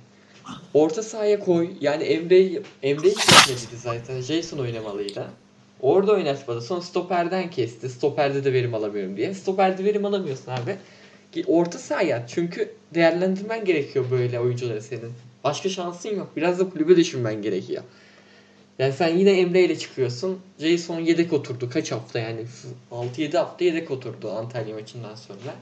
[0.74, 1.70] Orta sahaya koy.
[1.80, 4.20] Yani Emre'yi Emre'yi kesmediydi zaten.
[4.20, 5.26] Jason oynamalıydı.
[5.80, 6.61] Orada oynatmadı.
[6.61, 7.88] Sonra stoperden kesti.
[7.88, 9.34] Stoperde de verim alamıyorum diye.
[9.34, 10.76] Stoperde verim alamıyorsun abi.
[11.32, 12.26] Ki Orta sahaya.
[12.26, 15.12] Çünkü değerlendirmen gerekiyor böyle oyuncuları senin.
[15.44, 16.30] Başka şansın yok.
[16.36, 17.82] Biraz da kulübe düşünmen gerekiyor.
[18.78, 20.38] Yani sen yine Emre ile çıkıyorsun.
[20.59, 21.70] Jason yedek oturdu.
[21.70, 22.40] Kaç hafta yani?
[22.92, 25.55] 6-7 hafta yedek oturdu Antalya maçından sonra.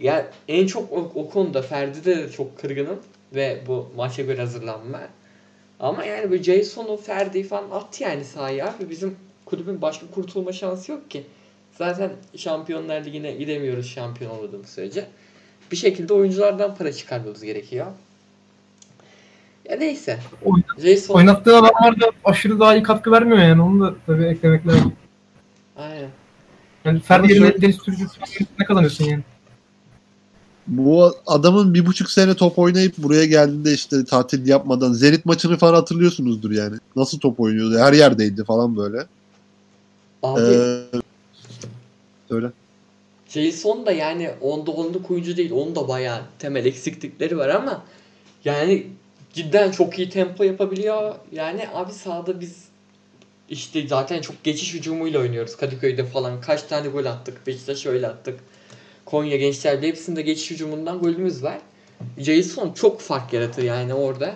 [0.00, 3.00] Ya en çok o, o konuda Ferdi'de de çok kırgınım
[3.36, 5.00] ve bu maça göre hazırlanma.
[5.80, 8.90] Ama yani bu Jason'u Ferdi falan at yani sahaya abi.
[8.90, 11.26] Bizim kulübün başka kurtulma şansı yok ki.
[11.78, 15.06] Zaten Şampiyonlar Ligi'ne gidemiyoruz şampiyon olmadığımız sürece.
[15.72, 17.86] Bir şekilde oyunculardan para çıkarmamız gerekiyor.
[19.68, 20.18] Ya neyse.
[20.44, 24.66] Oyn- Jason Oynattığı adamlar da aşırı daha iyi katkı vermiyor yani onu da tabii eklemek
[24.66, 24.92] lazım.
[25.76, 26.10] Aynen.
[26.84, 28.04] Yani Ferdi yerine şöyle- Deniz Türücü
[28.58, 29.22] ne kazanıyorsun yani?
[30.66, 35.74] Bu adamın bir buçuk sene top oynayıp buraya geldiğinde işte tatil yapmadan Zenit maçını falan
[35.74, 36.76] hatırlıyorsunuzdur yani.
[36.96, 37.78] Nasıl top oynuyordu?
[37.78, 39.06] Her yerdeydi falan böyle.
[40.22, 40.82] Abi Ee,
[42.28, 42.50] söyle.
[43.28, 45.52] Jason da yani onda onluk oyuncu değil.
[45.52, 47.82] Onun da bayağı temel eksiklikleri var ama
[48.44, 48.86] yani
[49.32, 51.14] cidden çok iyi tempo yapabiliyor.
[51.32, 52.64] Yani abi sahada biz
[53.48, 55.56] işte zaten çok geçiş hücumuyla oynuyoruz.
[55.56, 57.46] Kadıköy'de falan kaç tane gol attık.
[57.46, 58.40] Beşiktaş'a öyle attık.
[59.06, 61.58] Konya Gençler'de hepsinde geçiş hücumundan golümüz var.
[62.18, 64.34] Jason çok fark yaratır yani orada.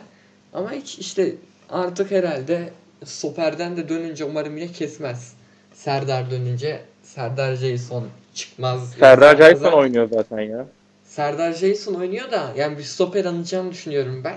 [0.52, 1.34] Ama hiç işte
[1.70, 2.70] artık herhalde
[3.04, 5.34] stoperden de dönünce umarım yine kesmez.
[5.74, 8.94] Serdar dönünce Serdar Jason çıkmaz.
[8.98, 10.66] Serdar Yani Jason oynuyor zaten ya.
[11.04, 14.36] Serdar Jason oynuyor da yani bir stoper alınacağını düşünüyorum ben.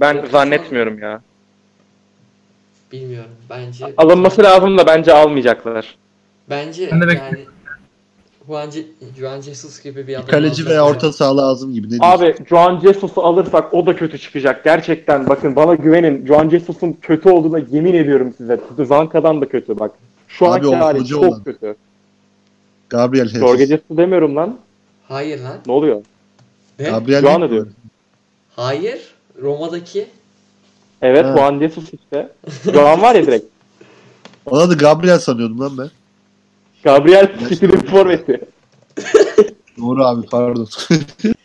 [0.00, 1.20] Ben Yok, zannetmiyorum ya.
[2.92, 3.86] Bilmiyorum bence.
[3.96, 5.96] Alınması lazım da bence almayacaklar.
[6.50, 7.53] Bence Ben de yani.
[8.46, 8.70] Juan,
[9.18, 10.84] Juan Jesus gibi bir adam Kaleci ya.
[10.86, 11.90] orta saha lazım gibi.
[11.90, 11.96] Ne?
[12.00, 14.64] Abi Juan Jesus'u alırsak o da kötü çıkacak.
[14.64, 16.26] Gerçekten bakın bana güvenin.
[16.26, 18.60] Juan Jesus'un kötü olduğuna yemin ediyorum size.
[18.84, 19.90] Zanka'dan da kötü bak.
[20.28, 21.44] Şu Abi anki o hali hoca çok olan.
[21.44, 21.76] kötü.
[22.90, 23.40] Gabriel Jesus.
[23.40, 24.58] Jorge Jesus demiyorum lan.
[25.08, 25.56] Hayır lan.
[25.66, 26.02] Ne oluyor?
[26.78, 26.90] Ne?
[26.90, 27.54] Gabriel Şu an değil mi?
[27.54, 27.66] diyor.
[28.56, 29.14] Hayır.
[29.42, 30.06] Roma'daki
[31.02, 31.32] Evet Ha.
[31.36, 32.28] Juan Jesus işte.
[32.72, 33.46] Juan var ya direkt.
[34.46, 35.90] Ona da Gabriel sanıyordum lan ben.
[36.84, 38.40] Gabriel City'nin forveti.
[39.78, 40.68] Doğru abi pardon.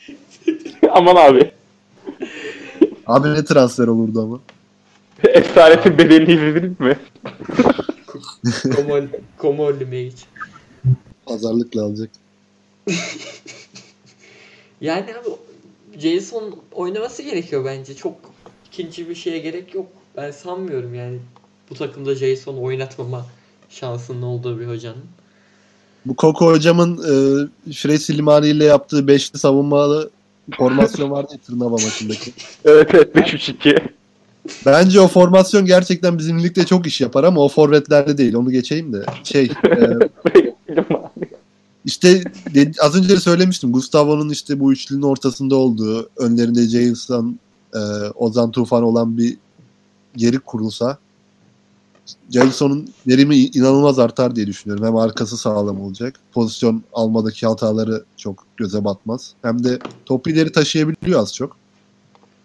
[0.92, 1.52] Aman abi.
[3.08, 4.40] abi ne transfer olurdu ama.
[5.24, 6.98] Esaretin bedelini izlediniz mi?
[8.76, 9.04] Komol,
[9.38, 10.24] Komolli Mage.
[11.26, 12.10] Pazarlıkla alacak.
[14.82, 15.30] Yani abi
[16.00, 17.96] Jason oynaması gerekiyor bence.
[17.96, 18.16] Çok
[18.68, 19.88] ikinci bir şeye gerek yok.
[20.18, 21.20] Ben sanmıyorum yani
[21.70, 23.26] bu takımda Jason oynatmama
[23.70, 25.06] şansının olduğu bir hocanın.
[26.06, 30.10] Bu Koko hocamın e, Fresi Limani ile yaptığı beşli savunmalı
[30.58, 32.34] formasyon vardı ya Tırnava maçındaki.
[32.66, 33.80] Evet evet 5-3-2.
[34.66, 38.36] Bence o formasyon gerçekten bizim ligde çok iş yapar ama o forvetlerde değil.
[38.36, 39.06] Onu geçeyim de.
[39.24, 39.90] Şey, e,
[41.86, 42.24] işte
[42.82, 43.72] az önce söylemiştim.
[43.72, 47.40] Gustavo'nun işte bu üçlünün ortasında olduğu, önlerinde Jason,
[47.74, 47.80] e,
[48.16, 49.38] Ozan Tufan olan bir
[50.16, 50.98] geri kurulsa
[52.30, 54.86] Jason'un verimi inanılmaz artar diye düşünüyorum.
[54.86, 56.20] Hem arkası sağlam olacak.
[56.34, 59.34] Pozisyon almadaki hataları çok göze batmaz.
[59.42, 61.58] Hem de topu ileri taşıyabiliyor az çok.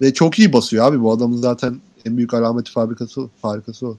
[0.00, 1.00] Ve çok iyi basıyor abi.
[1.00, 3.28] Bu adamın zaten en büyük alameti fabrikası o.
[3.42, 3.96] Farikası o.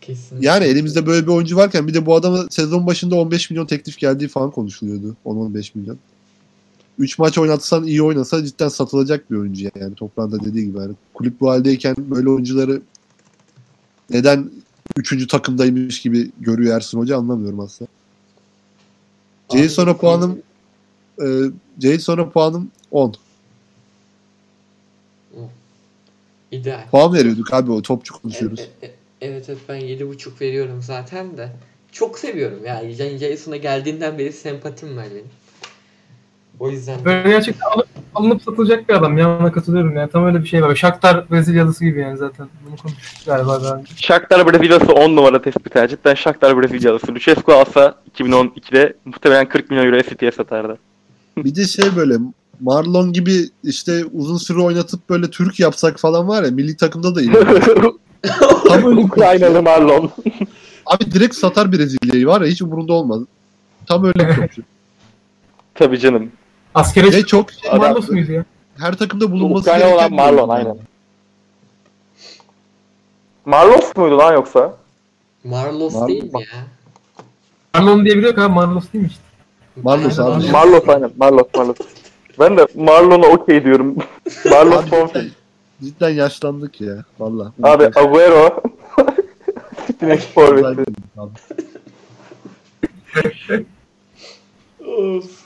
[0.00, 0.42] Kesin.
[0.42, 3.98] Yani elimizde böyle bir oyuncu varken bir de bu adama sezon başında 15 milyon teklif
[3.98, 5.16] geldiği falan konuşuluyordu.
[5.26, 5.98] 10-15 milyon.
[6.98, 9.94] 3 maç oynatsan iyi oynasa cidden satılacak bir oyuncu yani.
[9.94, 10.78] Toprağında dediği gibi.
[10.78, 12.82] Yani kulüp bu haldeyken böyle oyuncuları
[14.10, 14.50] neden
[14.96, 15.26] 3.
[15.26, 17.90] takımdaymış gibi görüyor Ersun Hoca anlamıyorum aslında.
[19.48, 20.42] C'yi sonra puanım
[21.82, 23.14] e, sonra puanım 10.
[26.50, 26.88] İdeal.
[26.90, 28.60] Puan veriyorduk abi o topçu konuşuyoruz.
[28.60, 31.52] E- e- Evet evet ben 7.5 veriyorum zaten de.
[31.92, 32.82] Çok seviyorum ya.
[32.82, 35.28] Yani Jason'a geldiğinden beri sempatim var benim.
[36.60, 39.18] O yüzden Böyle gerçekten alıp, alınıp satılacak bir adam.
[39.18, 40.10] Yanına katılıyorum yani.
[40.10, 40.74] Tam öyle bir şey var.
[40.74, 42.48] Shakhtar Brezilyalısı gibi yani zaten.
[42.66, 43.92] Bunu konuştuk galiba daha önce.
[43.96, 45.76] Shakhtar Brezilyası 10 numara tespit.
[45.76, 47.14] Yani cidden Shakhtar Brezilyalısı.
[47.14, 50.78] Lucescu alsa 2012'de muhtemelen 40 milyon euroya City'ye satardı.
[51.36, 52.14] Bir de şey böyle
[52.60, 57.20] Marlon gibi işte uzun süre oynatıp böyle Türk yapsak falan var ya milli takımda da
[57.22, 57.32] iyi.
[58.68, 60.10] Tam öyle Ukraynalı Marlon.
[60.86, 63.22] Abi direkt satar Brezilya'yı var ya hiç umurunda olmaz.
[63.86, 64.62] Tam öyle bir topçu.
[65.74, 66.30] Tabii canım.
[66.76, 68.44] Askere Ve çok şey, Adam- Marlos muydu ya?
[68.78, 70.52] her takımda bulunması Ukrayna gereken olan bir Marlon oyuncu.
[70.68, 70.78] aynen.
[73.44, 74.74] Marlos muydu lan yoksa?
[75.44, 76.64] Marlos Mar- değil mi ya?
[77.74, 78.54] Marlon diye biri yok abi.
[78.54, 79.22] Marlos değil mi işte?
[79.82, 80.50] Marlos Aynen, abi.
[80.50, 81.10] Marlos aynen.
[81.16, 81.76] Marlos Marlos.
[82.38, 83.96] Ben de Marlon'a okey diyorum.
[84.50, 85.10] Marlos Abi, son
[85.82, 87.04] Cidden yaşlandık ya.
[87.18, 87.52] Valla.
[87.62, 88.62] Abi Agüero.
[89.86, 90.84] City'nin forveti.
[91.16, 91.30] Abi.
[94.86, 95.45] Of.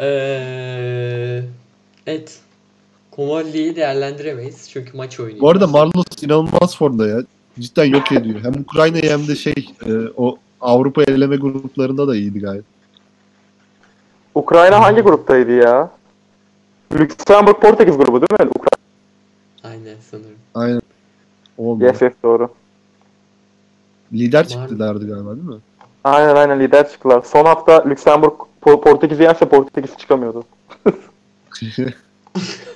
[0.00, 1.42] Ee,
[2.06, 2.38] evet.
[3.10, 5.40] Komolli'yi değerlendiremeyiz çünkü maç oynuyor.
[5.40, 7.22] Bu arada Marlos inanılmaz formda ya.
[7.58, 8.40] Cidden yok ediyor.
[8.42, 9.54] Hem Ukrayna'yı hem de şey
[9.86, 12.64] e, o Avrupa eleme gruplarında da iyiydi gayet.
[14.34, 15.90] Ukrayna hangi gruptaydı ya?
[16.92, 18.50] Lüksemburg Portekiz grubu değil mi?
[18.56, 18.80] Ukrayna.
[19.64, 20.38] Aynen sanırım.
[20.54, 20.82] Aynen.
[21.58, 21.92] Olmuyor.
[21.92, 22.48] Yes yes doğru.
[24.12, 25.60] Lider çıktılardı galiba değil mi?
[26.04, 27.22] Aynen aynen lider çıktılar.
[27.22, 30.44] Son hafta Lüksemburg Portekiz'i yense Portekiz çıkamıyordu.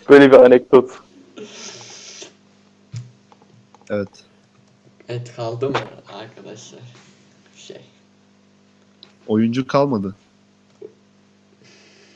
[0.09, 0.91] Böyle bir anekdot.
[3.91, 4.09] evet.
[5.09, 5.77] Evet kaldı mı
[6.15, 6.81] arkadaşlar?
[7.57, 7.81] Şey.
[9.27, 10.15] Oyuncu kalmadı.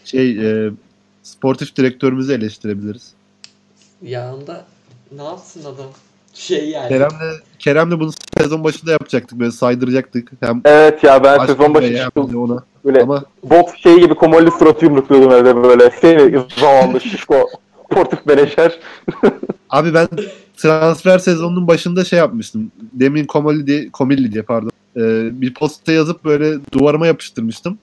[0.04, 0.70] Şey e,
[1.22, 3.12] sportif direktörümüzü eleştirebiliriz.
[4.02, 4.66] Yanında
[5.12, 5.90] ne yapsın adam?
[6.34, 6.88] Şey yani.
[6.88, 9.38] Kerem'le Kerem'le bunu sezon başında yapacaktık.
[9.38, 10.32] Böyle saydıracaktık.
[10.40, 12.64] Hem Evet ya ben sezon başı hem de ona.
[12.88, 15.90] Böyle Ama boks şeyi gibi komolli suratı yumrukluyordum evde böyle.
[16.00, 17.48] Seni zamanlı şişko
[17.90, 18.78] sportif menajer.
[19.70, 20.08] abi ben
[20.56, 22.72] transfer sezonunun başında şey yapmıştım.
[22.92, 24.70] Demin Komilli diye, Komilli diye pardon.
[24.96, 25.00] E,
[25.40, 27.78] bir posta yazıp böyle duvarıma yapıştırmıştım.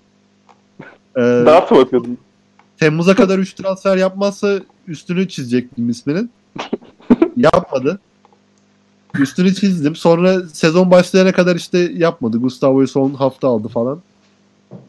[1.17, 2.17] E, Dart mı atıyordun?
[2.79, 6.31] Temmuz'a kadar 3 transfer yapmazsa üstünü çizecektim isminin.
[7.37, 7.99] Yapmadı.
[9.19, 9.95] Üstünü çizdim.
[9.95, 12.37] Sonra sezon başlayana kadar işte yapmadı.
[12.37, 14.01] Gustavo'yu son hafta aldı falan.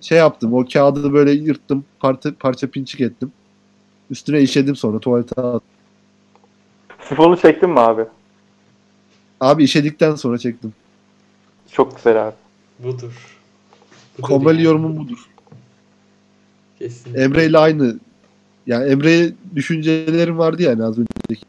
[0.00, 0.54] Şey yaptım.
[0.54, 1.84] O kağıdı böyle yırttım.
[2.00, 3.32] Parça, parça pinçik ettim.
[4.10, 5.60] Üstüne işedim sonra tuvalete attım.
[7.08, 8.04] Sifonu çektin mi abi?
[9.40, 10.72] Abi işedikten sonra çektim.
[11.72, 12.34] Çok güzel abi.
[12.78, 13.38] Budur.
[14.18, 14.66] Budur Komali yani.
[14.66, 15.28] yorumum budur.
[16.78, 17.14] Kesin.
[17.14, 17.96] Emre ile aynı.
[18.66, 21.46] Yani Emre'ye düşüncelerim vardı yani az önceki.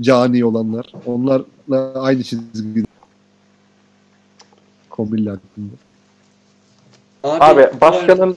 [0.00, 0.92] Cani olanlar.
[1.06, 2.84] Onlarla aynı çizgi.
[4.90, 5.72] Komili hakkında.
[7.24, 8.36] Abi bu başkanın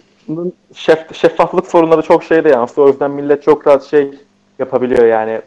[0.73, 2.87] şef, şeffaflık sorunları çok şeyde yansıyor.
[2.87, 4.11] O yüzden millet çok rahat şey
[4.59, 5.41] yapabiliyor yani.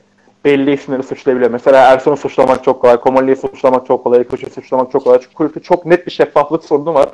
[0.44, 1.50] Belli isimleri suçlayabiliyor.
[1.50, 5.18] Mesela Ersun'u suçlamak çok kolay, Komoli'yi suçlamak çok kolay, Koç'u suçlamak çok kolay.
[5.22, 7.08] Çünkü kulüpte çok net bir şeffaflık sorunu var.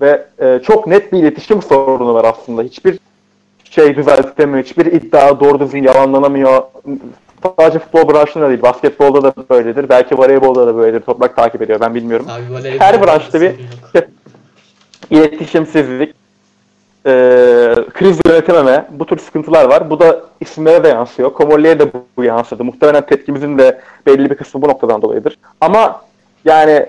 [0.00, 2.62] Ve e, çok net bir iletişim sorunu var aslında.
[2.62, 2.98] Hiçbir
[3.64, 6.62] şey düzeltemiyor, hiçbir iddia doğru düzgün yalanlanamıyor.
[7.58, 9.88] Sadece futbol branşında değil, basketbolda da böyledir.
[9.88, 11.00] Belki voleybolda da böyledir.
[11.00, 13.46] Toprak takip ediyor, ben bilmiyorum Abi her branşta bir-
[13.94, 14.04] yok.
[15.10, 16.14] İletişimsizlik,
[17.06, 17.10] e,
[17.94, 19.90] kriz yönetememe, bu tür sıkıntılar var.
[19.90, 21.32] Bu da isimlere de yansıyor.
[21.32, 22.64] Komolli'ye de bu, bu yansıdı.
[22.64, 25.38] Muhtemelen tepkimizin de belli bir kısmı bu noktadan dolayıdır.
[25.60, 26.02] Ama
[26.44, 26.86] yani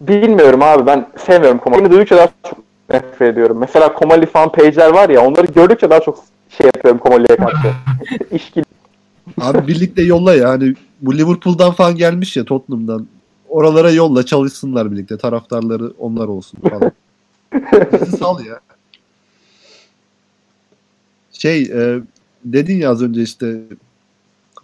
[0.00, 1.90] bilmiyorum abi ben sevmiyorum Komolli'yi.
[1.90, 2.58] Duydukça daha çok
[2.90, 3.58] nefret ediyorum.
[3.58, 6.24] Mesela Komolli fan page'ler var ya onları gördükçe daha çok
[6.58, 7.68] şey yapıyorum Komolli'ye karşı.
[8.32, 8.64] İşkili.
[9.40, 10.48] Abi birlikte yolla ya.
[10.48, 13.06] Hani bu Liverpool'dan falan gelmiş ya Tottenham'dan.
[13.52, 15.18] Oralara yolla çalışsınlar birlikte.
[15.18, 16.92] Taraftarları onlar olsun falan.
[17.92, 18.60] Bizi sal ya.
[21.32, 22.00] Şey e,
[22.44, 23.56] dedin ya az önce işte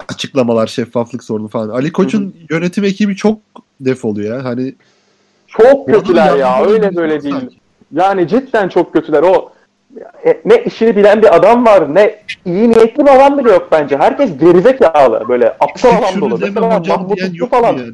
[0.09, 1.69] açıklamalar, şeffaflık sorunu falan.
[1.69, 3.39] Ali Koç'un yönetim ekibi çok
[3.81, 4.45] defoluyor ya.
[4.45, 4.75] Hani
[5.47, 6.65] Çok kötüler ya.
[6.65, 7.35] Öyle böyle değil.
[7.35, 7.57] sanki.
[7.93, 9.23] Yani cidden çok kötüler.
[9.23, 9.53] O
[10.27, 13.97] e, ne işini bilen bir adam var ne iyi niyetli bir adam bile yok bence.
[13.97, 16.39] Herkes gerizekalı böyle aptal adam dolu.
[16.39, 17.77] Mesela Mahmut diyen yok falan.
[17.77, 17.93] yani?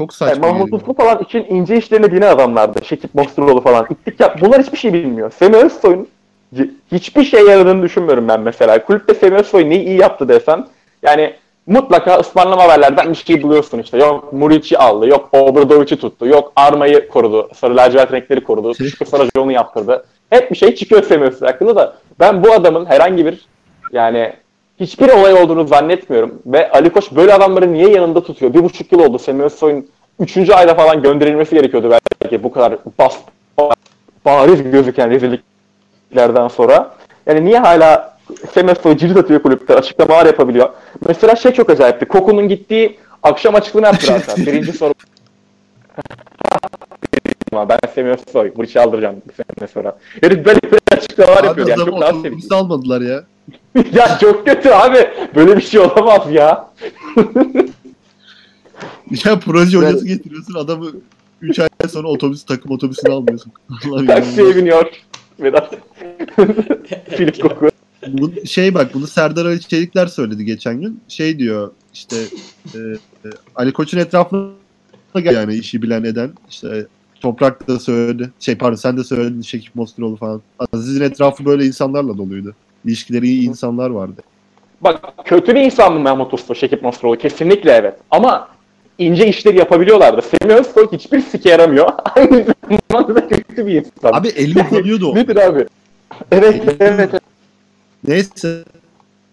[0.00, 0.82] Çok Yani saçma Mahmut geliyor.
[0.82, 2.84] Uslu falan için ince işlerini bilen adamlardı.
[2.84, 3.86] Şekip Mosturoğlu falan.
[3.90, 4.34] İttik ya.
[4.40, 5.32] Bunlar hiçbir şey bilmiyor.
[5.32, 6.08] Semih Özsoy'un
[6.92, 8.84] hiçbir şey yaradığını düşünmüyorum ben mesela.
[8.84, 10.66] Kulüpte Semih Özsoy neyi iyi yaptı desen
[11.02, 11.34] yani
[11.66, 13.98] mutlaka ısmarlama haberlerden bir şey buluyorsun işte.
[13.98, 19.06] Yok Muriç'i aldı, yok Obradovic'i tuttu, yok Arma'yı korudu, sarı lacivert renkleri korudu, Şey- Şükrü
[19.06, 20.04] Saracoğlu'nu yaptırdı.
[20.30, 23.46] Hep bir şey çıkıyor Semih Özsoy hakkında da ben bu adamın herhangi bir
[23.92, 24.32] yani
[24.80, 26.42] hiçbir olay olduğunu zannetmiyorum.
[26.46, 28.54] Ve Ali Koç böyle adamları niye yanında tutuyor?
[28.54, 29.88] Bir buçuk yıl oldu Semih Özsoy'un
[30.20, 33.16] üçüncü ayda falan gönderilmesi gerekiyordu belki bu kadar bas,
[34.24, 36.94] bariz gözüken rezilliklerden sonra.
[37.26, 38.18] Yani niye hala
[38.52, 40.68] Semih Özsoy cirit atıyor kulüpte, açıklamalar yapabiliyor.
[41.08, 42.06] Mesela şey çok acayipti.
[42.06, 44.46] Koku'nun gittiği akşam açıklama yaptı zaten.
[44.46, 44.94] Birinci soru.
[47.52, 49.96] Ben Semih Özsoy, bu işi aldıracağım bir sene sonra.
[50.20, 51.68] Herif böyle bir açıklamalar Abi yapıyor.
[51.68, 52.48] Yani çok daha sevindim.
[52.52, 53.24] almadılar ya.
[53.92, 55.10] ya çok kötü abi.
[55.34, 56.70] Böyle bir şey olamaz ya.
[59.24, 60.90] Ya proje hocası getiriyorsun adamı
[61.40, 63.52] 3 ay sonra otobüs takım otobüsüne almıyorsun.
[63.88, 64.86] Allah'ım Taksiye biniyor.
[65.40, 65.74] Vedat.
[67.16, 67.70] Filip Koku.
[68.08, 71.00] Bu, şey bak bunu Serdar Ali Çelikler söyledi geçen gün.
[71.08, 72.16] Şey diyor işte
[72.74, 74.50] e, e, Ali Koç'un etrafına
[75.14, 76.86] yani işi bilen eden işte
[77.20, 78.30] Toprak da söyledi.
[78.40, 80.42] Şey pardon sen de söyledin Şekip Mosturoğlu falan.
[80.72, 82.54] Aziz'in etrafı böyle insanlarla doluydu.
[82.84, 84.22] İlişkileri iyi insanlar vardı.
[84.80, 87.18] Bak kötü bir insan mı Mehmet Usta, Şekip Nostroğlu?
[87.18, 87.94] Kesinlikle evet.
[88.10, 88.48] Ama
[88.98, 90.22] ince işleri yapabiliyorlardı.
[90.22, 91.92] Semih Özsoy hiçbir sike yaramıyor.
[92.16, 92.44] Aynı
[92.90, 94.12] zamanda da kötü bir insan.
[94.12, 95.14] Abi elini uzanıyordu o.
[95.14, 95.66] Nedir abi?
[96.32, 96.74] Evet, evet.
[96.80, 97.22] evet.
[98.08, 98.64] Neyse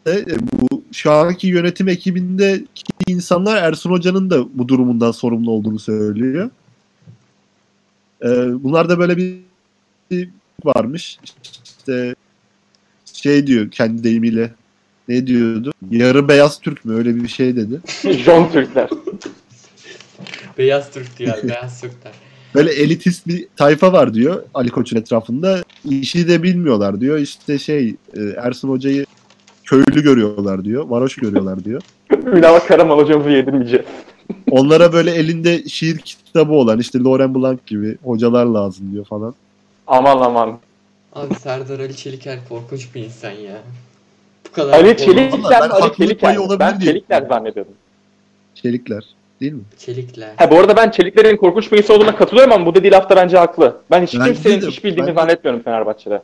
[0.08, 6.50] e, bu şu anki yönetim ekibindeki insanlar Ersun Hoca'nın da bu durumundan sorumlu olduğunu söylüyor.
[8.24, 8.28] E,
[8.64, 10.30] bunlar da böyle bir
[10.64, 11.20] varmış.
[11.64, 12.16] İşte
[13.18, 14.52] şey diyor kendi deyimiyle
[15.08, 15.72] ne diyordu?
[15.92, 16.96] Yarı beyaz Türk mü?
[16.96, 17.80] Öyle bir şey dedi.
[18.14, 18.90] John Türkler.
[20.58, 22.12] Beyaz Türk diyor beyaz Türkler.
[22.56, 25.64] Böyle elitist bir tayfa var diyor Ali Koç'un etrafında.
[25.90, 27.18] İşi de bilmiyorlar diyor.
[27.18, 29.06] İşte şey e, Ersun Hoca'yı
[29.64, 30.86] köylü görüyorlar diyor.
[30.90, 31.82] Varoş görüyorlar diyor.
[32.26, 33.86] Ünal Karaman hocamızı yedirmeyeceğiz.
[34.52, 39.34] Onlara böyle elinde şiir kitabı olan işte Laurent Blanc gibi hocalar lazım diyor falan.
[39.88, 40.60] Aman aman.
[41.18, 43.58] Abi Serdar Ali Çeliker korkunç bir insan ya.
[44.48, 44.74] Bu kadar.
[44.74, 44.98] Ali.
[44.98, 45.46] Çelikler mi?
[45.52, 47.28] Ben Ali haklılık payı olabilir Ben diye Çelikler düşünüyorum.
[47.44, 47.74] zannediyordum.
[48.56, 49.04] Çelikler
[49.42, 49.62] değil mi?
[49.78, 50.30] Çelikler.
[50.38, 53.38] Ha bu arada ben Çelikler'in korkunç bir insan olduğuna katılıyorum ama bu dediği lafta bence
[53.38, 53.78] haklı.
[53.92, 56.22] Ben hiç Bence kimsenin de, iş bildiğini ben- zannetmiyorum Fenerbahçe'de.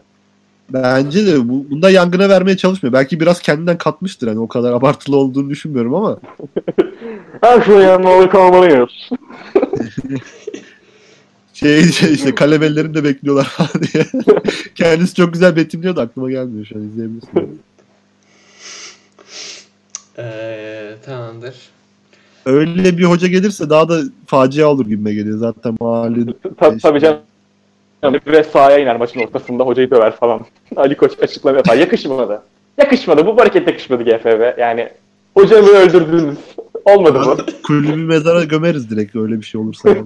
[0.69, 2.93] Bence de bu, bunda yangına vermeye çalışmıyor.
[2.93, 6.17] Belki biraz kendinden katmıştır hani o kadar abartılı olduğunu düşünmüyorum ama
[7.41, 8.89] Her şey yanına kalmalıyız.
[11.63, 14.05] şey, şey işte kalemellerini de bekliyorlar falan diye.
[14.75, 17.61] Kendisi çok güzel betimliyor da aklıma gelmiyor şu an izleyebilirsin.
[20.17, 21.55] Ee, tamamdır.
[22.45, 25.37] Öyle bir hoca gelirse daha da facia olur gibime geliyor.
[25.37, 26.25] Zaten mahalle
[26.59, 27.19] Ta- tabii canım.
[28.27, 30.41] Ve sahaya iner maçın ortasında hocayı döver falan.
[30.75, 31.75] Ali Koç açıklama yapar.
[31.77, 32.41] Yakışmadı.
[32.77, 33.25] Yakışmadı.
[33.25, 34.59] Bu hareket yakışmadı GFB.
[34.59, 34.89] Yani
[35.33, 36.37] hocamı öldürdünüz.
[36.85, 37.37] Olmadı bu.
[37.67, 39.89] kulübü mezara gömeriz direkt öyle bir şey olursa.
[39.89, 40.05] Yani.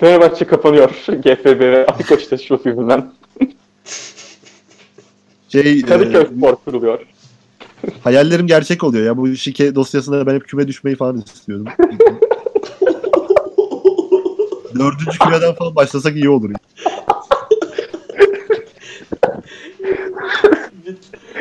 [0.00, 0.90] Fenerbahçe kapanıyor.
[1.08, 3.12] GFB ve Aykoç taşıyoruz yüzünden.
[5.48, 6.98] Şey, Kadıköy e, Spor kuruluyor.
[8.04, 9.16] hayallerim gerçek oluyor ya.
[9.16, 11.66] Bu şike dosyasında ben hep küme düşmeyi falan istiyordum.
[14.78, 16.50] Dördüncü kümeden falan başlasak iyi olur.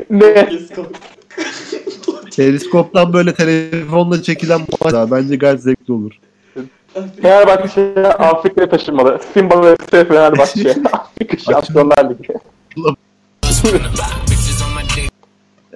[0.09, 0.49] Ne?
[2.35, 6.19] Periskoptan böyle telefonla çekilen maç bence gayet zevkli olur.
[7.21, 9.19] Fenerbahçe Afrika'ya taşınmalı.
[9.33, 10.69] Simba ve Fenerbahçe.
[10.93, 12.33] Afrika Şampiyonlar Ligi.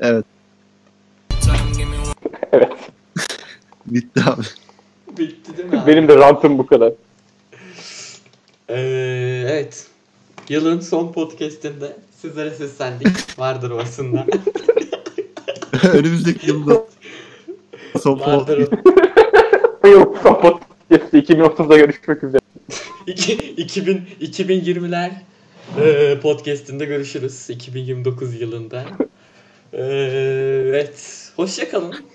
[0.02, 0.26] Evet,
[2.52, 2.72] Evet.
[3.86, 4.42] bitti abi.
[5.18, 5.88] Bitti değil mi abi?
[5.92, 6.94] Benim de rantım bu kadar.
[8.70, 9.88] Ee, evet.
[10.50, 13.40] Yılın son podcastinde sizlere seslendik.
[13.40, 14.26] Vardır ovasında.
[15.94, 16.84] Önümüzdeki yılda
[18.02, 18.86] son Vardır podcast.
[19.86, 22.42] yıl son podcast'te 2030'da görüşmek üzere.
[23.08, 25.12] İki- 2000, 2020'ler
[25.82, 27.50] e, podcastinde görüşürüz.
[27.50, 28.86] 2029 yılında.
[29.74, 29.84] Ee,
[30.68, 31.32] evet.
[31.36, 31.96] Hoşça kalın.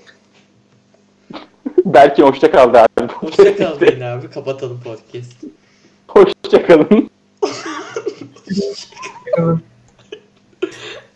[1.84, 3.12] Belki hoşça kaldı abi.
[3.12, 4.30] Hoşça kal Beyin abi.
[4.30, 5.44] Kapatalım podcast.
[6.08, 7.10] Hoşça kalın.
[9.26, 9.62] Bakalım.